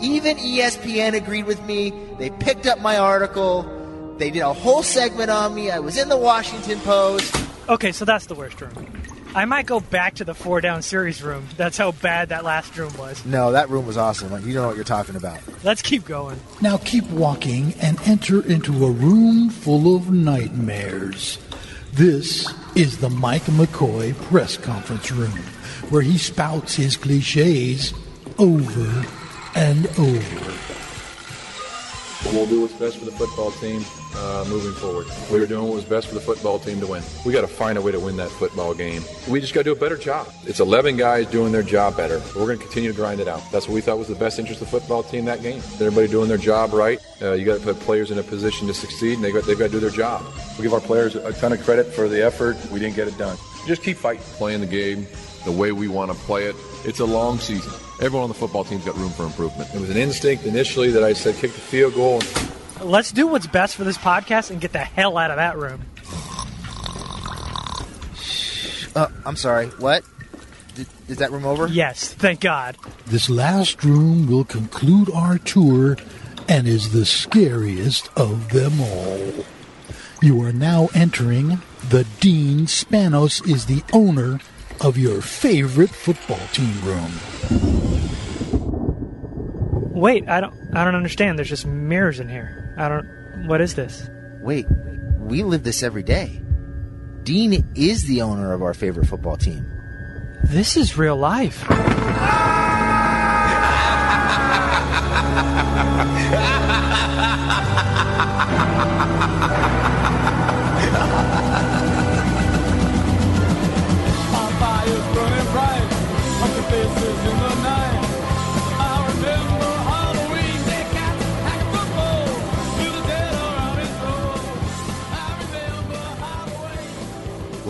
Even 0.00 0.36
ESPN 0.36 1.14
agreed 1.14 1.46
with 1.46 1.60
me. 1.64 1.92
They 2.18 2.30
picked 2.30 2.68
up 2.68 2.80
my 2.80 2.96
article. 2.96 4.16
They 4.18 4.30
did 4.30 4.40
a 4.40 4.52
whole 4.52 4.84
segment 4.84 5.30
on 5.30 5.52
me. 5.52 5.72
I 5.72 5.80
was 5.80 5.98
in 5.98 6.08
the 6.08 6.16
Washington 6.16 6.78
Post. 6.80 7.49
Okay, 7.70 7.92
so 7.92 8.04
that's 8.04 8.26
the 8.26 8.34
worst 8.34 8.60
room. 8.60 8.74
I 9.32 9.44
might 9.44 9.64
go 9.64 9.78
back 9.78 10.16
to 10.16 10.24
the 10.24 10.34
four 10.34 10.60
down 10.60 10.82
series 10.82 11.22
room. 11.22 11.46
That's 11.56 11.78
how 11.78 11.92
bad 11.92 12.30
that 12.30 12.42
last 12.42 12.76
room 12.76 12.92
was. 12.98 13.24
No, 13.24 13.52
that 13.52 13.70
room 13.70 13.86
was 13.86 13.96
awesome. 13.96 14.32
Like, 14.32 14.44
you 14.44 14.52
don't 14.52 14.62
know 14.62 14.66
what 14.66 14.74
you're 14.74 14.84
talking 14.84 15.14
about. 15.14 15.40
Let's 15.62 15.80
keep 15.80 16.04
going. 16.04 16.40
Now 16.60 16.78
keep 16.78 17.08
walking 17.10 17.74
and 17.80 17.96
enter 18.08 18.44
into 18.44 18.84
a 18.84 18.90
room 18.90 19.50
full 19.50 19.94
of 19.94 20.10
nightmares. 20.10 21.38
This 21.92 22.52
is 22.74 22.98
the 22.98 23.08
Mike 23.08 23.42
McCoy 23.42 24.16
press 24.22 24.56
conference 24.56 25.12
room, 25.12 25.30
where 25.90 26.02
he 26.02 26.18
spouts 26.18 26.74
his 26.74 26.96
cliches 26.96 27.94
over 28.36 29.06
and 29.54 29.86
over. 29.96 30.54
We'll 32.32 32.46
do 32.46 32.62
what's 32.62 32.74
best 32.74 32.98
for 32.98 33.04
the 33.04 33.12
football 33.12 33.52
team 33.52 33.84
uh, 34.16 34.44
moving 34.48 34.72
forward. 34.72 35.06
We 35.30 35.38
were 35.38 35.46
doing 35.46 35.64
what 35.64 35.74
was 35.74 35.84
best 35.84 36.08
for 36.08 36.14
the 36.14 36.20
football 36.20 36.58
team 36.58 36.80
to 36.80 36.86
win. 36.86 37.02
We 37.24 37.32
got 37.32 37.42
to 37.42 37.48
find 37.48 37.78
a 37.78 37.82
way 37.82 37.92
to 37.92 38.00
win 38.00 38.16
that 38.16 38.30
football 38.30 38.74
game. 38.74 39.02
We 39.28 39.40
just 39.40 39.54
got 39.54 39.60
to 39.60 39.64
do 39.64 39.72
a 39.72 39.76
better 39.76 39.96
job. 39.96 40.28
It's 40.44 40.60
11 40.60 40.96
guys 40.96 41.26
doing 41.26 41.52
their 41.52 41.62
job 41.62 41.96
better. 41.96 42.20
We're 42.36 42.46
going 42.46 42.58
to 42.58 42.64
continue 42.64 42.90
to 42.90 42.96
grind 42.96 43.20
it 43.20 43.28
out. 43.28 43.42
That's 43.52 43.68
what 43.68 43.74
we 43.74 43.80
thought 43.80 43.98
was 43.98 44.08
the 44.08 44.14
best 44.14 44.38
interest 44.38 44.60
of 44.60 44.70
the 44.70 44.78
football 44.78 45.02
team 45.02 45.24
that 45.26 45.42
game. 45.42 45.58
Everybody 45.74 46.08
doing 46.08 46.28
their 46.28 46.38
job 46.38 46.72
right. 46.72 46.98
Uh, 47.22 47.32
you 47.32 47.44
got 47.44 47.58
to 47.58 47.64
put 47.64 47.78
players 47.80 48.10
in 48.10 48.18
a 48.18 48.22
position 48.22 48.66
to 48.66 48.74
succeed, 48.74 49.14
and 49.14 49.24
they 49.24 49.32
got, 49.32 49.44
they've 49.44 49.58
got 49.58 49.66
to 49.66 49.72
do 49.72 49.80
their 49.80 49.90
job. 49.90 50.24
We 50.58 50.64
give 50.64 50.74
our 50.74 50.80
players 50.80 51.14
a 51.16 51.32
ton 51.32 51.52
of 51.52 51.62
credit 51.62 51.86
for 51.86 52.08
the 52.08 52.24
effort. 52.24 52.56
We 52.70 52.78
didn't 52.80 52.96
get 52.96 53.08
it 53.08 53.16
done. 53.18 53.36
Just 53.66 53.82
keep 53.82 53.96
fighting, 53.96 54.22
playing 54.34 54.60
the 54.60 54.66
game 54.66 55.06
the 55.44 55.52
way 55.52 55.72
we 55.72 55.88
want 55.88 56.10
to 56.10 56.18
play 56.18 56.44
it. 56.44 56.56
It's 56.84 57.00
a 57.00 57.04
long 57.04 57.38
season. 57.38 57.72
Everyone 58.00 58.24
on 58.24 58.28
the 58.28 58.34
football 58.34 58.64
team's 58.64 58.84
got 58.84 58.96
room 58.96 59.10
for 59.10 59.24
improvement. 59.24 59.68
It 59.74 59.80
was 59.80 59.90
an 59.90 59.96
instinct 59.96 60.46
initially 60.46 60.90
that 60.90 61.02
I 61.02 61.12
said 61.12 61.34
kick 61.36 61.52
the 61.52 61.60
field 61.60 61.94
goal. 61.94 62.20
Let's 62.80 63.12
do 63.12 63.26
what's 63.26 63.46
best 63.46 63.76
for 63.76 63.84
this 63.84 63.98
podcast 63.98 64.50
and 64.50 64.60
get 64.60 64.72
the 64.72 64.78
hell 64.78 65.18
out 65.18 65.30
of 65.30 65.36
that 65.36 65.56
room. 65.56 65.84
Uh, 68.96 69.08
I'm 69.24 69.36
sorry. 69.36 69.66
What? 69.66 70.04
Did, 70.74 70.88
is 71.08 71.18
that 71.18 71.30
room 71.30 71.44
over? 71.44 71.66
Yes, 71.68 72.12
thank 72.12 72.40
God. 72.40 72.76
This 73.06 73.28
last 73.28 73.84
room 73.84 74.26
will 74.26 74.44
conclude 74.44 75.10
our 75.12 75.38
tour 75.38 75.96
and 76.48 76.66
is 76.66 76.92
the 76.92 77.04
scariest 77.04 78.08
of 78.16 78.50
them 78.50 78.80
all. 78.80 79.44
You 80.22 80.42
are 80.42 80.52
now 80.52 80.88
entering 80.94 81.60
the 81.88 82.06
Dean 82.20 82.66
Spanos 82.66 83.46
is 83.48 83.66
the 83.66 83.82
owner 83.92 84.40
of 84.80 84.96
your 84.96 85.20
favorite 85.20 85.90
football 85.90 86.40
team 86.52 86.80
room. 86.82 87.12
Wait, 89.92 90.28
I 90.28 90.40
don't 90.40 90.54
I 90.74 90.84
don't 90.84 90.94
understand. 90.94 91.38
There's 91.38 91.48
just 91.48 91.66
mirrors 91.66 92.20
in 92.20 92.28
here. 92.28 92.59
I 92.80 92.88
don't 92.88 93.46
what 93.46 93.60
is 93.60 93.74
this? 93.74 94.08
Wait, 94.40 94.66
we 95.18 95.42
live 95.42 95.64
this 95.64 95.82
every 95.82 96.02
day. 96.02 96.40
Dean 97.24 97.62
is 97.74 98.04
the 98.04 98.22
owner 98.22 98.54
of 98.54 98.62
our 98.62 98.72
favorite 98.72 99.06
football 99.06 99.36
team. 99.36 99.66
This 100.44 100.78
is 100.78 100.96
real 100.96 101.16
life. 101.16 101.62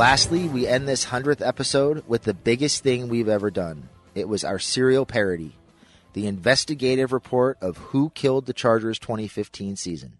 Lastly, 0.00 0.48
we 0.48 0.64
end 0.66 0.88
this 0.88 1.04
100th 1.04 1.46
episode 1.46 2.08
with 2.08 2.22
the 2.22 2.32
biggest 2.32 2.82
thing 2.82 3.10
we've 3.10 3.28
ever 3.28 3.50
done. 3.50 3.90
It 4.14 4.30
was 4.30 4.44
our 4.44 4.58
serial 4.58 5.04
parody, 5.04 5.56
the 6.14 6.26
investigative 6.26 7.12
report 7.12 7.58
of 7.60 7.76
who 7.76 8.08
killed 8.14 8.46
the 8.46 8.54
Chargers 8.54 8.98
2015 8.98 9.76
season. 9.76 10.14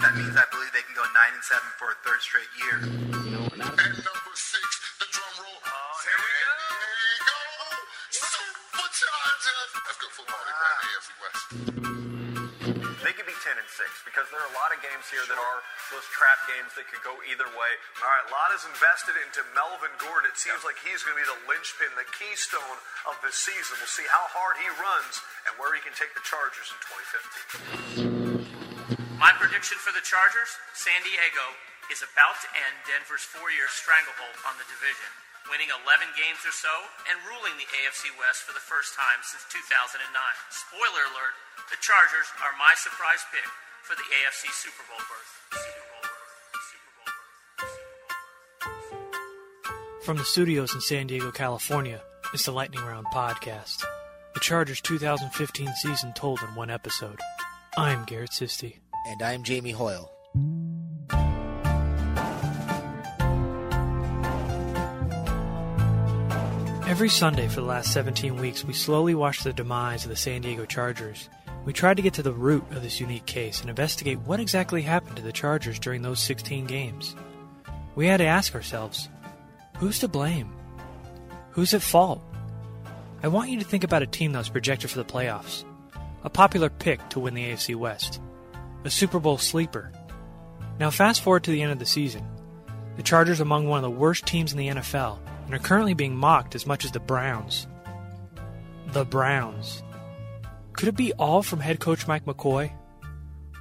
That 0.00 0.16
means 0.16 0.32
I 0.32 0.48
believe 0.48 0.72
they 0.72 0.80
can 0.88 0.96
go 0.96 1.04
nine 1.12 1.34
and 1.34 1.44
seven 1.44 1.68
for 1.76 1.92
a 1.92 1.96
third 2.00 2.22
straight 2.22 2.48
year. 2.64 2.80
You 2.80 3.36
know, 3.36 3.44
and 3.44 3.68
number 3.68 4.32
six, 4.32 4.64
the 5.00 5.06
drum 5.12 5.36
roll. 5.36 5.60
Oh, 5.68 5.96
here 6.00 6.16
we 6.16 6.32
go. 7.28 7.36
Superchargers. 8.24 9.68
That's 9.84 10.00
good 10.00 10.16
football. 10.16 10.40
They 10.48 10.56
play 10.56 10.72
in 10.72 10.80
the 10.80 10.88
AFC 10.96 11.12
West. 11.20 12.23
They 13.04 13.12
could 13.12 13.28
be 13.28 13.36
10 13.36 13.60
and 13.60 13.68
6 13.68 14.08
because 14.08 14.32
there 14.32 14.40
are 14.40 14.48
a 14.48 14.56
lot 14.56 14.72
of 14.72 14.80
games 14.80 15.04
here 15.12 15.20
that 15.28 15.36
are 15.36 15.60
those 15.92 16.08
trap 16.08 16.40
games 16.48 16.72
that 16.72 16.88
could 16.88 17.04
go 17.04 17.12
either 17.28 17.44
way. 17.52 17.72
All 18.00 18.08
right, 18.08 18.24
a 18.24 18.32
lot 18.32 18.48
is 18.56 18.64
invested 18.64 19.20
into 19.20 19.44
Melvin 19.52 19.92
Gordon. 20.00 20.32
It 20.32 20.40
seems 20.40 20.64
like 20.64 20.80
he's 20.80 21.04
going 21.04 21.12
to 21.12 21.20
be 21.20 21.28
the 21.28 21.36
linchpin, 21.44 21.92
the 22.00 22.08
keystone 22.16 22.80
of 23.04 23.20
this 23.20 23.36
season. 23.36 23.76
We'll 23.76 23.92
see 23.92 24.08
how 24.08 24.24
hard 24.32 24.56
he 24.56 24.72
runs 24.80 25.20
and 25.44 25.52
where 25.60 25.76
he 25.76 25.84
can 25.84 25.92
take 25.92 26.16
the 26.16 26.24
Chargers 26.24 26.72
in 26.72 26.80
2015. 28.00 29.20
My 29.20 29.36
prediction 29.36 29.76
for 29.84 29.92
the 29.92 30.00
Chargers 30.00 30.56
San 30.72 31.04
Diego 31.04 31.44
is 31.92 32.00
about 32.00 32.40
to 32.40 32.48
end 32.56 32.88
Denver's 32.88 33.28
four 33.28 33.52
year 33.52 33.68
stranglehold 33.68 34.40
on 34.48 34.56
the 34.56 34.64
division, 34.64 35.12
winning 35.52 35.68
11 35.68 36.08
games 36.16 36.40
or 36.44 36.54
so 36.54 36.72
and 37.10 37.16
ruling 37.28 37.54
the 37.60 37.68
AFC 37.68 38.08
West 38.16 38.44
for 38.44 38.52
the 38.56 38.62
first 38.62 38.96
time 38.96 39.20
since 39.24 39.44
2009. 39.52 40.00
Spoiler 40.48 41.04
alert 41.12 41.34
the 41.70 41.80
Chargers 41.80 42.28
are 42.44 42.52
my 42.60 42.72
surprise 42.76 43.24
pick 43.32 43.48
for 43.82 43.96
the 43.96 44.04
AFC 44.04 44.48
Super 44.52 44.84
Bowl 44.88 45.00
berth. 45.04 45.32
From 50.04 50.16
the 50.16 50.24
studios 50.24 50.74
in 50.74 50.80
San 50.80 51.06
Diego, 51.06 51.30
California, 51.32 52.02
it's 52.34 52.44
the 52.44 52.52
Lightning 52.52 52.84
Round 52.84 53.06
podcast. 53.06 53.82
The 54.34 54.40
Chargers 54.40 54.80
2015 54.82 55.72
season 55.76 56.12
told 56.12 56.40
in 56.42 56.54
one 56.54 56.70
episode. 56.70 57.20
I'm 57.76 58.04
Garrett 58.04 58.30
Sisti. 58.30 58.78
And 59.06 59.22
I'm 59.22 59.42
Jamie 59.42 59.72
Hoyle. 59.72 60.13
Every 66.94 67.08
Sunday 67.08 67.48
for 67.48 67.56
the 67.56 67.66
last 67.66 67.92
17 67.92 68.36
weeks, 68.36 68.64
we 68.64 68.72
slowly 68.72 69.16
watched 69.16 69.42
the 69.42 69.52
demise 69.52 70.04
of 70.04 70.10
the 70.10 70.16
San 70.16 70.42
Diego 70.42 70.64
Chargers. 70.64 71.28
We 71.64 71.72
tried 71.72 71.96
to 71.96 72.04
get 72.04 72.14
to 72.14 72.22
the 72.22 72.32
root 72.32 72.62
of 72.70 72.84
this 72.84 73.00
unique 73.00 73.26
case 73.26 73.60
and 73.60 73.68
investigate 73.68 74.20
what 74.20 74.38
exactly 74.38 74.80
happened 74.80 75.16
to 75.16 75.22
the 75.22 75.32
Chargers 75.32 75.80
during 75.80 76.02
those 76.02 76.22
16 76.22 76.66
games. 76.66 77.16
We 77.96 78.06
had 78.06 78.18
to 78.18 78.26
ask 78.26 78.54
ourselves 78.54 79.08
who's 79.78 79.98
to 79.98 80.08
blame? 80.08 80.54
Who's 81.50 81.74
at 81.74 81.82
fault? 81.82 82.22
I 83.24 83.26
want 83.26 83.50
you 83.50 83.58
to 83.58 83.64
think 83.64 83.82
about 83.82 84.04
a 84.04 84.06
team 84.06 84.30
that 84.30 84.38
was 84.38 84.48
projected 84.48 84.88
for 84.88 84.98
the 84.98 85.04
playoffs, 85.04 85.64
a 86.22 86.30
popular 86.30 86.70
pick 86.70 87.08
to 87.08 87.18
win 87.18 87.34
the 87.34 87.50
AFC 87.50 87.74
West, 87.74 88.20
a 88.84 88.88
Super 88.88 89.18
Bowl 89.18 89.36
sleeper. 89.36 89.90
Now, 90.78 90.90
fast 90.90 91.22
forward 91.22 91.42
to 91.42 91.50
the 91.50 91.60
end 91.60 91.72
of 91.72 91.80
the 91.80 91.86
season. 91.86 92.24
The 92.96 93.02
Chargers 93.02 93.40
among 93.40 93.66
one 93.66 93.78
of 93.78 93.82
the 93.82 93.98
worst 93.98 94.26
teams 94.26 94.52
in 94.52 94.58
the 94.58 94.68
NFL 94.68 95.18
and 95.44 95.54
are 95.54 95.58
currently 95.58 95.94
being 95.94 96.16
mocked 96.16 96.54
as 96.54 96.66
much 96.66 96.84
as 96.84 96.92
the 96.92 97.00
Browns. 97.00 97.66
The 98.88 99.04
Browns. 99.04 99.82
Could 100.72 100.88
it 100.88 100.96
be 100.96 101.12
all 101.14 101.42
from 101.42 101.60
head 101.60 101.80
coach 101.80 102.06
Mike 102.08 102.24
McCoy? 102.24 102.72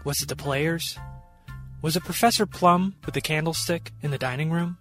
Was 0.03 0.21
it 0.21 0.29
the 0.29 0.36
players? 0.36 0.97
Was 1.81 1.95
it 1.95 2.03
Professor 2.03 2.45
Plum 2.45 2.95
with 3.05 3.13
the 3.13 3.21
candlestick 3.21 3.91
in 4.01 4.11
the 4.11 4.17
dining 4.17 4.51
room? 4.51 4.77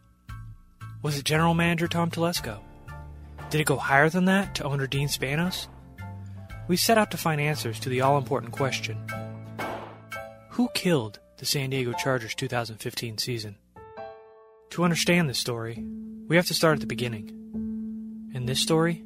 Was 1.03 1.18
it 1.18 1.24
general 1.24 1.55
manager 1.55 1.88
Tom 1.88 2.11
Telesco? 2.11 2.61
Did 3.50 3.61
it 3.61 3.66
go 3.66 3.76
higher 3.76 4.09
than 4.09 4.24
that 4.26 4.55
to 4.55 4.64
owner 4.64 4.86
Dean 4.86 5.09
Spanos? 5.09 5.66
We 6.68 6.76
set 6.76 6.96
out 6.96 7.11
to 7.11 7.16
find 7.16 7.40
answers 7.40 7.80
to 7.80 7.88
the 7.88 8.00
all 8.00 8.16
important 8.18 8.53
question 8.53 8.96
Who 10.50 10.68
killed 10.74 11.18
the 11.38 11.44
San 11.44 11.70
Diego 11.70 11.92
Chargers 11.92 12.34
2015 12.34 13.18
season? 13.18 13.57
To 14.70 14.84
understand 14.84 15.28
this 15.28 15.38
story, 15.38 15.84
we 16.33 16.37
have 16.37 16.47
to 16.47 16.55
start 16.55 16.76
at 16.76 16.80
the 16.80 16.87
beginning. 16.87 17.30
And 18.33 18.49
this 18.49 18.59
story 18.59 19.05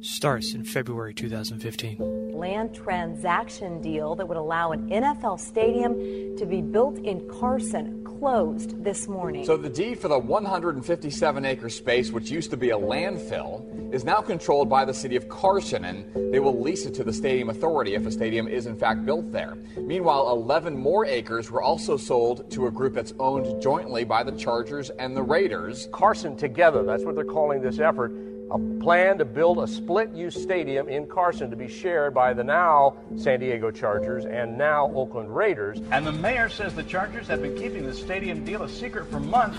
starts 0.00 0.54
in 0.54 0.64
February 0.64 1.12
2015 1.12 2.32
land 2.32 2.72
transaction 2.72 3.82
deal 3.82 4.14
that 4.14 4.26
would 4.26 4.38
allow 4.38 4.72
an 4.72 4.88
NFL 4.88 5.38
stadium 5.40 5.92
to 6.38 6.46
be 6.46 6.62
built 6.62 6.96
in 7.00 7.20
Carson 7.28 7.97
closed 8.18 8.82
this 8.82 9.06
morning. 9.08 9.44
So 9.44 9.56
the 9.56 9.68
deed 9.68 9.98
for 9.98 10.08
the 10.08 10.18
157 10.18 11.44
acre 11.44 11.68
space, 11.68 12.10
which 12.10 12.30
used 12.30 12.50
to 12.50 12.56
be 12.56 12.70
a 12.70 12.76
landfill, 12.76 13.94
is 13.94 14.04
now 14.04 14.20
controlled 14.20 14.68
by 14.68 14.84
the 14.84 14.92
city 14.92 15.16
of 15.16 15.28
Carson, 15.28 15.84
and 15.84 16.32
they 16.32 16.40
will 16.40 16.60
lease 16.60 16.84
it 16.84 16.94
to 16.94 17.04
the 17.04 17.12
stadium 17.12 17.50
authority 17.50 17.94
if 17.94 18.06
a 18.06 18.10
stadium 18.10 18.48
is 18.48 18.66
in 18.66 18.76
fact 18.76 19.06
built 19.06 19.30
there. 19.30 19.56
Meanwhile, 19.76 20.30
11 20.30 20.76
more 20.76 21.06
acres 21.06 21.50
were 21.50 21.62
also 21.62 21.96
sold 21.96 22.50
to 22.50 22.66
a 22.66 22.70
group 22.70 22.94
that's 22.94 23.14
owned 23.18 23.62
jointly 23.62 24.04
by 24.04 24.22
the 24.22 24.32
Chargers 24.32 24.90
and 24.90 25.16
the 25.16 25.22
Raiders. 25.22 25.88
Carson 25.92 26.36
Together, 26.36 26.82
that's 26.82 27.04
what 27.04 27.14
they're 27.14 27.24
calling 27.24 27.62
this 27.62 27.78
effort 27.78 28.12
a 28.50 28.58
plan 28.80 29.18
to 29.18 29.24
build 29.24 29.58
a 29.58 29.66
split 29.66 30.10
use 30.12 30.34
stadium 30.40 30.88
in 30.88 31.06
Carson 31.06 31.50
to 31.50 31.56
be 31.56 31.68
shared 31.68 32.14
by 32.14 32.32
the 32.32 32.44
now 32.44 32.96
San 33.16 33.40
Diego 33.40 33.70
Chargers 33.70 34.24
and 34.24 34.56
now 34.56 34.90
Oakland 34.94 35.34
Raiders. 35.34 35.80
And 35.90 36.06
the 36.06 36.12
mayor 36.12 36.48
says 36.48 36.74
the 36.74 36.82
Chargers 36.82 37.26
have 37.28 37.42
been 37.42 37.56
keeping 37.56 37.84
the 37.84 37.94
stadium 37.94 38.44
deal 38.44 38.62
a 38.62 38.68
secret 38.68 39.06
for 39.10 39.20
months. 39.20 39.58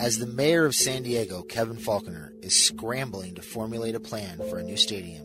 As 0.00 0.18
the 0.18 0.26
mayor 0.26 0.66
of 0.66 0.74
San 0.74 1.02
Diego, 1.02 1.42
Kevin 1.42 1.76
Faulconer, 1.76 2.32
is 2.42 2.54
scrambling 2.54 3.34
to 3.36 3.42
formulate 3.42 3.94
a 3.94 4.00
plan 4.00 4.38
for 4.50 4.58
a 4.58 4.62
new 4.62 4.76
stadium, 4.76 5.24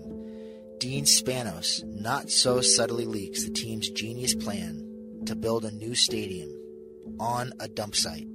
Dean 0.80 1.04
Spanos 1.04 1.84
not 1.84 2.32
so 2.32 2.62
subtly 2.62 3.06
leaks 3.06 3.44
the 3.44 3.52
team's 3.52 3.90
genius 3.90 4.34
plan 4.34 4.88
to 5.26 5.36
build 5.36 5.66
a 5.66 5.72
new 5.72 5.94
stadium 5.94 6.50
on 7.20 7.52
a 7.60 7.68
dump 7.68 7.96
site 7.96 8.28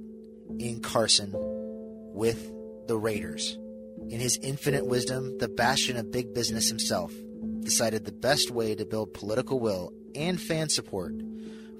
in 0.59 0.79
Carson 0.79 1.33
with 1.33 2.51
the 2.87 2.97
Raiders. 2.97 3.57
In 4.09 4.19
his 4.19 4.39
infinite 4.41 4.85
wisdom, 4.85 5.37
the 5.37 5.49
bastion 5.49 5.97
of 5.97 6.11
big 6.11 6.33
business 6.33 6.69
himself 6.69 7.13
decided 7.61 8.05
the 8.05 8.11
best 8.11 8.51
way 8.51 8.73
to 8.73 8.85
build 8.85 9.13
political 9.13 9.59
will 9.59 9.91
and 10.15 10.39
fan 10.39 10.69
support 10.69 11.13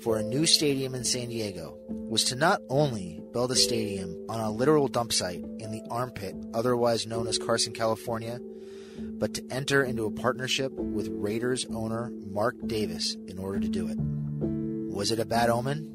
for 0.01 0.17
a 0.17 0.23
new 0.23 0.45
stadium 0.45 0.93
in 0.93 1.03
San 1.03 1.29
Diego 1.29 1.77
was 1.87 2.25
to 2.25 2.35
not 2.35 2.61
only 2.69 3.21
build 3.33 3.51
a 3.51 3.55
stadium 3.55 4.15
on 4.29 4.39
a 4.39 4.51
literal 4.51 4.87
dump 4.87 5.11
site 5.13 5.43
in 5.59 5.71
the 5.71 5.81
armpit, 5.89 6.35
otherwise 6.53 7.07
known 7.07 7.27
as 7.27 7.37
Carson, 7.37 7.73
California, 7.73 8.39
but 8.99 9.33
to 9.33 9.43
enter 9.49 9.83
into 9.83 10.05
a 10.05 10.11
partnership 10.11 10.71
with 10.73 11.07
Raiders 11.09 11.65
owner 11.73 12.11
Mark 12.29 12.55
Davis 12.65 13.15
in 13.27 13.39
order 13.39 13.59
to 13.59 13.67
do 13.67 13.87
it. 13.87 13.97
Was 14.93 15.11
it 15.11 15.19
a 15.19 15.25
bad 15.25 15.49
omen? 15.49 15.93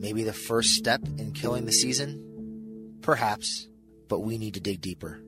Maybe 0.00 0.24
the 0.24 0.32
first 0.32 0.70
step 0.70 1.02
in 1.18 1.32
killing 1.32 1.66
the 1.66 1.72
season? 1.72 2.98
Perhaps, 3.02 3.68
but 4.08 4.20
we 4.20 4.38
need 4.38 4.54
to 4.54 4.60
dig 4.60 4.80
deeper. 4.80 5.20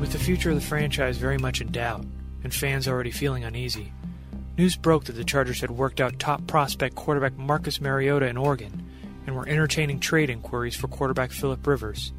With 0.00 0.12
the 0.12 0.18
future 0.18 0.50
of 0.50 0.56
the 0.56 0.60
franchise 0.60 1.16
very 1.16 1.38
much 1.38 1.60
in 1.60 1.70
doubt, 1.70 2.04
and 2.42 2.52
fans 2.52 2.88
already 2.88 3.10
feeling 3.10 3.44
uneasy, 3.44 3.92
news 4.58 4.76
broke 4.76 5.04
that 5.04 5.12
the 5.12 5.24
Chargers 5.24 5.60
had 5.60 5.70
worked 5.70 6.00
out 6.00 6.18
top 6.18 6.46
prospect 6.46 6.96
quarterback 6.96 7.36
Marcus 7.38 7.80
Mariota 7.80 8.26
in 8.26 8.36
Oregon 8.36 8.84
and 9.26 9.36
were 9.36 9.48
entertaining 9.48 10.00
trade 10.00 10.30
inquiries 10.30 10.74
for 10.74 10.88
quarterback 10.88 11.30
Philip 11.30 11.66
Rivers. 11.66 12.12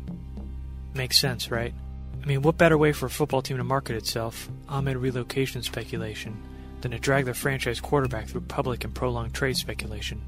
Makes 0.93 1.19
sense, 1.19 1.51
right? 1.51 1.73
I 2.21 2.25
mean, 2.25 2.41
what 2.41 2.57
better 2.57 2.77
way 2.77 2.93
for 2.93 3.07
a 3.07 3.09
football 3.09 3.41
team 3.41 3.57
to 3.57 3.63
market 3.63 3.97
itself, 3.97 4.49
amid 4.69 4.95
relocation 4.95 5.61
speculation, 5.61 6.41
than 6.79 6.91
to 6.91 6.99
drag 6.99 7.25
their 7.25 7.33
franchise 7.33 7.81
quarterback 7.81 8.27
through 8.27 8.41
public 8.41 8.85
and 8.85 8.95
prolonged 8.95 9.33
trade 9.33 9.57
speculation? 9.57 10.21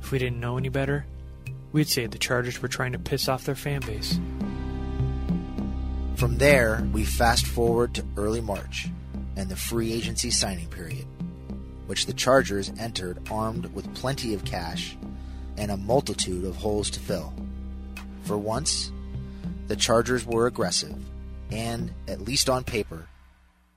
If 0.00 0.12
we 0.12 0.18
didn't 0.18 0.38
know 0.38 0.56
any 0.56 0.68
better, 0.68 1.04
we'd 1.74 1.88
say 1.88 2.06
the 2.06 2.16
Chargers 2.16 2.62
were 2.62 2.68
trying 2.68 2.92
to 2.92 2.98
piss 3.00 3.28
off 3.28 3.44
their 3.44 3.56
fan 3.56 3.80
base. 3.80 4.20
From 6.14 6.38
there, 6.38 6.86
we 6.92 7.04
fast 7.04 7.46
forward 7.46 7.94
to 7.94 8.04
early 8.16 8.40
March 8.40 8.86
and 9.36 9.48
the 9.48 9.56
free 9.56 9.92
agency 9.92 10.30
signing 10.30 10.68
period, 10.68 11.04
which 11.86 12.06
the 12.06 12.12
Chargers 12.12 12.70
entered 12.78 13.18
armed 13.28 13.66
with 13.74 13.92
plenty 13.96 14.34
of 14.34 14.44
cash 14.44 14.96
and 15.58 15.72
a 15.72 15.76
multitude 15.76 16.44
of 16.44 16.54
holes 16.54 16.90
to 16.90 17.00
fill. 17.00 17.34
For 18.22 18.38
once, 18.38 18.92
the 19.66 19.74
Chargers 19.74 20.24
were 20.24 20.46
aggressive 20.46 20.96
and, 21.50 21.92
at 22.06 22.20
least 22.20 22.48
on 22.48 22.62
paper, 22.62 23.08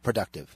productive. 0.03 0.55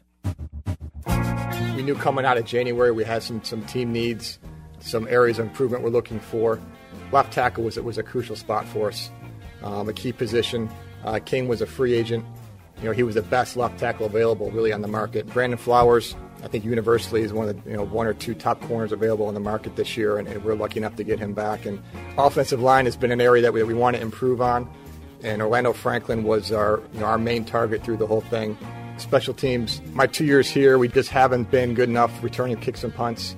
We 1.75 1.81
knew 1.81 1.95
coming 1.95 2.23
out 2.23 2.37
of 2.37 2.45
January 2.45 2.91
we 2.91 3.03
had 3.03 3.23
some, 3.23 3.43
some 3.43 3.65
team 3.65 3.91
needs, 3.91 4.37
some 4.79 5.07
areas 5.07 5.39
of 5.39 5.47
improvement 5.47 5.83
we're 5.83 5.89
looking 5.89 6.19
for. 6.19 6.59
Left 7.11 7.33
tackle 7.33 7.63
was, 7.63 7.77
was 7.79 7.97
a 7.97 8.03
crucial 8.03 8.35
spot 8.35 8.67
for 8.67 8.89
us, 8.89 9.11
um, 9.63 9.89
a 9.89 9.93
key 9.93 10.13
position. 10.13 10.69
Uh, 11.03 11.19
King 11.19 11.47
was 11.47 11.61
a 11.61 11.65
free 11.65 11.93
agent. 11.93 12.25
You 12.79 12.85
know, 12.85 12.91
he 12.93 13.03
was 13.03 13.15
the 13.15 13.21
best 13.21 13.57
left 13.57 13.79
tackle 13.79 14.07
available 14.07 14.49
really 14.51 14.73
on 14.73 14.81
the 14.81 14.87
market. 14.87 15.27
Brandon 15.27 15.57
Flowers, 15.57 16.15
I 16.43 16.47
think 16.47 16.65
universally 16.65 17.21
is 17.21 17.31
one 17.31 17.47
of 17.47 17.63
the 17.63 17.69
you 17.69 17.77
know 17.77 17.83
one 17.83 18.07
or 18.07 18.13
two 18.13 18.33
top 18.33 18.59
corners 18.61 18.91
available 18.91 19.27
in 19.27 19.35
the 19.35 19.39
market 19.39 19.75
this 19.75 19.95
year, 19.95 20.17
and, 20.17 20.27
and 20.27 20.43
we're 20.43 20.55
lucky 20.55 20.79
enough 20.79 20.95
to 20.95 21.03
get 21.03 21.19
him 21.19 21.33
back. 21.33 21.65
And 21.65 21.81
offensive 22.17 22.59
line 22.61 22.85
has 22.85 22.97
been 22.97 23.11
an 23.11 23.21
area 23.21 23.41
that 23.43 23.53
we, 23.53 23.61
we 23.63 23.73
want 23.73 23.97
to 23.97 24.01
improve 24.01 24.41
on. 24.41 24.69
And 25.23 25.41
Orlando 25.41 25.73
Franklin 25.73 26.23
was 26.23 26.51
our 26.51 26.81
you 26.93 27.01
know, 27.01 27.05
our 27.05 27.19
main 27.19 27.45
target 27.45 27.83
through 27.83 27.97
the 27.97 28.07
whole 28.07 28.21
thing. 28.21 28.57
Special 28.97 29.33
teams, 29.33 29.81
my 29.93 30.07
two 30.07 30.25
years 30.25 30.49
here, 30.49 30.77
we 30.77 30.87
just 30.87 31.09
haven't 31.09 31.51
been 31.51 31.75
good 31.75 31.89
enough 31.89 32.23
returning 32.23 32.57
kicks 32.57 32.83
and 32.83 32.93
punts, 32.93 33.35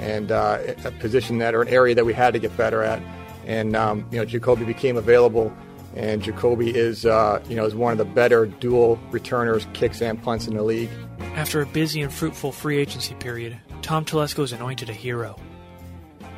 and 0.00 0.32
uh, 0.32 0.58
a 0.84 0.90
position 0.92 1.38
that 1.38 1.54
or 1.54 1.62
an 1.62 1.68
area 1.68 1.94
that 1.94 2.04
we 2.04 2.12
had 2.12 2.32
to 2.34 2.38
get 2.38 2.56
better 2.56 2.82
at. 2.82 3.02
And 3.46 3.76
um, 3.76 4.06
you 4.10 4.18
know, 4.18 4.24
Jacoby 4.24 4.64
became 4.64 4.96
available 4.96 5.52
and 5.96 6.22
Jacoby 6.22 6.74
is, 6.74 7.06
uh, 7.06 7.42
you 7.48 7.54
know, 7.54 7.64
is 7.64 7.74
one 7.74 7.92
of 7.92 7.98
the 7.98 8.04
better 8.04 8.46
dual 8.46 8.98
returners, 9.10 9.66
kicks 9.74 10.02
and 10.02 10.20
punts 10.22 10.46
in 10.46 10.56
the 10.56 10.62
league. 10.62 10.90
After 11.36 11.60
a 11.60 11.66
busy 11.66 12.02
and 12.02 12.12
fruitful 12.12 12.52
free 12.52 12.78
agency 12.78 13.14
period, 13.14 13.58
Tom 13.82 14.04
Telesco 14.04 14.42
is 14.42 14.52
anointed 14.52 14.90
a 14.90 14.92
hero. 14.92 15.38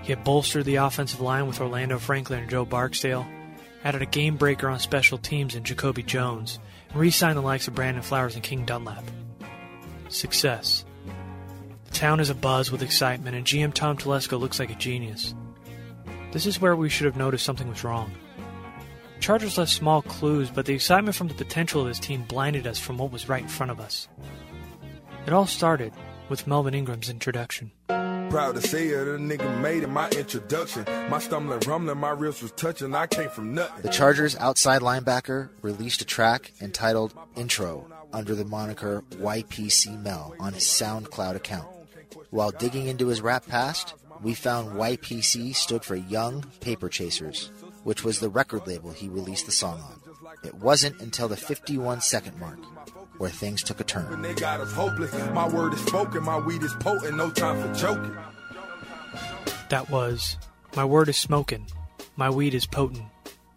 He 0.02 0.12
had 0.12 0.24
bolstered 0.24 0.64
the 0.66 0.76
offensive 0.76 1.20
line 1.20 1.46
with 1.46 1.60
Orlando 1.60 1.98
Franklin 1.98 2.40
and 2.40 2.50
Joe 2.50 2.64
Barksdale, 2.64 3.26
added 3.82 4.02
a 4.02 4.06
game 4.06 4.36
breaker 4.36 4.68
on 4.68 4.78
special 4.78 5.18
teams 5.18 5.54
in 5.54 5.64
Jacoby 5.64 6.02
Jones, 6.02 6.58
and 6.90 7.00
re-signed 7.00 7.36
the 7.36 7.42
likes 7.42 7.66
of 7.66 7.74
Brandon 7.74 8.02
Flowers 8.02 8.34
and 8.34 8.44
King 8.44 8.64
Dunlap. 8.64 9.04
Success. 10.08 10.84
The 11.96 12.00
town 12.00 12.20
is 12.20 12.30
abuzz 12.30 12.70
with 12.70 12.82
excitement, 12.82 13.36
and 13.36 13.46
GM 13.46 13.72
Tom 13.72 13.96
Telesco 13.96 14.38
looks 14.38 14.58
like 14.58 14.68
a 14.68 14.74
genius. 14.74 15.34
This 16.30 16.44
is 16.44 16.60
where 16.60 16.76
we 16.76 16.90
should 16.90 17.06
have 17.06 17.16
noticed 17.16 17.46
something 17.46 17.70
was 17.70 17.84
wrong. 17.84 18.12
Chargers 19.18 19.56
left 19.56 19.70
small 19.70 20.02
clues, 20.02 20.50
but 20.50 20.66
the 20.66 20.74
excitement 20.74 21.16
from 21.16 21.28
the 21.28 21.34
potential 21.34 21.80
of 21.80 21.88
his 21.88 21.98
team 21.98 22.22
blinded 22.24 22.66
us 22.66 22.78
from 22.78 22.98
what 22.98 23.12
was 23.12 23.30
right 23.30 23.40
in 23.40 23.48
front 23.48 23.72
of 23.72 23.80
us. 23.80 24.08
It 25.26 25.32
all 25.32 25.46
started 25.46 25.94
with 26.28 26.46
Melvin 26.46 26.74
Ingram's 26.74 27.08
introduction. 27.08 27.70
Proud 27.86 28.56
to 28.56 28.60
say 28.60 28.88
it, 28.88 29.08
a 29.08 29.12
nigga 29.12 29.62
made 29.62 29.82
it 29.82 29.88
my 29.88 30.10
introduction. 30.10 30.84
My 31.08 31.18
stomach 31.18 31.66
rumbling, 31.66 31.96
my 31.96 32.10
ribs 32.10 32.42
was 32.42 32.52
touching, 32.52 32.94
I 32.94 33.06
came 33.06 33.30
from 33.30 33.54
nothing. 33.54 33.80
The 33.80 33.88
Chargers 33.88 34.36
outside 34.36 34.82
linebacker 34.82 35.48
released 35.62 36.02
a 36.02 36.04
track 36.04 36.52
entitled 36.60 37.14
Intro 37.36 37.90
under 38.12 38.34
the 38.34 38.44
moniker 38.44 39.02
YPC 39.12 39.98
Mel 40.02 40.34
on 40.38 40.52
his 40.52 40.64
SoundCloud 40.64 41.36
account. 41.36 41.68
While 42.30 42.50
digging 42.50 42.86
into 42.86 43.08
his 43.08 43.20
rap 43.20 43.46
past, 43.46 43.94
we 44.22 44.34
found 44.34 44.76
YPC 44.76 45.54
stood 45.54 45.84
for 45.84 45.96
Young 45.96 46.44
Paper 46.60 46.88
Chasers, 46.88 47.50
which 47.84 48.04
was 48.04 48.20
the 48.20 48.28
record 48.28 48.66
label 48.66 48.90
he 48.90 49.08
released 49.08 49.46
the 49.46 49.52
song 49.52 49.80
on. 49.80 50.00
It 50.44 50.54
wasn't 50.54 51.00
until 51.00 51.28
the 51.28 51.36
51 51.36 52.00
second 52.00 52.38
mark 52.38 52.58
where 53.18 53.30
things 53.30 53.62
took 53.62 53.80
a 53.80 53.84
turn. 53.84 54.22
They 54.22 54.34
got 54.34 54.60
us 54.60 54.72
hopeless. 54.72 55.12
My 55.30 55.48
word 55.48 55.72
is 55.74 55.80
spoken, 55.80 56.22
my 56.22 56.38
weed 56.38 56.62
is 56.62 56.74
potent, 56.80 57.16
no 57.16 57.30
time 57.30 57.60
for 57.60 57.72
joking. 57.78 58.16
That 59.68 59.90
was 59.90 60.36
My 60.76 60.84
Word 60.84 61.08
is 61.08 61.16
Smokin', 61.16 61.66
My 62.16 62.30
Weed 62.30 62.54
is 62.54 62.66
Potent, 62.66 63.04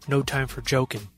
No 0.08 0.22
Time 0.22 0.48
for 0.48 0.60
Joking. 0.60 1.08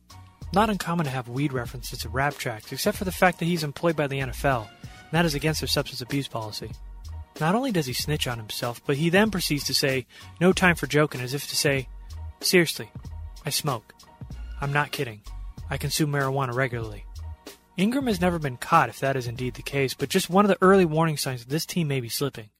Not 0.52 0.68
uncommon 0.68 1.04
to 1.06 1.10
have 1.10 1.28
weed 1.28 1.52
references 1.52 2.00
to 2.00 2.10
rap 2.10 2.34
tracks, 2.34 2.70
except 2.72 2.98
for 2.98 3.04
the 3.04 3.12
fact 3.12 3.38
that 3.38 3.46
he's 3.46 3.64
employed 3.64 3.96
by 3.96 4.06
the 4.06 4.18
NFL, 4.18 4.68
and 4.82 5.12
that 5.12 5.24
is 5.24 5.34
against 5.34 5.62
their 5.62 5.68
substance 5.68 6.02
abuse 6.02 6.28
policy. 6.28 6.70
Not 7.40 7.54
only 7.54 7.72
does 7.72 7.86
he 7.86 7.92
snitch 7.92 8.26
on 8.26 8.38
himself, 8.38 8.80
but 8.86 8.96
he 8.96 9.08
then 9.08 9.30
proceeds 9.30 9.64
to 9.64 9.74
say, 9.74 10.06
No 10.40 10.52
time 10.52 10.76
for 10.76 10.86
joking, 10.86 11.20
as 11.20 11.34
if 11.34 11.48
to 11.48 11.56
say, 11.56 11.88
Seriously, 12.40 12.90
I 13.46 13.50
smoke. 13.50 13.94
I'm 14.60 14.72
not 14.72 14.92
kidding. 14.92 15.22
I 15.70 15.76
consume 15.76 16.12
marijuana 16.12 16.54
regularly. 16.54 17.04
Ingram 17.76 18.06
has 18.06 18.20
never 18.20 18.38
been 18.38 18.58
caught 18.58 18.90
if 18.90 19.00
that 19.00 19.16
is 19.16 19.26
indeed 19.26 19.54
the 19.54 19.62
case, 19.62 19.94
but 19.94 20.10
just 20.10 20.28
one 20.28 20.44
of 20.44 20.48
the 20.48 20.58
early 20.60 20.84
warning 20.84 21.16
signs 21.16 21.44
that 21.44 21.50
this 21.50 21.64
team 21.64 21.88
may 21.88 22.00
be 22.00 22.08
slipping. 22.08 22.50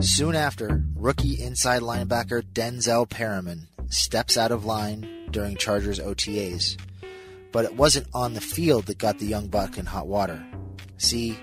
Soon 0.00 0.34
after, 0.34 0.82
rookie 0.94 1.40
inside 1.40 1.82
linebacker 1.82 2.42
Denzel 2.42 3.08
Perryman 3.08 3.68
steps 3.88 4.36
out 4.36 4.50
of 4.50 4.64
line 4.64 5.28
during 5.30 5.56
Chargers 5.56 6.00
OTAs. 6.00 6.76
But 7.52 7.64
it 7.64 7.74
wasn't 7.74 8.06
on 8.14 8.34
the 8.34 8.40
field 8.40 8.86
that 8.86 8.98
got 8.98 9.18
the 9.18 9.26
young 9.26 9.48
buck 9.48 9.78
in 9.78 9.86
hot 9.86 10.06
water. 10.06 10.44
See, 10.98 11.38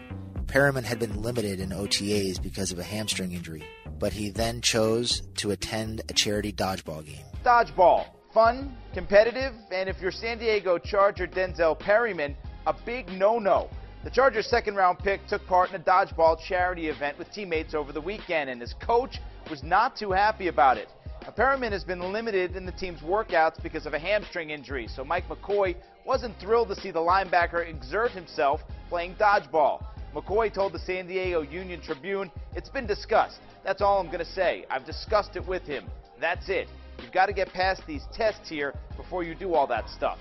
Perryman 0.48 0.86
had 0.86 1.00
been 1.00 1.22
limited 1.22 1.60
in 1.60 1.70
OTAs 1.70 2.42
because 2.42 2.72
of 2.72 2.80
a 2.80 2.84
hamstring 2.84 3.34
injury, 3.34 3.64
but 4.00 4.14
he 4.14 4.30
then 4.30 4.62
chose 4.62 5.22
to 5.38 5.52
attend 5.52 6.02
a 6.10 6.14
charity 6.14 6.54
dodgeball 6.54 7.06
game. 7.06 7.26
Dodgeball. 7.44 8.06
Fun, 8.34 8.78
competitive, 8.94 9.54
and 9.72 9.90
if 9.90 10.00
you're 10.00 10.12
San 10.12 10.38
Diego 10.38 10.78
Charger 10.78 11.28
Denzel 11.28 11.78
Perryman, 11.78 12.36
a 12.66 12.74
big 12.86 13.10
no 13.10 13.40
no. 13.40 13.70
The 14.04 14.12
Chargers' 14.12 14.48
second 14.48 14.76
round 14.76 15.00
pick 15.00 15.26
took 15.28 15.46
part 15.48 15.70
in 15.70 15.76
a 15.76 15.84
dodgeball 15.84 16.40
charity 16.40 16.88
event 16.88 17.18
with 17.18 17.32
teammates 17.32 17.74
over 17.74 17.92
the 17.92 18.00
weekend, 18.00 18.50
and 18.50 18.62
his 18.62 18.74
coach 18.74 19.20
was 19.50 19.64
not 19.64 19.98
too 19.98 20.12
happy 20.12 20.48
about 20.48 20.78
it. 20.78 20.90
Perryman 21.32 21.72
has 21.74 21.84
been 21.84 22.14
limited 22.14 22.56
in 22.56 22.66
the 22.66 22.72
team's 22.72 23.02
workouts 23.02 23.62
because 23.62 23.86
of 23.86 23.94
a 23.94 24.00
hamstring 24.00 24.50
injury, 24.50 24.88
so 24.88 25.04
Mike 25.04 25.28
McCoy 25.28 25.76
wasn't 26.06 26.40
thrilled 26.40 26.70
to 26.70 26.76
see 26.76 26.92
the 26.92 27.00
linebacker 27.00 27.68
exert 27.68 28.12
himself 28.12 28.62
playing 28.90 29.16
dodgeball. 29.16 29.84
McCoy 30.16 30.54
told 30.54 30.74
the 30.74 30.80
San 30.80 31.06
Diego 31.06 31.42
Union 31.42 31.82
Tribune, 31.82 32.32
It's 32.56 32.70
been 32.70 32.88
discussed. 32.88 33.40
That's 33.64 33.82
all 33.82 34.00
I'm 34.00 34.08
going 34.08 34.20
to 34.20 34.26
say. 34.26 34.66
I've 34.70 34.86
discussed 34.86 35.36
it 35.36 35.46
with 35.46 35.64
him. 35.64 35.86
That's 36.20 36.48
it. 36.50 36.70
You've 37.02 37.12
got 37.12 37.26
to 37.26 37.34
get 37.34 37.50
past 37.50 37.82
these 37.86 38.04
tests 38.14 38.50
here 38.50 38.74
before 38.96 39.24
you 39.24 39.36
do 39.36 39.54
all 39.54 39.68
that 39.68 39.90
stuff. 39.90 40.18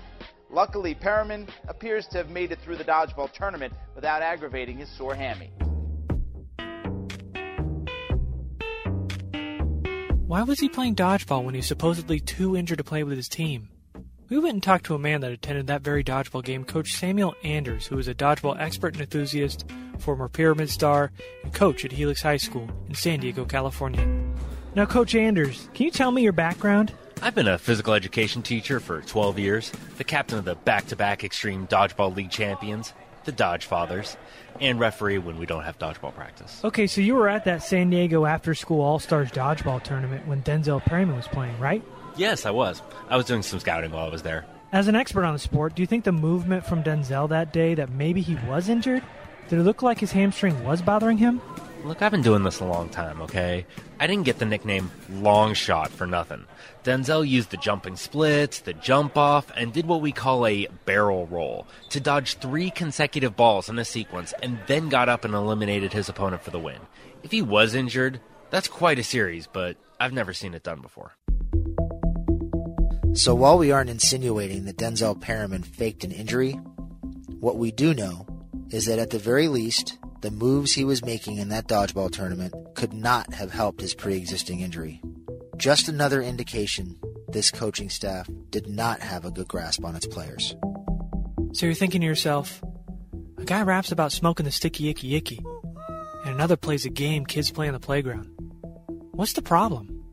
Luckily, 0.49 0.93
Perryman 0.93 1.47
appears 1.67 2.07
to 2.07 2.17
have 2.17 2.29
made 2.29 2.51
it 2.51 2.59
through 2.63 2.77
the 2.77 2.83
dodgeball 2.83 3.31
tournament 3.33 3.73
without 3.95 4.21
aggravating 4.21 4.77
his 4.77 4.97
sore 4.97 5.15
hammy. 5.15 5.51
Why 10.27 10.43
was 10.43 10.59
he 10.59 10.67
playing 10.67 10.95
dodgeball 10.95 11.45
when 11.45 11.55
he's 11.55 11.67
supposedly 11.67 12.19
too 12.19 12.57
injured 12.57 12.79
to 12.79 12.83
play 12.83 13.05
with 13.05 13.15
his 13.15 13.29
team? 13.29 13.69
We 14.27 14.37
went 14.37 14.55
and 14.55 14.63
talked 14.63 14.85
to 14.87 14.93
a 14.93 14.99
man 14.99 15.21
that 15.21 15.31
attended 15.31 15.67
that 15.67 15.83
very 15.83 16.03
dodgeball 16.03 16.43
game, 16.43 16.65
Coach 16.65 16.91
Samuel 16.91 17.33
Anders, 17.45 17.87
who 17.87 17.97
is 17.97 18.09
a 18.09 18.13
dodgeball 18.13 18.59
expert 18.59 18.91
and 18.91 19.01
enthusiast, 19.01 19.63
former 19.99 20.27
pyramid 20.27 20.69
star, 20.69 21.13
and 21.45 21.53
coach 21.53 21.85
at 21.85 21.93
Helix 21.93 22.21
High 22.21 22.35
School 22.35 22.69
in 22.89 22.93
San 22.93 23.21
Diego, 23.21 23.45
California. 23.45 24.05
Now, 24.75 24.85
Coach 24.85 25.15
Anders, 25.15 25.69
can 25.73 25.85
you 25.85 25.91
tell 25.91 26.11
me 26.11 26.23
your 26.23 26.33
background? 26.33 26.91
I've 27.21 27.33
been 27.33 27.47
a 27.47 27.57
physical 27.57 27.93
education 27.93 28.41
teacher 28.41 28.81
for 28.81 28.99
12 29.03 29.39
years, 29.39 29.71
the 29.97 30.03
captain 30.03 30.37
of 30.37 30.43
the 30.43 30.55
back 30.55 30.87
to 30.87 30.97
back 30.97 31.23
Extreme 31.23 31.67
Dodgeball 31.67 32.13
League 32.13 32.31
champions, 32.31 32.91
the 33.27 33.31
Dodge 33.31 33.65
Fathers, 33.65 34.17
and 34.59 34.79
referee 34.79 35.19
when 35.19 35.37
we 35.37 35.45
don't 35.45 35.63
have 35.63 35.77
dodgeball 35.77 36.15
practice. 36.15 36.59
Okay, 36.63 36.87
so 36.87 37.01
you 37.01 37.13
were 37.13 37.29
at 37.29 37.45
that 37.45 37.61
San 37.61 37.91
Diego 37.91 38.25
After 38.25 38.55
School 38.55 38.81
All 38.81 38.97
Stars 38.97 39.29
dodgeball 39.29 39.83
tournament 39.83 40.25
when 40.25 40.41
Denzel 40.41 40.81
Perryman 40.83 41.15
was 41.15 41.27
playing, 41.27 41.59
right? 41.59 41.83
Yes, 42.15 42.47
I 42.47 42.51
was. 42.51 42.81
I 43.09 43.17
was 43.17 43.25
doing 43.27 43.43
some 43.43 43.59
scouting 43.59 43.91
while 43.91 44.07
I 44.07 44.09
was 44.09 44.23
there. 44.23 44.45
As 44.71 44.87
an 44.87 44.95
expert 44.95 45.23
on 45.23 45.33
the 45.33 45.39
sport, 45.39 45.75
do 45.75 45.83
you 45.83 45.87
think 45.87 46.03
the 46.03 46.11
movement 46.11 46.65
from 46.65 46.83
Denzel 46.83 47.29
that 47.29 47.53
day 47.53 47.75
that 47.75 47.91
maybe 47.91 48.21
he 48.21 48.35
was 48.47 48.69
injured? 48.69 49.03
Did 49.49 49.59
it 49.59 49.63
look 49.63 49.83
like 49.83 49.99
his 49.99 50.11
hamstring 50.11 50.63
was 50.63 50.81
bothering 50.81 51.17
him? 51.17 51.41
Look, 51.83 52.01
I've 52.01 52.11
been 52.11 52.21
doing 52.21 52.43
this 52.43 52.59
a 52.59 52.65
long 52.65 52.89
time, 52.89 53.21
okay? 53.21 53.65
I 53.99 54.07
didn't 54.07 54.25
get 54.25 54.39
the 54.39 54.45
nickname 54.45 54.91
Long 55.09 55.53
Shot 55.53 55.89
for 55.89 56.05
nothing. 56.05 56.45
Denzel 56.83 57.27
used 57.27 57.51
the 57.51 57.57
jumping 57.57 57.95
splits, 57.95 58.59
the 58.59 58.73
jump 58.73 59.17
off, 59.17 59.51
and 59.55 59.71
did 59.71 59.85
what 59.85 60.01
we 60.01 60.11
call 60.11 60.45
a 60.45 60.67
barrel 60.85 61.27
roll 61.27 61.65
to 61.89 61.99
dodge 61.99 62.35
three 62.35 62.69
consecutive 62.71 63.35
balls 63.35 63.69
in 63.69 63.79
a 63.79 63.85
sequence 63.85 64.33
and 64.41 64.59
then 64.67 64.89
got 64.89 65.07
up 65.07 65.23
and 65.23 65.33
eliminated 65.33 65.93
his 65.93 66.09
opponent 66.09 66.43
for 66.43 66.51
the 66.51 66.59
win. 66.59 66.79
If 67.23 67.31
he 67.31 67.41
was 67.41 67.73
injured, 67.73 68.19
that's 68.49 68.67
quite 68.67 68.99
a 68.99 69.03
series, 69.03 69.47
but 69.47 69.77
I've 69.99 70.13
never 70.13 70.33
seen 70.33 70.53
it 70.53 70.63
done 70.63 70.81
before. 70.81 71.13
So 73.13 73.33
while 73.33 73.57
we 73.57 73.71
aren't 73.71 73.89
insinuating 73.89 74.65
that 74.65 74.77
Denzel 74.77 75.19
Perryman 75.19 75.63
faked 75.63 76.03
an 76.03 76.11
injury, 76.11 76.53
what 77.39 77.57
we 77.57 77.71
do 77.71 77.93
know 77.93 78.27
is 78.69 78.85
that 78.85 78.99
at 78.99 79.11
the 79.11 79.19
very 79.19 79.47
least, 79.47 79.97
the 80.21 80.31
moves 80.31 80.73
he 80.73 80.83
was 80.83 81.05
making 81.05 81.37
in 81.37 81.49
that 81.49 81.67
dodgeball 81.67 82.11
tournament 82.11 82.53
could 82.75 82.93
not 82.93 83.33
have 83.33 83.51
helped 83.51 83.81
his 83.81 83.93
pre 83.93 84.15
existing 84.15 84.61
injury. 84.61 85.01
Just 85.57 85.87
another 85.87 86.21
indication 86.21 86.97
this 87.29 87.51
coaching 87.51 87.89
staff 87.89 88.29
did 88.49 88.67
not 88.67 89.01
have 89.01 89.25
a 89.25 89.31
good 89.31 89.47
grasp 89.47 89.83
on 89.83 89.95
its 89.95 90.07
players. 90.07 90.55
So 91.53 91.65
you're 91.65 91.75
thinking 91.75 92.01
to 92.01 92.07
yourself, 92.07 92.61
a 93.37 93.45
guy 93.45 93.61
raps 93.61 93.91
about 93.91 94.11
smoking 94.11 94.45
the 94.45 94.51
sticky 94.51 94.89
icky 94.89 95.15
icky, 95.15 95.39
and 96.25 96.33
another 96.33 96.57
plays 96.57 96.85
a 96.85 96.89
game 96.89 97.25
kids 97.25 97.51
play 97.51 97.67
on 97.67 97.73
the 97.73 97.79
playground. 97.79 98.29
What's 99.11 99.33
the 99.33 99.41
problem? 99.41 100.03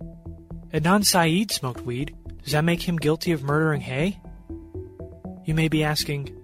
Adnan 0.73 1.05
Syed 1.05 1.51
smoked 1.51 1.83
weed. 1.83 2.17
Does 2.43 2.53
that 2.53 2.65
make 2.65 2.83
him 2.83 2.97
guilty 2.97 3.33
of 3.33 3.43
murdering 3.43 3.81
Hae? 3.81 4.21
You 5.45 5.55
may 5.55 5.69
be 5.69 5.85
asking, 5.85 6.35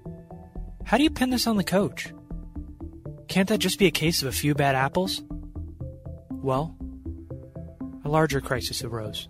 how 0.84 0.96
do 0.96 1.02
you 1.02 1.11
pin 1.11 1.30
this 1.30 1.46
on 1.46 1.56
the 1.56 1.64
coach? 1.64 2.12
Can't 3.31 3.49
that 3.51 3.59
just 3.59 3.78
be 3.78 3.87
a 3.87 3.93
case 3.93 4.22
of 4.22 4.28
a 4.28 4.33
few 4.33 4.57
bad 4.57 4.74
apples? 4.74 5.22
Well, 6.31 6.76
a 8.05 8.09
larger 8.09 8.41
crisis 8.41 8.83
arose. 8.83 9.28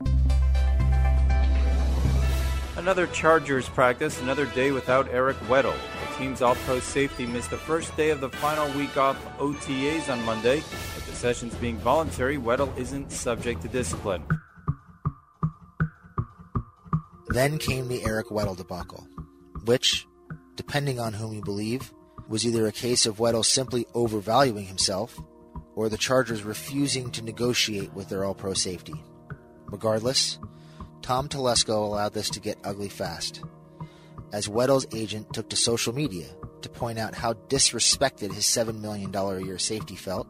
Another 2.78 3.06
Chargers 3.08 3.68
practice, 3.68 4.18
another 4.22 4.46
day 4.46 4.72
without 4.72 5.06
Eric 5.10 5.36
Weddle. 5.40 5.74
The 5.74 6.16
team's 6.16 6.40
all 6.40 6.54
pro 6.54 6.80
safety 6.80 7.26
missed 7.26 7.50
the 7.50 7.58
first 7.58 7.94
day 7.94 8.08
of 8.08 8.22
the 8.22 8.30
final 8.30 8.66
week 8.72 8.96
off 8.96 9.22
OTAs 9.36 10.10
on 10.10 10.24
Monday. 10.24 10.56
With 10.56 11.06
the 11.06 11.14
sessions 11.14 11.54
being 11.56 11.76
voluntary, 11.76 12.38
Weddle 12.38 12.74
isn't 12.78 13.12
subject 13.12 13.60
to 13.62 13.68
discipline. 13.68 14.24
Then 17.28 17.58
came 17.58 17.88
the 17.88 18.02
Eric 18.06 18.28
Weddle 18.28 18.56
debacle, 18.56 19.06
which, 19.66 20.06
depending 20.56 20.98
on 20.98 21.12
whom 21.12 21.34
you 21.34 21.42
believe, 21.42 21.92
was 22.30 22.46
either 22.46 22.66
a 22.66 22.72
case 22.72 23.06
of 23.06 23.18
Weddle 23.18 23.44
simply 23.44 23.86
overvaluing 23.92 24.64
himself 24.64 25.20
or 25.74 25.88
the 25.88 25.98
Chargers 25.98 26.44
refusing 26.44 27.10
to 27.10 27.24
negotiate 27.24 27.92
with 27.92 28.08
their 28.08 28.24
all 28.24 28.34
pro 28.34 28.54
safety. 28.54 28.94
Regardless, 29.66 30.38
Tom 31.02 31.28
Telesco 31.28 31.84
allowed 31.84 32.14
this 32.14 32.30
to 32.30 32.40
get 32.40 32.56
ugly 32.62 32.88
fast, 32.88 33.42
as 34.32 34.46
Weddle's 34.46 34.86
agent 34.94 35.34
took 35.34 35.50
to 35.50 35.56
social 35.56 35.92
media 35.92 36.26
to 36.62 36.68
point 36.68 37.00
out 37.00 37.16
how 37.16 37.32
disrespected 37.32 38.32
his 38.32 38.44
$7 38.44 38.80
million 38.80 39.12
a 39.12 39.40
year 39.40 39.58
safety 39.58 39.96
felt, 39.96 40.28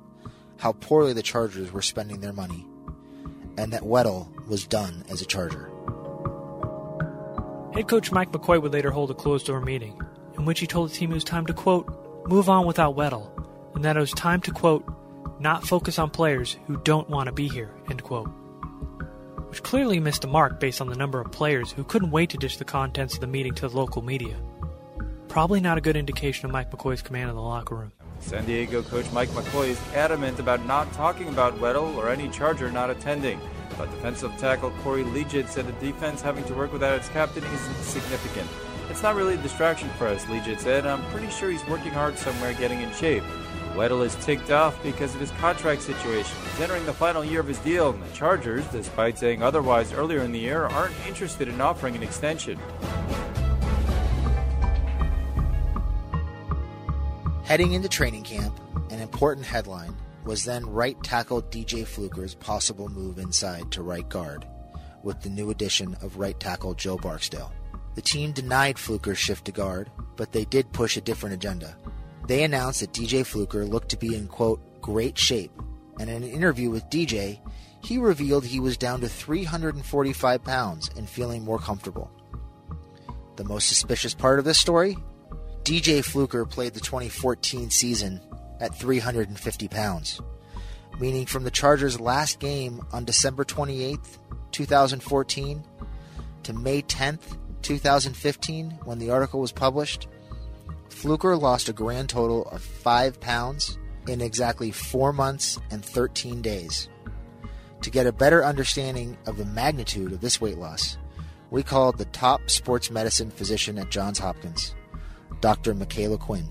how 0.57 0.72
poorly 0.72 1.12
the 1.12 1.22
Chargers 1.22 1.70
were 1.70 1.82
spending 1.82 2.20
their 2.20 2.32
money, 2.32 2.66
and 3.59 3.74
that 3.74 3.82
Weddle 3.82 4.46
was 4.46 4.66
done 4.66 5.05
as 5.11 5.20
a 5.20 5.26
Charger. 5.26 5.70
Head 7.74 7.88
coach 7.88 8.11
Mike 8.11 8.32
McCoy 8.32 8.61
would 8.62 8.72
later 8.72 8.90
hold 8.90 9.11
a 9.11 9.14
closed 9.14 9.46
door 9.46 9.61
meeting, 9.61 10.01
in 10.41 10.47
which 10.47 10.61
he 10.61 10.66
told 10.66 10.88
the 10.88 10.95
team 10.95 11.11
it 11.11 11.14
was 11.14 11.22
time 11.22 11.45
to, 11.45 11.53
quote, 11.53 11.86
move 12.26 12.49
on 12.49 12.64
without 12.64 12.97
Weddle, 12.97 13.30
and 13.74 13.84
that 13.84 13.97
it 13.97 14.01
was 14.01 14.12
time 14.12 14.41
to, 14.41 14.51
quote, 14.51 14.82
not 15.38 15.66
focus 15.66 15.99
on 15.99 16.09
players 16.09 16.57
who 16.66 16.78
don't 16.78 17.11
want 17.11 17.26
to 17.26 17.32
be 17.32 17.47
here, 17.47 17.70
end 17.91 18.03
quote. 18.03 18.26
Which 19.49 19.62
clearly 19.62 20.01
missed 20.01 20.22
the 20.22 20.28
mark 20.28 20.59
based 20.59 20.80
on 20.80 20.88
the 20.88 20.97
number 20.97 21.20
of 21.20 21.30
players 21.30 21.72
who 21.72 21.84
couldn't 21.84 22.11
wait 22.11 22.30
to 22.30 22.38
dish 22.38 22.57
the 22.57 22.64
contents 22.64 23.14
of 23.14 23.20
the 23.20 23.26
meeting 23.26 23.55
to 23.57 23.68
the 23.68 23.76
local 23.76 24.01
media. 24.01 24.34
Probably 25.28 25.61
not 25.61 25.76
a 25.76 25.82
good 25.82 25.97
indication 25.97 26.47
of 26.47 26.53
Mike 26.53 26.70
McCoy's 26.70 27.03
command 27.03 27.28
of 27.28 27.36
the 27.36 27.43
locker 27.43 27.74
room. 27.76 27.93
San 28.20 28.47
Diego 28.47 28.82
coach 28.82 29.11
Mike 29.12 29.28
McCoy 29.30 29.68
is 29.68 29.80
adamant 29.95 30.38
about 30.38 30.64
not 30.64 30.91
talking 30.95 31.28
about 31.28 31.59
Weddle 31.59 31.95
or 31.97 32.09
any 32.09 32.30
Charger 32.30 32.70
not 32.70 32.88
attending. 32.88 33.38
But 33.76 33.91
defensive 33.91 34.36
tackle 34.38 34.70
Corey 34.82 35.05
Liuget 35.05 35.49
said 35.49 35.66
the 35.66 35.72
defense 35.84 36.22
having 36.22 36.45
to 36.45 36.55
work 36.55 36.72
without 36.72 36.95
its 36.95 37.09
captain 37.11 37.45
isn't 37.45 37.76
significant. 37.76 38.49
It's 38.91 39.03
not 39.05 39.14
really 39.14 39.34
a 39.34 39.38
distraction 39.38 39.88
for 39.91 40.09
us, 40.09 40.24
Liuget 40.24 40.59
said. 40.59 40.84
I'm 40.84 41.03
pretty 41.12 41.30
sure 41.30 41.49
he's 41.49 41.64
working 41.68 41.93
hard 41.93 42.18
somewhere 42.18 42.53
getting 42.55 42.80
in 42.80 42.93
shape. 42.93 43.22
Weddle 43.74 44.05
is 44.05 44.16
ticked 44.16 44.51
off 44.51 44.82
because 44.82 45.14
of 45.14 45.20
his 45.20 45.30
contract 45.32 45.82
situation. 45.82 46.36
He's 46.51 46.61
entering 46.61 46.84
the 46.86 46.93
final 46.93 47.24
year 47.24 47.38
of 47.38 47.47
his 47.47 47.59
deal, 47.59 47.91
and 47.91 48.03
the 48.03 48.12
Chargers, 48.12 48.66
despite 48.66 49.16
saying 49.16 49.45
otherwise 49.45 49.93
earlier 49.93 50.22
in 50.22 50.32
the 50.32 50.41
year, 50.41 50.64
aren't 50.64 50.95
interested 51.07 51.47
in 51.47 51.61
offering 51.61 51.95
an 51.95 52.03
extension. 52.03 52.59
Heading 57.45 57.72
into 57.72 57.88
training 57.88 58.24
camp, 58.24 58.59
an 58.91 58.99
important 58.99 59.47
headline 59.47 59.97
was 60.24 60.45
then 60.45 60.68
right 60.68 61.01
tackle 61.05 61.43
DJ 61.43 61.86
Fluker's 61.86 62.34
possible 62.34 62.88
move 62.88 63.18
inside 63.18 63.70
to 63.70 63.82
right 63.82 64.09
guard 64.09 64.47
with 65.05 65.20
the 65.20 65.30
new 65.30 65.51
addition 65.51 65.97
of 66.03 66.16
right 66.16 66.38
tackle 66.41 66.74
Joe 66.74 66.97
Barksdale. 66.99 67.53
The 67.95 68.03
team 68.03 68.32
denied 68.32 68.78
Fluker's 68.78 69.18
shift 69.18 69.47
to 69.47 69.53
guard, 69.53 69.91
but 70.16 70.32
they 70.32 70.45
did 70.45 70.72
push 70.72 70.97
a 70.97 71.01
different 71.01 71.34
agenda. 71.34 71.76
They 72.26 72.45
announced 72.45 72.80
that 72.80 72.93
DJ 72.93 73.26
Fluker 73.26 73.64
looked 73.64 73.88
to 73.91 73.97
be 73.97 74.14
in 74.14 74.28
quote 74.28 74.61
great 74.80 75.18
shape, 75.18 75.53
and 75.99 76.09
in 76.09 76.22
an 76.22 76.28
interview 76.28 76.70
with 76.70 76.88
DJ, 76.91 77.41
he 77.82 77.99
revealed 77.99 78.45
he 78.45 78.61
was 78.61 78.76
down 78.76 79.01
to 79.01 79.09
345 79.09 80.45
pounds 80.45 80.91
and 80.97 81.09
feeling 81.09 81.45
more 81.45 81.59
comfortable. 81.59 82.11
The 83.36 83.45
most 83.45 83.68
suspicious 83.68 84.14
part 84.14 84.38
of 84.38 84.45
this 84.45 84.59
story? 84.59 84.97
DJ 85.64 86.05
Fluker 86.05 86.45
played 86.45 86.74
the 86.74 86.80
2014 86.80 87.70
season 87.70 88.20
at 88.61 88.74
350 88.74 89.68
pounds, 89.68 90.20
meaning 90.99 91.26
from 91.26 91.45
the 91.45 91.51
Chargers' 91.51 92.01
last 92.01 92.38
game 92.38 92.80
on 92.93 93.05
December 93.05 93.45
28th, 93.45 94.18
2014, 94.53 95.64
to 96.43 96.53
May 96.53 96.82
10th, 96.82 97.36
2015, 97.63 98.71
when 98.85 98.99
the 98.99 99.11
article 99.11 99.41
was 99.41 99.53
published, 99.53 100.09
Fluker 100.89 101.37
lost 101.37 101.69
a 101.69 101.73
grand 101.73 102.09
total 102.09 102.45
of 102.51 102.63
5 102.63 103.21
pounds 103.21 103.79
in 104.09 104.21
exactly 104.21 104.71
4 104.71 105.13
months 105.13 105.59
and 105.71 105.85
13 105.85 106.43
days. 106.43 106.89
To 107.83 107.91
get 107.91 108.07
a 108.07 108.13
better 108.13 108.45
understanding 108.45 109.17
of 109.27 109.37
the 109.37 109.45
magnitude 109.47 110.13
of 110.13 110.21
this 110.21 110.41
weight 110.41 110.59
loss, 110.59 110.99
we 111.51 111.63
called 111.63 111.99
the 111.99 112.05
top 112.07 112.51
sports 112.51 112.91
medicine 112.91 113.31
physician 113.31 113.79
at 113.79 113.91
Johns 113.91 114.19
Hopkins, 114.19 114.75
Dr. 115.41 115.75
Michaela 115.75 116.19
Quinn. 116.19 116.49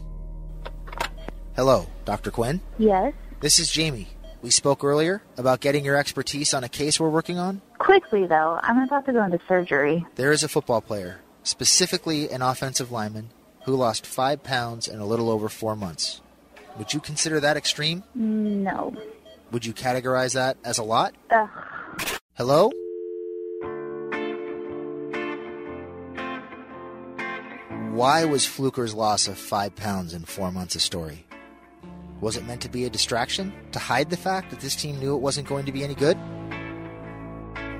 Hello, 1.55 1.87
Dr. 2.05 2.31
Quinn. 2.31 2.61
Yes. 2.77 3.13
This 3.41 3.59
is 3.59 3.71
Jamie. 3.71 4.07
We 4.41 4.51
spoke 4.51 4.83
earlier 4.85 5.21
about 5.37 5.59
getting 5.59 5.83
your 5.83 5.97
expertise 5.97 6.53
on 6.53 6.63
a 6.63 6.69
case 6.69 6.99
we're 6.99 7.09
working 7.09 7.37
on. 7.37 7.61
Quickly, 7.77 8.25
though, 8.25 8.59
I'm 8.63 8.81
about 8.83 9.05
to 9.07 9.13
go 9.13 9.23
into 9.23 9.39
surgery. 9.47 10.05
There 10.15 10.31
is 10.31 10.43
a 10.43 10.47
football 10.47 10.79
player, 10.79 11.19
specifically 11.43 12.29
an 12.29 12.41
offensive 12.41 12.91
lineman, 12.91 13.31
who 13.65 13.75
lost 13.75 14.05
five 14.05 14.41
pounds 14.41 14.87
in 14.87 14.99
a 14.99 15.05
little 15.05 15.29
over 15.29 15.49
four 15.49 15.75
months. 15.75 16.21
Would 16.77 16.93
you 16.93 17.01
consider 17.01 17.41
that 17.41 17.57
extreme? 17.57 18.03
No. 18.15 18.95
Would 19.51 19.65
you 19.65 19.73
categorize 19.73 20.35
that 20.35 20.55
as 20.63 20.77
a 20.77 20.83
lot? 20.83 21.13
Ugh. 21.31 21.49
Hello? 22.35 22.71
Why 27.91 28.23
was 28.23 28.45
Fluker's 28.45 28.93
loss 28.93 29.27
of 29.27 29.37
five 29.37 29.75
pounds 29.75 30.13
in 30.13 30.23
four 30.23 30.53
months 30.53 30.75
a 30.75 30.79
story? 30.79 31.25
Was 32.21 32.35
it 32.35 32.45
meant 32.45 32.61
to 32.61 32.69
be 32.69 32.85
a 32.85 32.89
distraction? 32.89 33.53
To 33.71 33.79
hide 33.79 34.09
the 34.09 34.17
fact 34.17 34.49
that 34.49 34.59
this 34.59 34.75
team 34.75 34.99
knew 34.99 35.15
it 35.15 35.21
wasn't 35.21 35.47
going 35.47 35.65
to 35.65 35.71
be 35.71 35.83
any 35.83 35.95
good? 35.95 36.17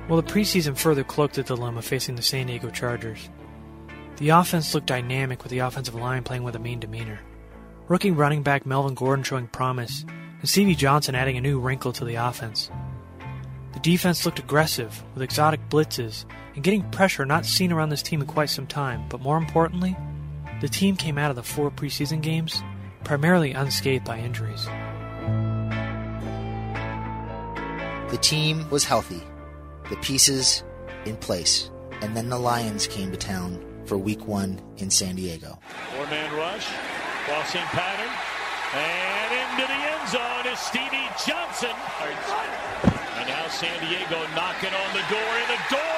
Well, 0.08 0.20
the 0.20 0.32
preseason 0.32 0.76
further 0.76 1.04
cloaked 1.04 1.34
the 1.34 1.42
dilemma 1.42 1.82
facing 1.82 2.16
the 2.16 2.22
San 2.22 2.46
Diego 2.46 2.70
Chargers. 2.70 3.28
The 4.16 4.30
offense 4.30 4.74
looked 4.74 4.86
dynamic 4.86 5.42
with 5.42 5.50
the 5.50 5.60
offensive 5.60 5.94
line 5.94 6.22
playing 6.22 6.42
with 6.42 6.56
a 6.56 6.58
mean 6.58 6.80
demeanor. 6.80 7.20
Rookie 7.86 8.10
running 8.10 8.42
back 8.42 8.66
Melvin 8.66 8.94
Gordon 8.94 9.24
showing 9.24 9.46
promise, 9.46 10.04
and 10.40 10.48
Stevie 10.48 10.74
Johnson 10.74 11.14
adding 11.14 11.36
a 11.36 11.40
new 11.40 11.60
wrinkle 11.60 11.92
to 11.92 12.04
the 12.04 12.16
offense. 12.16 12.70
The 13.72 13.80
defense 13.80 14.24
looked 14.24 14.38
aggressive, 14.38 15.02
with 15.14 15.22
exotic 15.22 15.60
blitzes, 15.68 16.24
and 16.54 16.64
getting 16.64 16.88
pressure 16.90 17.24
not 17.24 17.46
seen 17.46 17.72
around 17.72 17.90
this 17.90 18.02
team 18.02 18.20
in 18.20 18.26
quite 18.26 18.50
some 18.50 18.66
time, 18.66 19.04
but 19.08 19.20
more 19.20 19.36
importantly, 19.36 19.96
the 20.60 20.68
team 20.68 20.96
came 20.96 21.18
out 21.18 21.30
of 21.30 21.36
the 21.36 21.42
four 21.42 21.70
preseason 21.70 22.20
games 22.20 22.62
primarily 23.04 23.52
unscathed 23.52 24.04
by 24.04 24.18
injuries. 24.18 24.64
The 28.10 28.18
team 28.20 28.68
was 28.70 28.84
healthy, 28.84 29.22
the 29.88 29.96
pieces 29.96 30.64
in 31.04 31.16
place, 31.16 31.70
and 32.02 32.16
then 32.16 32.28
the 32.28 32.38
Lions 32.38 32.86
came 32.86 33.10
to 33.12 33.16
town 33.16 33.64
for 33.86 33.96
week 33.96 34.26
one 34.26 34.60
in 34.78 34.90
San 34.90 35.16
Diego. 35.16 35.58
Four 35.94 36.06
man 36.06 36.34
rush, 36.36 36.66
crossing 37.26 37.66
pattern, 37.70 38.12
and 38.74 39.30
into 39.34 39.66
the 39.66 39.80
end 39.82 40.08
zone 40.08 40.46
is 40.52 40.58
Stevie 40.58 41.10
Johnson. 41.26 41.74
And 43.18 43.28
now 43.28 43.48
San 43.48 43.78
Diego 43.86 44.18
knocking 44.34 44.74
on 44.74 44.90
the 44.94 45.04
door, 45.10 45.30
and 45.42 45.50
the 45.50 45.62
door 45.74 45.89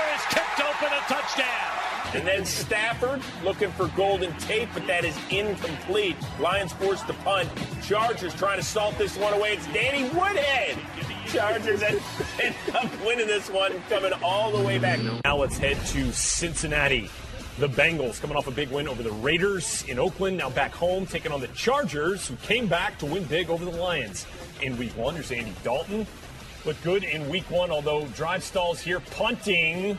kicked 0.83 0.95
a 0.95 1.13
touchdown. 1.13 1.69
And 2.15 2.27
then 2.27 2.45
Stafford 2.45 3.23
looking 3.43 3.71
for 3.71 3.89
Golden 3.89 4.37
Tate, 4.39 4.69
but 4.75 4.87
that 4.87 5.05
is 5.05 5.17
incomplete. 5.31 6.17
Lions 6.41 6.73
forced 6.73 7.07
the 7.07 7.15
punt. 7.15 7.49
Chargers 7.83 8.35
trying 8.35 8.59
to 8.59 8.65
salt 8.65 8.99
this 8.99 9.17
one 9.17 9.33
away. 9.33 9.55
It's 9.55 9.67
Danny 9.69 10.05
Woodhead. 10.11 10.77
Chargers 11.27 11.83
end 11.83 12.01
up 12.75 12.91
winning 13.07 13.27
this 13.27 13.49
one, 13.49 13.73
coming 13.89 14.13
all 14.23 14.51
the 14.51 14.63
way 14.63 14.79
back. 14.79 15.01
Now 15.25 15.37
let's 15.37 15.57
head 15.57 15.79
to 15.87 16.13
Cincinnati. 16.13 17.09
The 17.59 17.69
Bengals 17.69 18.21
coming 18.21 18.37
off 18.37 18.47
a 18.47 18.51
big 18.51 18.71
win 18.71 18.89
over 18.89 19.03
the 19.03 19.13
Raiders 19.13 19.85
in 19.87 19.99
Oakland, 19.99 20.37
now 20.37 20.51
back 20.51 20.73
home, 20.73 21.07
taking 21.07 21.33
on 21.33 21.41
the 21.41 21.49
Chargers, 21.49 22.27
who 22.27 22.35
came 22.37 22.67
back 22.67 22.99
to 22.99 23.07
win 23.07 23.25
big 23.25 23.49
over 23.49 23.65
the 23.65 23.71
Lions 23.71 24.27
in 24.61 24.77
week 24.77 24.97
one. 24.97 25.15
There's 25.15 25.31
Andy 25.33 25.55
Dalton. 25.63 26.07
Looked 26.65 26.83
good 26.83 27.05
in 27.05 27.29
week 27.29 27.51
one, 27.51 27.71
although 27.71 28.07
drive 28.09 28.43
stalls 28.43 28.81
here, 28.81 29.01
punting. 29.01 29.99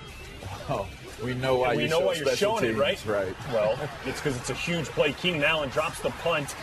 Oh, 0.69 0.87
we 1.23 1.33
know 1.33 1.57
why 1.57 1.75
we 1.75 1.83
you 1.83 1.89
know 1.89 1.99
show 1.99 2.05
why 2.05 2.13
you're 2.13 2.25
special 2.27 2.57
showing 2.57 2.75
it, 2.75 2.77
right? 2.77 3.05
Right. 3.05 3.35
Well, 3.51 3.77
it's 4.05 4.19
because 4.21 4.37
it's 4.37 4.49
a 4.49 4.53
huge 4.53 4.85
play. 4.87 5.13
Keenan 5.13 5.43
Allen 5.43 5.69
drops 5.69 5.99
the 5.99 6.09
punt, 6.09 6.55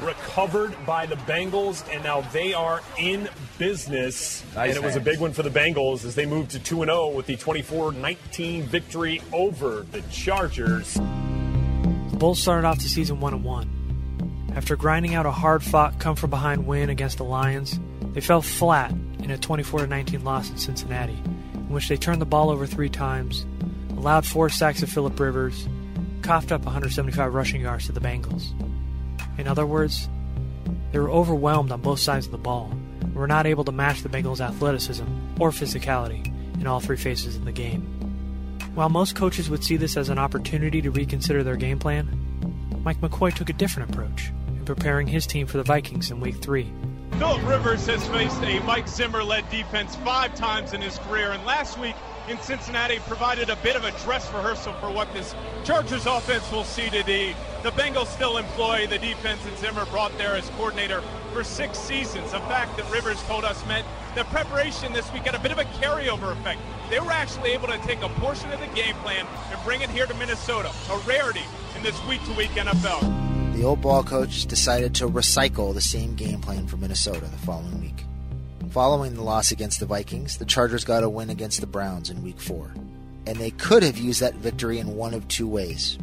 recovered 0.00 0.74
by 0.86 1.06
the 1.06 1.16
Bengals, 1.16 1.84
and 1.92 2.02
now 2.02 2.20
they 2.32 2.54
are 2.54 2.82
in 2.98 3.28
business. 3.58 4.44
Nice 4.54 4.70
and 4.70 4.78
it 4.78 4.86
was 4.86 4.96
a 4.96 5.00
big 5.00 5.18
one 5.18 5.32
for 5.32 5.42
the 5.42 5.50
Bengals 5.50 6.04
as 6.04 6.14
they 6.14 6.26
moved 6.26 6.52
to 6.52 6.58
2 6.58 6.82
and 6.82 6.88
0 6.88 7.10
with 7.10 7.26
the 7.26 7.36
24 7.36 7.92
19 7.92 8.64
victory 8.64 9.20
over 9.32 9.86
the 9.90 10.02
Chargers. 10.10 10.94
The 10.94 12.16
Bulls 12.18 12.40
started 12.40 12.66
off 12.66 12.78
the 12.78 12.88
season 12.88 13.20
1 13.20 13.34
and 13.34 13.44
1. 13.44 14.52
After 14.54 14.76
grinding 14.76 15.14
out 15.14 15.26
a 15.26 15.30
hard 15.30 15.62
fought, 15.62 16.00
come 16.00 16.16
from 16.16 16.30
behind 16.30 16.66
win 16.66 16.90
against 16.90 17.18
the 17.18 17.24
Lions, 17.24 17.78
they 18.12 18.20
fell 18.20 18.42
flat 18.42 18.92
in 19.22 19.30
a 19.30 19.38
24 19.38 19.86
19 19.86 20.24
loss 20.24 20.50
in 20.50 20.56
Cincinnati, 20.56 21.16
in 21.68 21.74
which 21.74 21.88
they 21.88 21.96
turned 21.96 22.20
the 22.20 22.26
ball 22.26 22.50
over 22.50 22.66
three 22.66 22.88
times, 22.88 23.44
allowed 23.96 24.26
four 24.26 24.48
sacks 24.48 24.82
of 24.82 24.90
Philip 24.90 25.20
Rivers, 25.20 25.68
coughed 26.22 26.50
up 26.50 26.64
175 26.64 27.34
rushing 27.34 27.60
yards 27.60 27.86
to 27.86 27.92
the 27.92 28.00
Bengals. 28.00 28.52
In 29.38 29.46
other 29.46 29.66
words, 29.66 30.08
they 30.92 30.98
were 30.98 31.10
overwhelmed 31.10 31.70
on 31.70 31.82
both 31.82 32.00
sides 32.00 32.26
of 32.26 32.32
the 32.32 32.38
ball 32.38 32.70
and 33.00 33.14
were 33.14 33.26
not 33.26 33.46
able 33.46 33.64
to 33.64 33.72
match 33.72 34.02
the 34.02 34.08
Bengals' 34.08 34.40
athleticism 34.40 35.04
or 35.38 35.50
physicality 35.50 36.26
in 36.60 36.66
all 36.66 36.80
three 36.80 36.96
phases 36.96 37.36
of 37.36 37.44
the 37.44 37.52
game. 37.52 37.82
While 38.74 38.88
most 38.88 39.14
coaches 39.14 39.50
would 39.50 39.64
see 39.64 39.76
this 39.76 39.96
as 39.96 40.08
an 40.08 40.18
opportunity 40.18 40.80
to 40.82 40.90
reconsider 40.90 41.42
their 41.42 41.56
game 41.56 41.78
plan, 41.78 42.08
Mike 42.82 43.00
McCoy 43.00 43.34
took 43.34 43.50
a 43.50 43.54
different 43.54 43.90
approach 43.90 44.30
in 44.48 44.64
preparing 44.64 45.06
his 45.06 45.26
team 45.26 45.46
for 45.46 45.58
the 45.58 45.64
Vikings 45.64 46.10
in 46.10 46.20
Week 46.20 46.36
3. 46.36 46.72
Philip 47.12 47.46
Rivers 47.46 47.86
has 47.86 48.06
faced 48.08 48.42
a 48.42 48.60
Mike 48.60 48.86
Zimmer 48.86 49.24
led 49.24 49.48
defense 49.50 49.96
five 49.96 50.34
times 50.34 50.72
in 50.72 50.80
his 50.80 50.98
career, 50.98 51.32
and 51.32 51.44
last 51.44 51.78
week 51.78 51.96
in 52.28 52.38
Cincinnati 52.40 52.98
provided 53.06 53.50
a 53.50 53.56
bit 53.56 53.74
of 53.74 53.84
a 53.84 53.90
dress 54.02 54.32
rehearsal 54.32 54.72
for 54.74 54.90
what 54.90 55.12
this 55.12 55.34
Chargers 55.64 56.06
offense 56.06 56.50
will 56.52 56.64
see 56.64 56.90
today. 56.90 57.34
The 57.62 57.70
Bengals 57.70 58.06
still 58.06 58.36
employ 58.36 58.86
the 58.86 58.98
defense 58.98 59.42
that 59.44 59.58
Zimmer 59.58 59.86
brought 59.86 60.16
there 60.18 60.36
as 60.36 60.48
coordinator 60.50 61.02
for 61.32 61.42
six 61.42 61.78
seasons, 61.78 62.32
a 62.34 62.40
fact 62.40 62.76
that 62.76 62.90
Rivers 62.90 63.20
told 63.24 63.44
us 63.44 63.66
meant 63.66 63.86
that 64.14 64.26
preparation 64.26 64.92
this 64.92 65.12
week 65.12 65.22
had 65.22 65.34
a 65.34 65.40
bit 65.40 65.52
of 65.52 65.58
a 65.58 65.64
carryover 65.64 66.32
effect. 66.32 66.60
They 66.90 67.00
were 67.00 67.12
actually 67.12 67.50
able 67.50 67.68
to 67.68 67.78
take 67.78 68.02
a 68.02 68.08
portion 68.20 68.52
of 68.52 68.60
the 68.60 68.66
game 68.68 68.94
plan 68.96 69.26
and 69.50 69.64
bring 69.64 69.80
it 69.80 69.90
here 69.90 70.06
to 70.06 70.14
Minnesota, 70.14 70.70
a 70.90 70.98
rarity 70.98 71.44
in 71.76 71.82
this 71.82 72.02
week-to-week 72.06 72.50
NFL. 72.50 73.27
The 73.58 73.64
old 73.64 73.80
ball 73.80 74.04
coach 74.04 74.46
decided 74.46 74.94
to 74.94 75.08
recycle 75.08 75.74
the 75.74 75.80
same 75.80 76.14
game 76.14 76.40
plan 76.40 76.68
for 76.68 76.76
Minnesota 76.76 77.26
the 77.26 77.38
following 77.38 77.80
week. 77.80 78.04
Following 78.70 79.14
the 79.14 79.24
loss 79.24 79.50
against 79.50 79.80
the 79.80 79.86
Vikings, 79.86 80.38
the 80.38 80.44
Chargers 80.44 80.84
got 80.84 81.02
a 81.02 81.08
win 81.08 81.28
against 81.28 81.60
the 81.60 81.66
Browns 81.66 82.08
in 82.08 82.22
week 82.22 82.40
four. 82.40 82.72
And 83.26 83.36
they 83.36 83.50
could 83.50 83.82
have 83.82 83.98
used 83.98 84.20
that 84.20 84.36
victory 84.36 84.78
in 84.78 84.94
one 84.94 85.12
of 85.12 85.26
two 85.26 85.48
ways. 85.48 85.98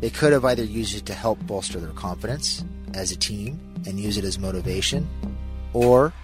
They 0.00 0.08
could 0.08 0.32
have 0.32 0.46
either 0.46 0.64
used 0.64 0.96
it 0.96 1.04
to 1.04 1.12
help 1.12 1.38
bolster 1.46 1.78
their 1.78 1.92
confidence 1.92 2.64
as 2.94 3.12
a 3.12 3.16
team 3.16 3.60
and 3.86 4.00
use 4.00 4.16
it 4.16 4.24
as 4.24 4.38
motivation, 4.38 5.06
or 5.74 6.14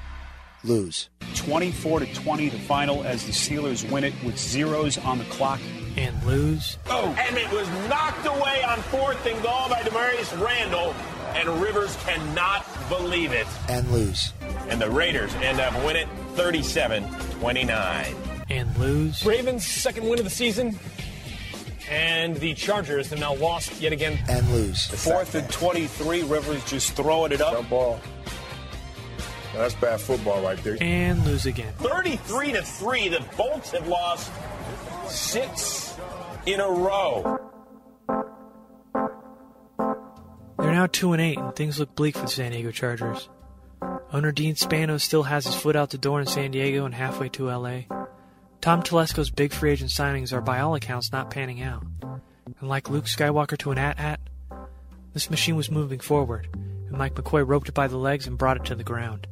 lose. 0.64 1.10
24 1.34 2.00
to 2.00 2.14
20, 2.14 2.48
the 2.48 2.58
final 2.60 3.04
as 3.04 3.26
the 3.26 3.32
Steelers 3.32 3.88
win 3.92 4.04
it 4.04 4.14
with 4.24 4.38
zeros 4.38 4.96
on 4.96 5.18
the 5.18 5.24
clock. 5.24 5.60
And 5.96 6.22
lose. 6.24 6.78
Oh, 6.86 7.14
and 7.18 7.36
it 7.36 7.50
was 7.52 7.68
knocked 7.88 8.26
away 8.26 8.62
on 8.62 8.78
fourth 8.82 9.24
and 9.26 9.42
goal 9.42 9.68
by 9.68 9.82
Damarious 9.82 10.40
Randall, 10.40 10.94
and 11.34 11.48
Rivers 11.60 11.96
cannot 12.04 12.66
believe 12.88 13.32
it. 13.32 13.46
And 13.68 13.90
lose. 13.90 14.32
And 14.68 14.80
the 14.80 14.90
Raiders 14.90 15.34
end 15.36 15.60
up 15.60 15.74
winning 15.84 16.08
37 16.34 17.04
29. 17.40 18.14
And 18.50 18.76
lose. 18.78 19.24
Ravens' 19.24 19.66
second 19.66 20.08
win 20.08 20.18
of 20.18 20.24
the 20.24 20.30
season. 20.30 20.78
And 21.90 22.36
the 22.36 22.54
Chargers 22.54 23.10
have 23.10 23.18
now 23.18 23.34
lost 23.34 23.80
yet 23.80 23.92
again. 23.92 24.18
And 24.28 24.48
lose. 24.52 24.86
Fourth 24.86 25.34
and 25.34 25.48
23, 25.50 26.22
Rivers 26.22 26.64
just 26.64 26.92
throwing 26.92 27.32
it 27.32 27.40
up. 27.40 27.52
Jump 27.52 27.70
ball. 27.70 28.00
That's 29.54 29.74
bad 29.74 30.00
football 30.00 30.40
right 30.42 30.62
there. 30.62 30.76
And 30.80 31.24
lose 31.24 31.46
again. 31.46 31.72
33 31.78 32.52
to 32.52 32.62
3. 32.62 33.08
The 33.08 33.24
Bolts 33.36 33.72
have 33.72 33.88
lost 33.88 34.30
six 35.10 35.96
in 36.46 36.60
a 36.60 36.68
row. 36.68 37.38
They're 40.58 40.72
now 40.72 40.86
2 40.86 41.12
and 41.12 41.22
8, 41.22 41.38
and 41.38 41.56
things 41.56 41.78
look 41.78 41.94
bleak 41.94 42.16
for 42.16 42.22
the 42.22 42.28
San 42.28 42.52
Diego 42.52 42.70
Chargers. 42.70 43.28
Owner 44.12 44.32
Dean 44.32 44.54
Spanos 44.54 45.02
still 45.02 45.22
has 45.24 45.46
his 45.46 45.54
foot 45.54 45.76
out 45.76 45.90
the 45.90 45.98
door 45.98 46.20
in 46.20 46.26
San 46.26 46.50
Diego 46.50 46.84
and 46.84 46.94
halfway 46.94 47.28
to 47.30 47.50
LA. 47.50 47.82
Tom 48.60 48.82
Telesco's 48.82 49.30
big 49.30 49.52
free 49.52 49.70
agent 49.70 49.90
signings 49.90 50.32
are, 50.32 50.40
by 50.40 50.60
all 50.60 50.74
accounts, 50.74 51.12
not 51.12 51.30
panning 51.30 51.62
out. 51.62 51.84
And 52.60 52.68
like 52.68 52.90
Luke 52.90 53.06
Skywalker 53.06 53.56
to 53.58 53.70
an 53.70 53.78
AT-AT, 53.78 54.20
this 55.14 55.30
machine 55.30 55.56
was 55.56 55.70
moving 55.70 56.00
forward, 56.00 56.48
and 56.52 56.98
Mike 56.98 57.14
McCoy 57.14 57.46
roped 57.46 57.68
it 57.68 57.74
by 57.74 57.88
the 57.88 57.96
legs 57.96 58.26
and 58.26 58.36
brought 58.36 58.56
it 58.56 58.64
to 58.66 58.74
the 58.74 58.84
ground. 58.84 59.26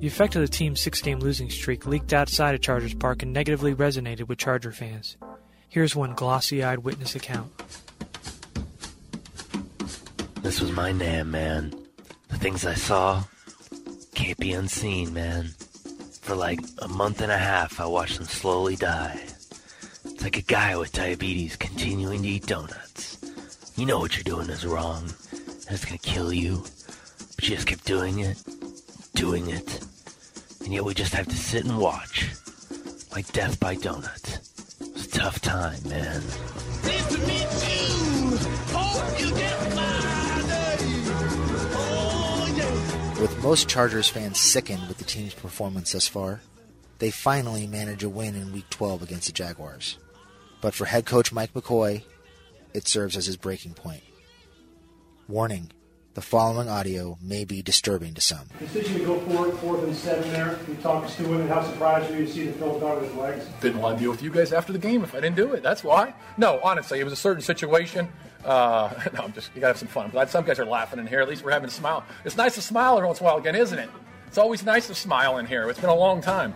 The 0.00 0.06
effect 0.06 0.34
of 0.34 0.40
the 0.40 0.48
team's 0.48 0.80
six-game 0.80 1.18
losing 1.18 1.50
streak 1.50 1.86
leaked 1.86 2.14
outside 2.14 2.54
of 2.54 2.62
Chargers 2.62 2.94
Park 2.94 3.22
and 3.22 3.34
negatively 3.34 3.74
resonated 3.74 4.28
with 4.28 4.38
Charger 4.38 4.72
fans. 4.72 5.18
Here's 5.68 5.94
one 5.94 6.14
glossy-eyed 6.14 6.78
witness 6.78 7.14
account. 7.14 7.52
This 10.42 10.58
was 10.58 10.72
my 10.72 10.90
name, 10.90 11.30
man. 11.30 11.74
The 12.28 12.38
things 12.38 12.64
I 12.64 12.72
saw 12.72 13.24
can't 14.14 14.38
be 14.38 14.52
unseen, 14.52 15.12
man. 15.12 15.50
For 16.22 16.34
like 16.34 16.60
a 16.78 16.88
month 16.88 17.20
and 17.20 17.30
a 17.30 17.36
half, 17.36 17.78
I 17.78 17.84
watched 17.84 18.16
them 18.16 18.26
slowly 18.26 18.76
die. 18.76 19.20
It's 20.06 20.22
like 20.22 20.38
a 20.38 20.42
guy 20.42 20.78
with 20.78 20.92
diabetes 20.92 21.56
continuing 21.56 22.22
to 22.22 22.28
eat 22.28 22.46
donuts. 22.46 23.18
You 23.76 23.84
know 23.84 23.98
what 23.98 24.16
you're 24.16 24.24
doing 24.24 24.48
is 24.48 24.64
wrong, 24.64 25.04
and 25.32 25.70
it's 25.70 25.84
gonna 25.84 25.98
kill 25.98 26.32
you. 26.32 26.64
But 27.36 27.48
you 27.48 27.54
just 27.54 27.66
keep 27.66 27.82
doing 27.84 28.20
it, 28.20 28.42
doing 29.14 29.50
it, 29.50 29.84
and 30.64 30.72
yet 30.72 30.84
we 30.84 30.94
just 30.94 31.14
have 31.14 31.26
to 31.28 31.36
sit 31.36 31.64
and 31.64 31.78
watch. 31.78 32.28
Like 33.12 33.30
death 33.32 33.58
by 33.58 33.76
donut. 33.76 34.38
It's 34.80 35.06
a 35.06 35.10
tough 35.10 35.40
time, 35.40 35.78
man. 35.88 36.22
With 43.20 43.42
most 43.42 43.68
Chargers 43.68 44.08
fans 44.08 44.38
sickened 44.38 44.88
with 44.88 44.98
the 44.98 45.04
team's 45.04 45.34
performance 45.34 45.92
thus 45.92 46.08
far, 46.08 46.40
they 47.00 47.10
finally 47.10 47.66
manage 47.66 48.02
a 48.02 48.08
win 48.08 48.34
in 48.34 48.52
Week 48.52 48.68
12 48.70 49.02
against 49.02 49.26
the 49.26 49.32
Jaguars. 49.32 49.98
But 50.60 50.74
for 50.74 50.86
head 50.86 51.04
coach 51.04 51.32
Mike 51.32 51.52
McCoy, 51.52 52.02
it 52.72 52.86
serves 52.86 53.16
as 53.16 53.26
his 53.26 53.36
breaking 53.36 53.74
point. 53.74 54.02
Warning 55.28 55.70
the 56.14 56.20
following 56.20 56.68
audio 56.68 57.16
may 57.22 57.44
be 57.44 57.62
disturbing 57.62 58.14
to 58.14 58.20
some. 58.20 58.48
Decision 58.58 58.98
to 58.98 59.04
go 59.04 59.20
forward, 59.20 59.54
fourth 59.58 59.82
and 59.84 59.94
seven 59.94 60.30
there. 60.32 60.58
You 60.68 60.74
talk 60.76 61.04
us 61.04 61.14
through 61.16 61.40
it. 61.40 61.48
How 61.48 61.62
surprised 61.62 62.10
were 62.10 62.18
you 62.18 62.26
to 62.26 62.32
see 62.32 62.46
the 62.46 62.52
Phil 62.52 62.80
dog 62.80 63.00
with 63.00 63.10
his 63.10 63.18
legs? 63.18 63.46
Didn't 63.60 63.80
want 63.80 63.98
to 63.98 64.02
deal 64.02 64.10
with 64.10 64.22
you 64.22 64.30
guys 64.30 64.52
after 64.52 64.72
the 64.72 64.78
game 64.78 65.04
if 65.04 65.14
I 65.14 65.20
didn't 65.20 65.36
do 65.36 65.52
it. 65.52 65.62
That's 65.62 65.84
why. 65.84 66.14
No, 66.36 66.60
honestly, 66.62 66.98
it 66.98 67.04
was 67.04 67.12
a 67.12 67.16
certain 67.16 67.42
situation. 67.42 68.08
Uh, 68.44 68.92
no, 69.14 69.20
I'm 69.24 69.32
just, 69.32 69.50
you 69.54 69.60
gotta 69.60 69.74
have 69.74 69.78
some 69.78 69.88
fun. 69.88 70.10
But 70.12 70.30
some 70.30 70.44
guys 70.44 70.58
are 70.58 70.66
laughing 70.66 70.98
in 70.98 71.06
here. 71.06 71.20
At 71.20 71.28
least 71.28 71.44
we're 71.44 71.52
having 71.52 71.68
a 71.68 71.72
smile. 71.72 72.04
It's 72.24 72.36
nice 72.36 72.56
to 72.56 72.62
smile 72.62 72.96
every 72.96 73.06
once 73.06 73.20
in 73.20 73.26
a 73.26 73.28
while 73.28 73.38
again, 73.38 73.54
isn't 73.54 73.78
it? 73.78 73.88
It's 74.26 74.38
always 74.38 74.64
nice 74.64 74.88
to 74.88 74.94
smile 74.94 75.38
in 75.38 75.46
here. 75.46 75.68
It's 75.70 75.80
been 75.80 75.90
a 75.90 75.94
long 75.94 76.20
time. 76.20 76.54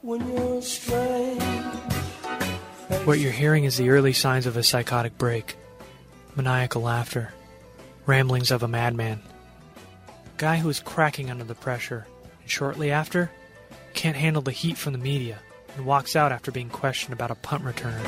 When 0.00 0.26
you're 0.26 0.62
strange. 0.62 1.42
What 3.04 3.18
you're 3.18 3.32
hearing 3.32 3.64
is 3.64 3.76
the 3.76 3.90
early 3.90 4.14
signs 4.14 4.46
of 4.46 4.56
a 4.56 4.62
psychotic 4.62 5.18
break 5.18 5.56
maniacal 6.36 6.82
laughter, 6.82 7.33
ramblings 8.06 8.50
of 8.50 8.62
a 8.62 8.68
madman. 8.68 9.20
A 9.76 10.38
guy 10.38 10.56
who 10.56 10.68
is 10.68 10.80
cracking 10.80 11.30
under 11.30 11.44
the 11.44 11.54
pressure, 11.54 12.06
and 12.40 12.50
shortly 12.50 12.90
after, 12.90 13.30
can't 13.94 14.16
handle 14.16 14.42
the 14.42 14.50
heat 14.52 14.76
from 14.76 14.92
the 14.92 14.98
media 14.98 15.38
and 15.76 15.86
walks 15.86 16.16
out 16.16 16.32
after 16.32 16.50
being 16.50 16.68
questioned 16.68 17.12
about 17.12 17.30
a 17.30 17.34
punt 17.36 17.64
return. 17.64 18.00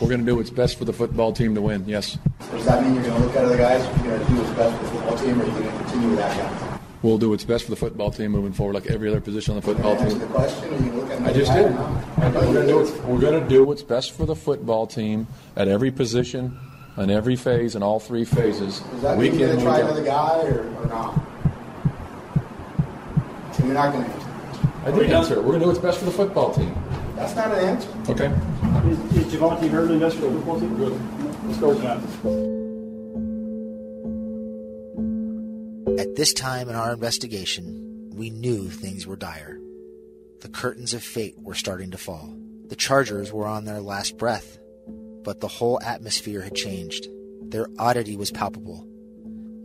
We're 0.00 0.08
going 0.08 0.20
to 0.20 0.26
do 0.26 0.36
what's 0.36 0.50
best 0.50 0.78
for 0.78 0.84
the 0.84 0.92
football 0.92 1.32
team 1.32 1.54
to 1.54 1.62
win, 1.62 1.84
yes. 1.86 2.18
Does 2.50 2.64
that 2.66 2.82
mean 2.82 2.94
you're 2.94 3.04
going 3.04 3.20
to 3.20 3.26
look 3.28 3.36
at 3.36 3.44
other 3.44 3.56
guys? 3.56 3.84
You're 4.04 4.16
going 4.16 4.26
to 4.26 4.32
do 4.32 4.40
what's 4.42 4.50
best 4.58 4.76
for 4.76 4.82
the 4.84 4.90
football 4.90 5.18
team, 5.18 5.40
or 5.40 5.44
are 5.44 5.46
you 5.46 5.52
going 5.52 5.64
to 5.64 5.78
continue 5.84 6.08
with 6.08 6.18
that 6.18 6.36
guy? 6.36 6.78
We'll 7.02 7.18
do 7.18 7.30
what's 7.30 7.44
best 7.44 7.64
for 7.64 7.70
the 7.70 7.76
football 7.76 8.10
team 8.10 8.32
moving 8.32 8.52
forward, 8.52 8.74
like 8.74 8.86
every 8.86 9.08
other 9.08 9.20
position 9.20 9.54
on 9.54 9.60
the 9.60 9.62
football 9.66 9.96
team. 9.96 10.18
the 10.18 10.26
question, 10.26 10.72
you 10.72 10.78
going 10.78 10.90
to 10.92 10.96
look 10.98 11.10
at 11.10 11.22
I 11.22 11.32
just 11.32 11.52
did. 11.52 11.66
or 11.66 11.70
not? 11.70 12.18
We're 12.18 12.32
going 12.32 12.54
to 12.54 12.66
do 12.66 12.76
what's- 12.78 12.98
we're 13.04 13.20
going 13.20 13.42
to 13.42 13.48
do 13.48 13.64
what's 13.64 13.82
best 13.82 14.12
for 14.12 14.26
the 14.26 14.36
football 14.36 14.86
team 14.88 15.26
at 15.56 15.68
every 15.68 15.90
position, 15.92 16.58
on 16.96 17.10
every 17.10 17.36
phase, 17.36 17.74
in 17.74 17.82
all 17.82 17.98
three 17.98 18.24
phases. 18.24 18.80
Does 18.80 19.02
that 19.02 19.16
week 19.16 19.32
mean 19.32 19.40
you're 19.40 19.48
going 19.48 19.60
to 19.60 19.64
try 19.64 19.80
another 19.80 20.04
guy, 20.04 20.42
or, 20.42 20.68
or 20.76 20.86
not? 20.86 21.20
And 23.58 23.66
you're 23.66 23.74
not 23.74 23.92
going 23.92 24.04
to 24.04 24.10
answer. 24.10 24.28
I 24.84 24.90
did 24.90 25.10
answer. 25.10 25.34
it. 25.34 25.38
We're 25.38 25.58
going 25.58 25.60
to 25.60 25.64
do 25.64 25.68
what's 25.68 25.78
best 25.78 25.98
for 25.98 26.04
the 26.06 26.10
football 26.10 26.52
team. 26.52 26.74
That's 27.16 27.34
not 27.36 27.52
an 27.52 27.64
answer. 27.64 27.88
Okay. 28.08 28.26
Is, 28.90 28.98
is 29.16 29.32
Javontee 29.32 29.70
Herndon 29.70 30.00
best 30.00 30.16
for 30.16 30.22
the 30.22 30.32
football 30.32 30.58
team? 30.60 30.76
Good. 30.76 31.00
Let's 31.46 31.58
go 31.58 31.68
with 31.68 31.82
that. 31.82 31.98
At 36.00 36.16
this 36.16 36.32
time 36.32 36.68
in 36.68 36.74
our 36.74 36.92
investigation, 36.92 38.10
we 38.14 38.30
knew 38.30 38.68
things 38.68 39.06
were 39.06 39.16
dire. 39.16 39.60
The 40.40 40.48
curtains 40.48 40.94
of 40.94 41.02
fate 41.02 41.36
were 41.38 41.54
starting 41.54 41.92
to 41.92 41.98
fall. 41.98 42.34
The 42.66 42.76
Chargers 42.76 43.32
were 43.32 43.46
on 43.46 43.64
their 43.64 43.80
last 43.80 44.18
breath, 44.18 44.58
but 45.24 45.40
the 45.40 45.48
whole 45.48 45.80
atmosphere 45.82 46.42
had 46.42 46.54
changed. 46.54 47.06
Their 47.42 47.68
oddity 47.78 48.16
was 48.16 48.30
palpable. 48.30 48.86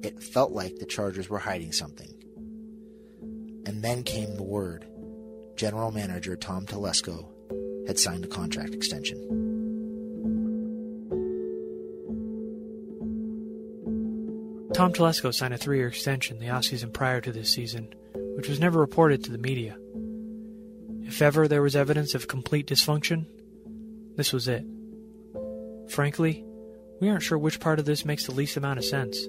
It 0.04 0.22
felt 0.22 0.52
like 0.52 0.76
the 0.76 0.86
Chargers 0.86 1.30
were 1.30 1.40
hiding 1.40 1.72
something. 1.72 2.14
And 3.66 3.84
then 3.84 4.04
came 4.04 4.36
the 4.36 4.44
word 4.44 4.86
General 5.56 5.92
Manager 5.92 6.36
Tom 6.36 6.66
Telesco 6.66 7.28
had 7.88 7.98
signed 7.98 8.24
a 8.24 8.28
contract 8.28 8.74
extension. 8.74 9.18
Tom 14.74 14.94
Telesco 14.94 15.34
signed 15.34 15.56
a 15.56 15.58
three 15.58 15.78
year 15.78 15.88
extension 15.88 16.38
the 16.38 16.48
offseason 16.48 16.94
prior 16.94 17.20
to 17.22 17.32
this 17.32 17.52
season, 17.52 17.94
which 18.36 18.48
was 18.48 18.60
never 18.60 18.80
reported 18.80 19.24
to 19.24 19.32
the 19.32 19.40
media. 19.40 19.76
If 21.02 21.22
ever 21.22 21.48
there 21.48 21.64
was 21.64 21.76
evidence 21.76 22.14
of 22.14 22.28
complete 22.28 22.68
dysfunction, 22.68 23.26
this 24.16 24.32
was 24.32 24.48
it. 24.48 24.64
Frankly, 25.90 26.44
we 27.00 27.10
aren't 27.10 27.24
sure 27.24 27.38
which 27.38 27.60
part 27.60 27.80
of 27.80 27.86
this 27.86 28.06
makes 28.06 28.26
the 28.26 28.34
least 28.34 28.58
amount 28.58 28.80
of 28.80 28.86
sense. 28.86 29.28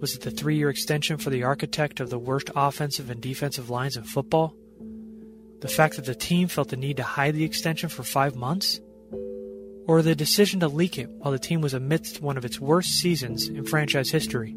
Was 0.00 0.14
it 0.14 0.22
the 0.22 0.30
three 0.30 0.56
year 0.56 0.70
extension 0.70 1.16
for 1.16 1.30
the 1.30 1.44
architect 1.44 2.00
of 2.00 2.10
the 2.10 2.18
worst 2.18 2.50
offensive 2.56 3.10
and 3.10 3.20
defensive 3.20 3.70
lines 3.70 3.96
in 3.96 4.04
football? 4.04 4.54
The 5.60 5.68
fact 5.68 5.96
that 5.96 6.06
the 6.06 6.14
team 6.14 6.48
felt 6.48 6.70
the 6.70 6.76
need 6.76 6.96
to 6.96 7.04
hide 7.04 7.34
the 7.34 7.44
extension 7.44 7.88
for 7.88 8.02
five 8.02 8.34
months? 8.34 8.80
Or 9.86 10.02
the 10.02 10.14
decision 10.14 10.60
to 10.60 10.68
leak 10.68 10.98
it 10.98 11.08
while 11.08 11.32
the 11.32 11.38
team 11.38 11.60
was 11.60 11.74
amidst 11.74 12.20
one 12.20 12.36
of 12.36 12.44
its 12.44 12.60
worst 12.60 12.90
seasons 13.00 13.48
in 13.48 13.64
franchise 13.64 14.10
history? 14.10 14.56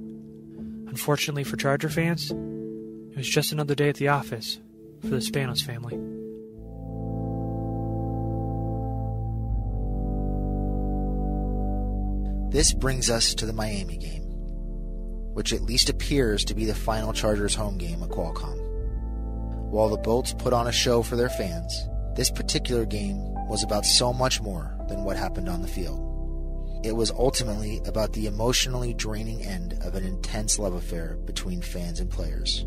Unfortunately 0.88 1.44
for 1.44 1.58
Charger 1.58 1.90
fans, 1.90 2.32
it 2.32 3.18
was 3.18 3.30
just 3.30 3.52
another 3.52 3.76
day 3.76 3.90
at 3.90 3.96
the 3.96 4.08
office 4.08 4.60
for 5.02 5.10
the 5.10 5.18
Spanos 5.18 5.64
family. 5.64 6.15
This 12.56 12.72
brings 12.72 13.10
us 13.10 13.36
to 13.36 13.46
the 13.46 13.52
Miami 13.52 13.98
game, 13.98 14.24
which 15.34 15.52
at 15.52 15.64
least 15.64 15.90
appears 15.90 16.46
to 16.46 16.56
be 16.56 16.64
the 16.64 16.74
final 16.74 17.12
Chargers 17.12 17.54
home 17.54 17.78
game 17.78 18.02
at 18.02 18.08
Qualcomm. 18.08 18.58
While 19.72 19.90
the 19.90 19.98
Bolts 19.98 20.34
put 20.34 20.54
on 20.54 20.66
a 20.66 20.72
show 20.72 21.04
for 21.04 21.18
their 21.18 21.28
fans, 21.28 21.78
this 22.16 22.32
particular 22.32 22.86
game 22.86 23.18
was 23.50 23.62
about 23.62 23.86
so 23.86 24.14
much 24.14 24.40
more 24.40 24.74
than 24.88 25.04
what 25.04 25.18
happened 25.18 25.50
on 25.50 25.62
the 25.62 25.68
field. 25.68 26.00
It 26.86 26.94
was 26.94 27.12
ultimately 27.12 27.82
about 27.86 28.14
the 28.14 28.26
emotionally 28.26 28.94
draining 28.94 29.44
end 29.44 29.78
of 29.82 29.96
an 29.96 30.06
intense 30.06 30.58
love 30.58 30.76
affair 30.76 31.18
between 31.26 31.62
fans 31.62 32.00
and 32.00 32.10
players, 32.10 32.66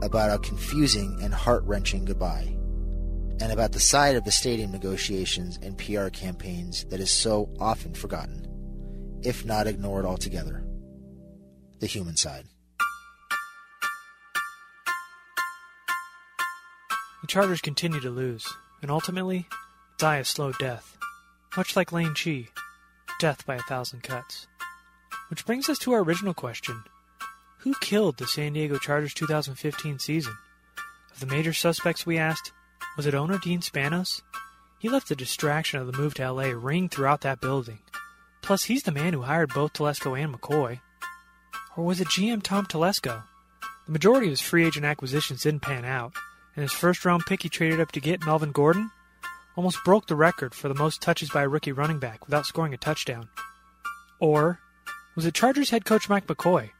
about 0.00 0.30
a 0.30 0.38
confusing 0.38 1.18
and 1.24 1.34
heart 1.34 1.64
wrenching 1.64 2.04
goodbye, 2.04 2.54
and 3.40 3.50
about 3.50 3.72
the 3.72 3.80
side 3.80 4.14
of 4.14 4.22
the 4.22 4.30
stadium 4.30 4.70
negotiations 4.70 5.58
and 5.60 5.76
PR 5.76 6.06
campaigns 6.06 6.84
that 6.84 7.00
is 7.00 7.10
so 7.10 7.50
often 7.58 7.92
forgotten 7.92 8.45
if 9.26 9.44
not 9.44 9.66
ignored 9.66 10.04
altogether. 10.04 10.62
The 11.80 11.88
human 11.88 12.16
side. 12.16 12.44
The 17.22 17.26
Chargers 17.26 17.60
continue 17.60 17.98
to 17.98 18.10
lose, 18.10 18.46
and 18.82 18.90
ultimately 18.90 19.48
die 19.98 20.18
a 20.18 20.24
slow 20.24 20.52
death, 20.52 20.96
much 21.56 21.74
like 21.74 21.90
lingchi, 21.90 22.50
death 23.18 23.44
by 23.44 23.56
a 23.56 23.62
thousand 23.62 24.04
cuts. 24.04 24.46
Which 25.28 25.44
brings 25.44 25.68
us 25.68 25.78
to 25.80 25.92
our 25.92 26.04
original 26.04 26.32
question 26.32 26.84
Who 27.58 27.74
killed 27.80 28.18
the 28.18 28.28
San 28.28 28.52
Diego 28.52 28.78
Chargers 28.78 29.12
2015 29.12 29.98
season? 29.98 30.36
Of 31.12 31.18
the 31.18 31.26
major 31.26 31.52
suspects 31.52 32.06
we 32.06 32.16
asked, 32.16 32.52
was 32.96 33.06
it 33.06 33.14
owner 33.14 33.38
Dean 33.38 33.60
Spanos? 33.60 34.22
He 34.78 34.88
left 34.88 35.08
the 35.08 35.16
distraction 35.16 35.80
of 35.80 35.90
the 35.90 35.98
move 35.98 36.14
to 36.14 36.30
LA 36.30 36.50
ring 36.54 36.88
throughout 36.88 37.22
that 37.22 37.40
building. 37.40 37.80
Plus, 38.46 38.62
he's 38.62 38.84
the 38.84 38.92
man 38.92 39.12
who 39.12 39.22
hired 39.22 39.52
both 39.52 39.72
Telesco 39.72 40.16
and 40.16 40.32
McCoy. 40.32 40.78
Or 41.76 41.84
was 41.84 42.00
it 42.00 42.06
GM 42.06 42.44
Tom 42.44 42.64
Telesco? 42.64 43.24
The 43.86 43.92
majority 43.92 44.28
of 44.28 44.30
his 44.30 44.40
free 44.40 44.64
agent 44.64 44.86
acquisitions 44.86 45.42
didn't 45.42 45.62
pan 45.62 45.84
out, 45.84 46.14
and 46.54 46.62
his 46.62 46.72
first 46.72 47.04
round 47.04 47.26
pick 47.26 47.42
he 47.42 47.48
traded 47.48 47.80
up 47.80 47.90
to 47.90 48.00
get, 48.00 48.24
Melvin 48.24 48.52
Gordon, 48.52 48.92
almost 49.56 49.82
broke 49.84 50.06
the 50.06 50.14
record 50.14 50.54
for 50.54 50.68
the 50.68 50.76
most 50.76 51.02
touches 51.02 51.28
by 51.28 51.42
a 51.42 51.48
rookie 51.48 51.72
running 51.72 51.98
back 51.98 52.24
without 52.24 52.46
scoring 52.46 52.72
a 52.72 52.76
touchdown. 52.76 53.28
Or 54.20 54.60
was 55.16 55.26
it 55.26 55.34
Chargers 55.34 55.70
head 55.70 55.84
coach 55.84 56.08
Mike 56.08 56.28
McCoy? 56.28 56.70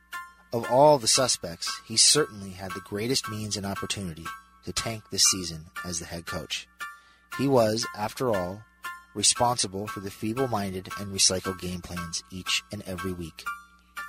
Of 0.52 0.70
all 0.70 0.98
the 0.98 1.08
suspects, 1.08 1.82
he 1.84 1.96
certainly 1.96 2.50
had 2.50 2.70
the 2.70 2.80
greatest 2.80 3.28
means 3.28 3.56
and 3.56 3.66
opportunity 3.66 4.26
to 4.66 4.72
tank 4.72 5.02
this 5.10 5.24
season 5.24 5.66
as 5.84 5.98
the 5.98 6.06
head 6.06 6.26
coach. 6.26 6.68
He 7.38 7.48
was, 7.48 7.84
after 7.98 8.32
all, 8.32 8.62
responsible 9.16 9.86
for 9.86 10.00
the 10.00 10.10
feeble 10.10 10.46
minded 10.46 10.88
and 11.00 11.12
recycled 11.12 11.58
game 11.58 11.80
plans 11.80 12.22
each 12.30 12.62
and 12.70 12.82
every 12.82 13.12
week, 13.12 13.42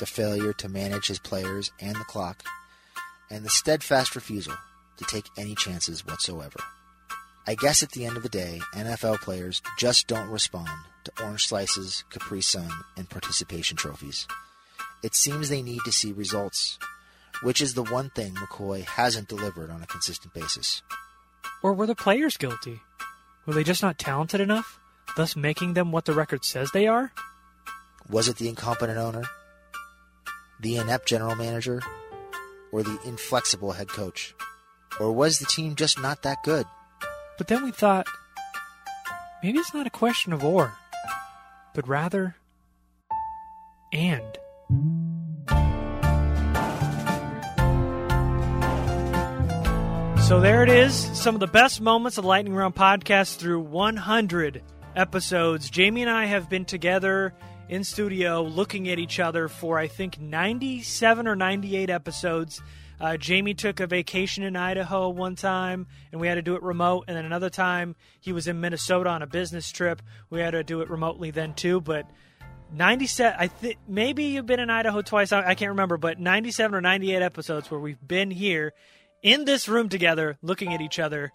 the 0.02 0.06
failure 0.06 0.52
to 0.52 0.68
manage 0.68 1.08
his 1.08 1.18
players 1.18 1.72
and 1.80 1.96
the 1.96 2.04
clock, 2.04 2.44
and 3.32 3.46
the 3.46 3.50
steadfast 3.50 4.16
refusal 4.16 4.54
to 4.98 5.06
take 5.06 5.30
any 5.38 5.56
chances 5.56 6.06
whatsoever. 6.06 6.60
I 7.48 7.56
guess 7.56 7.82
at 7.82 7.92
the 7.92 8.06
end 8.06 8.18
of 8.18 8.24
the 8.24 8.30
day, 8.30 8.60
NFL 8.74 9.22
players 9.22 9.62
just 9.80 10.08
don't 10.08 10.30
respond 10.30 10.70
to 11.06 11.24
orange 11.24 11.48
slices, 11.48 12.04
Capri 12.10 12.42
Sun, 12.42 12.70
and 12.98 13.10
participation 13.10 13.78
trophies. 13.78 14.28
It 15.04 15.16
seems 15.16 15.48
they 15.48 15.62
need 15.62 15.82
to 15.86 15.92
see 15.94 16.12
results, 16.12 16.78
which 17.44 17.62
is 17.62 17.74
the 17.74 17.84
one 17.84 18.10
thing 18.10 18.34
McCoy 18.34 18.84
hasn't 18.84 19.30
delivered 19.30 19.70
on 19.70 19.82
a 19.82 19.88
consistent 19.88 20.34
basis. 20.34 20.82
Or 21.64 21.74
were 21.74 21.88
the 21.88 21.96
players 21.96 22.36
guilty? 22.36 22.82
Were 23.46 23.54
they 23.54 23.64
just 23.64 23.82
not 23.82 23.98
talented 23.98 24.42
enough, 24.42 24.78
thus 25.18 25.36
making 25.36 25.74
them 25.74 25.92
what 25.92 26.06
the 26.06 26.14
record 26.14 26.46
says 26.46 26.70
they 26.72 26.88
are? 26.88 27.12
Was 28.08 28.30
it 28.30 28.38
the 28.38 28.48
incompetent 28.48 29.00
owner, 29.00 29.24
the 30.62 30.78
inept 30.78 31.08
general 31.08 31.36
manager, 31.36 31.82
or 32.72 32.84
the 32.84 33.00
inflexible 33.04 33.72
head 33.72 33.90
coach? 33.90 34.36
Or 35.00 35.12
was 35.12 35.40
the 35.40 35.46
team 35.46 35.76
just 35.76 36.00
not 36.00 36.22
that 36.22 36.44
good? 36.44 36.66
But 37.38 37.48
then 37.48 37.64
we 37.64 37.72
thought, 37.72 38.08
maybe 39.44 39.58
it's 39.58 39.74
not 39.74 39.88
a 39.88 39.90
question 39.90 40.34
of 40.34 40.46
or, 40.46 40.74
but 41.74 41.88
rather, 41.88 42.36
and. 43.92 44.38
So 50.28 50.42
there 50.42 50.62
it 50.62 50.70
is. 50.70 50.94
Some 50.94 51.36
of 51.36 51.40
the 51.40 51.48
best 51.48 51.82
moments 51.82 52.18
of 52.18 52.24
the 52.24 52.28
Lightning 52.28 52.54
Round 52.54 52.76
podcast 52.76 53.38
through 53.38 53.62
100 53.62 54.62
episodes. 54.98 55.70
Jamie 55.70 56.02
and 56.02 56.10
I 56.10 56.26
have 56.26 56.50
been 56.50 56.66
together 56.66 57.34
in 57.70 57.84
studio 57.84 58.42
looking 58.42 58.90
at 58.90 58.98
each 58.98 59.20
other 59.20 59.48
for, 59.48 59.78
I 59.78 59.88
think, 59.88 60.20
97 60.20 61.28
or 61.28 61.36
98 61.36 61.90
episodes. 61.90 62.62
Uh, 63.00 63.16
Jamie 63.16 63.54
took 63.54 63.80
a 63.80 63.86
vacation 63.86 64.44
in 64.44 64.56
Idaho 64.56 65.10
one 65.10 65.36
time, 65.36 65.86
and 66.12 66.20
we 66.20 66.28
had 66.28 66.36
to 66.36 66.42
do 66.42 66.56
it 66.56 66.64
remote. 66.64 67.06
And 67.08 67.16
then 67.16 67.26
another 67.26 67.52
time, 67.52 67.96
he 68.20 68.32
was 68.32 68.48
in 68.48 68.60
Minnesota 68.60 69.12
on 69.12 69.22
a 69.22 69.28
business 69.28 69.72
trip. 69.72 70.02
We 70.32 70.40
had 70.40 70.52
to 70.52 70.64
do 70.64 70.82
it 70.82 70.90
remotely 70.90 71.30
then 71.30 71.54
too. 71.54 71.80
But 71.80 72.10
97, 72.74 73.38
I 73.40 73.48
think 73.48 73.78
maybe 73.88 74.24
you've 74.26 74.48
been 74.48 74.60
in 74.60 74.72
Idaho 74.72 75.04
twice. 75.04 75.32
I, 75.32 75.50
I 75.50 75.56
can't 75.56 75.70
remember, 75.70 75.98
but 75.98 76.20
97 76.20 76.76
or 76.76 76.82
98 76.82 77.22
episodes 77.22 77.70
where 77.70 77.80
we've 77.80 78.06
been 78.06 78.32
here 78.32 78.74
in 79.22 79.46
this 79.46 79.68
room 79.68 79.90
together, 79.90 80.38
looking 80.42 80.74
at 80.74 80.82
each 80.82 80.98
other. 80.98 81.32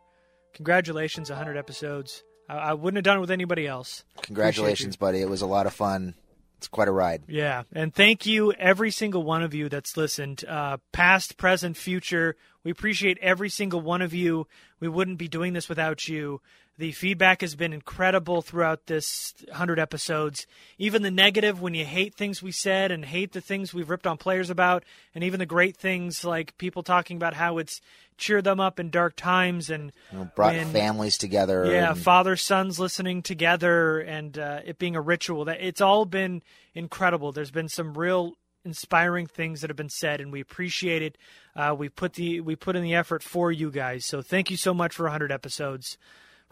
Congratulations, 0.55 1.31
100 1.31 1.57
episodes. 1.57 2.25
I, 2.53 2.71
I 2.71 2.73
wouldn't 2.75 2.99
have 2.99 3.05
done 3.05 3.19
it 3.19 3.21
with 3.21 3.31
anybody 3.31 3.67
else. 3.67 4.05
Congratulations, 4.23 4.97
buddy. 4.97 5.21
It 5.21 5.29
was 5.29 5.43
a 5.43 5.47
lot 5.47 5.67
of 5.67 5.73
fun. 5.73 6.15
It's 6.59 6.69
quite 6.69 6.87
a 6.87 6.93
ride. 6.93 7.25
Yeah, 7.27 7.65
and 7.73 7.93
thank 7.93 8.25
you 8.25 8.53
every 8.53 8.93
single 8.93 9.25
one 9.25 9.43
of 9.43 9.53
you 9.53 9.69
that's 9.69 9.97
listened, 9.97 10.45
uh, 10.47 10.77
past, 10.93 11.37
present, 11.37 11.77
future. 11.77 12.37
We 12.63 12.71
appreciate 12.71 13.19
every 13.21 13.49
single 13.49 13.81
one 13.81 14.01
of 14.01 14.15
you. 14.15 14.47
We 14.79 14.87
wouldn't 14.87 15.19
be 15.19 15.27
doing 15.27 15.55
this 15.55 15.69
without 15.69 16.07
you. 16.07 16.41
The 16.79 16.93
feedback 16.93 17.43
has 17.43 17.55
been 17.55 17.73
incredible 17.75 18.41
throughout 18.41 18.87
this 18.87 19.35
100 19.49 19.79
episodes. 19.79 20.47
Even 20.79 21.03
the 21.03 21.11
negative, 21.11 21.61
when 21.61 21.75
you 21.75 21.85
hate 21.85 22.15
things 22.15 22.43
we 22.43 22.51
said 22.51 22.91
and 22.91 23.05
hate 23.05 23.33
the 23.33 23.43
things 23.43 23.75
we've 23.75 23.91
ripped 23.91 24.07
on 24.07 24.17
players 24.17 24.49
about, 24.49 24.83
and 25.15 25.23
even 25.23 25.39
the 25.39 25.47
great 25.47 25.77
things 25.77 26.25
like 26.25 26.57
people 26.57 26.83
talking 26.83 27.17
about 27.19 27.35
how 27.35 27.59
it's 27.59 27.81
cheered 28.17 28.45
them 28.45 28.59
up 28.59 28.81
in 28.81 28.89
dark 28.91 29.17
times 29.17 29.69
and 29.69 29.93
You 30.13 30.19
know, 30.19 30.31
brought 30.35 30.55
when- 30.55 30.73
families 30.73 31.19
together. 31.19 31.67
yeah, 31.71 31.91
and- 31.93 32.01
father 32.01 32.37
sons 32.37 32.79
listening 32.81 33.23
together 33.23 33.99
and 34.01 34.39
uh, 34.39 34.61
it 34.65 34.79
being 34.79 34.97
a 34.97 35.01
ritual. 35.01 35.45
That 35.45 35.61
it's 35.61 35.81
all 35.83 36.07
been 36.07 36.43
incredible. 36.75 37.33
There's 37.33 37.51
been 37.51 37.69
some 37.69 37.93
real 37.95 38.33
inspiring 38.65 39.27
things 39.27 39.61
that 39.61 39.69
have 39.69 39.77
been 39.77 39.89
said, 39.91 40.21
and 40.23 40.33
we 40.33 40.41
appreciate 40.41 41.03
it. 41.03 41.19
Uh, 41.55 41.75
we 41.79 41.89
put 41.91 42.15
the 42.15 42.41
we 42.41 42.57
put 42.57 42.77
in 42.77 42.83
the 42.83 42.95
effort 42.95 43.23
for 43.23 43.53
you 43.53 43.71
guys. 43.71 44.07
So 44.07 44.23
thank 44.23 44.51
you 44.51 44.57
so 44.57 44.73
much 44.73 44.95
for 44.95 45.05
100 45.05 45.31
episodes. 45.31 45.99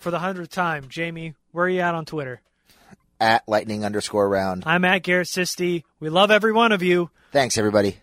For 0.00 0.10
the 0.10 0.18
hundredth 0.18 0.50
time, 0.50 0.86
Jamie, 0.88 1.34
where 1.52 1.66
are 1.66 1.68
you 1.68 1.80
at 1.80 1.94
on 1.94 2.04
Twitter? 2.04 2.40
at 3.20 3.46
lightning 3.46 3.84
underscore 3.84 4.28
round. 4.28 4.62
I'm 4.66 4.84
at 4.84 5.02
Garrett 5.02 5.28
Sisti. 5.28 5.84
We 6.00 6.08
love 6.08 6.30
every 6.30 6.52
one 6.52 6.72
of 6.72 6.82
you. 6.82 7.10
Thanks, 7.32 7.58
everybody. 7.58 7.98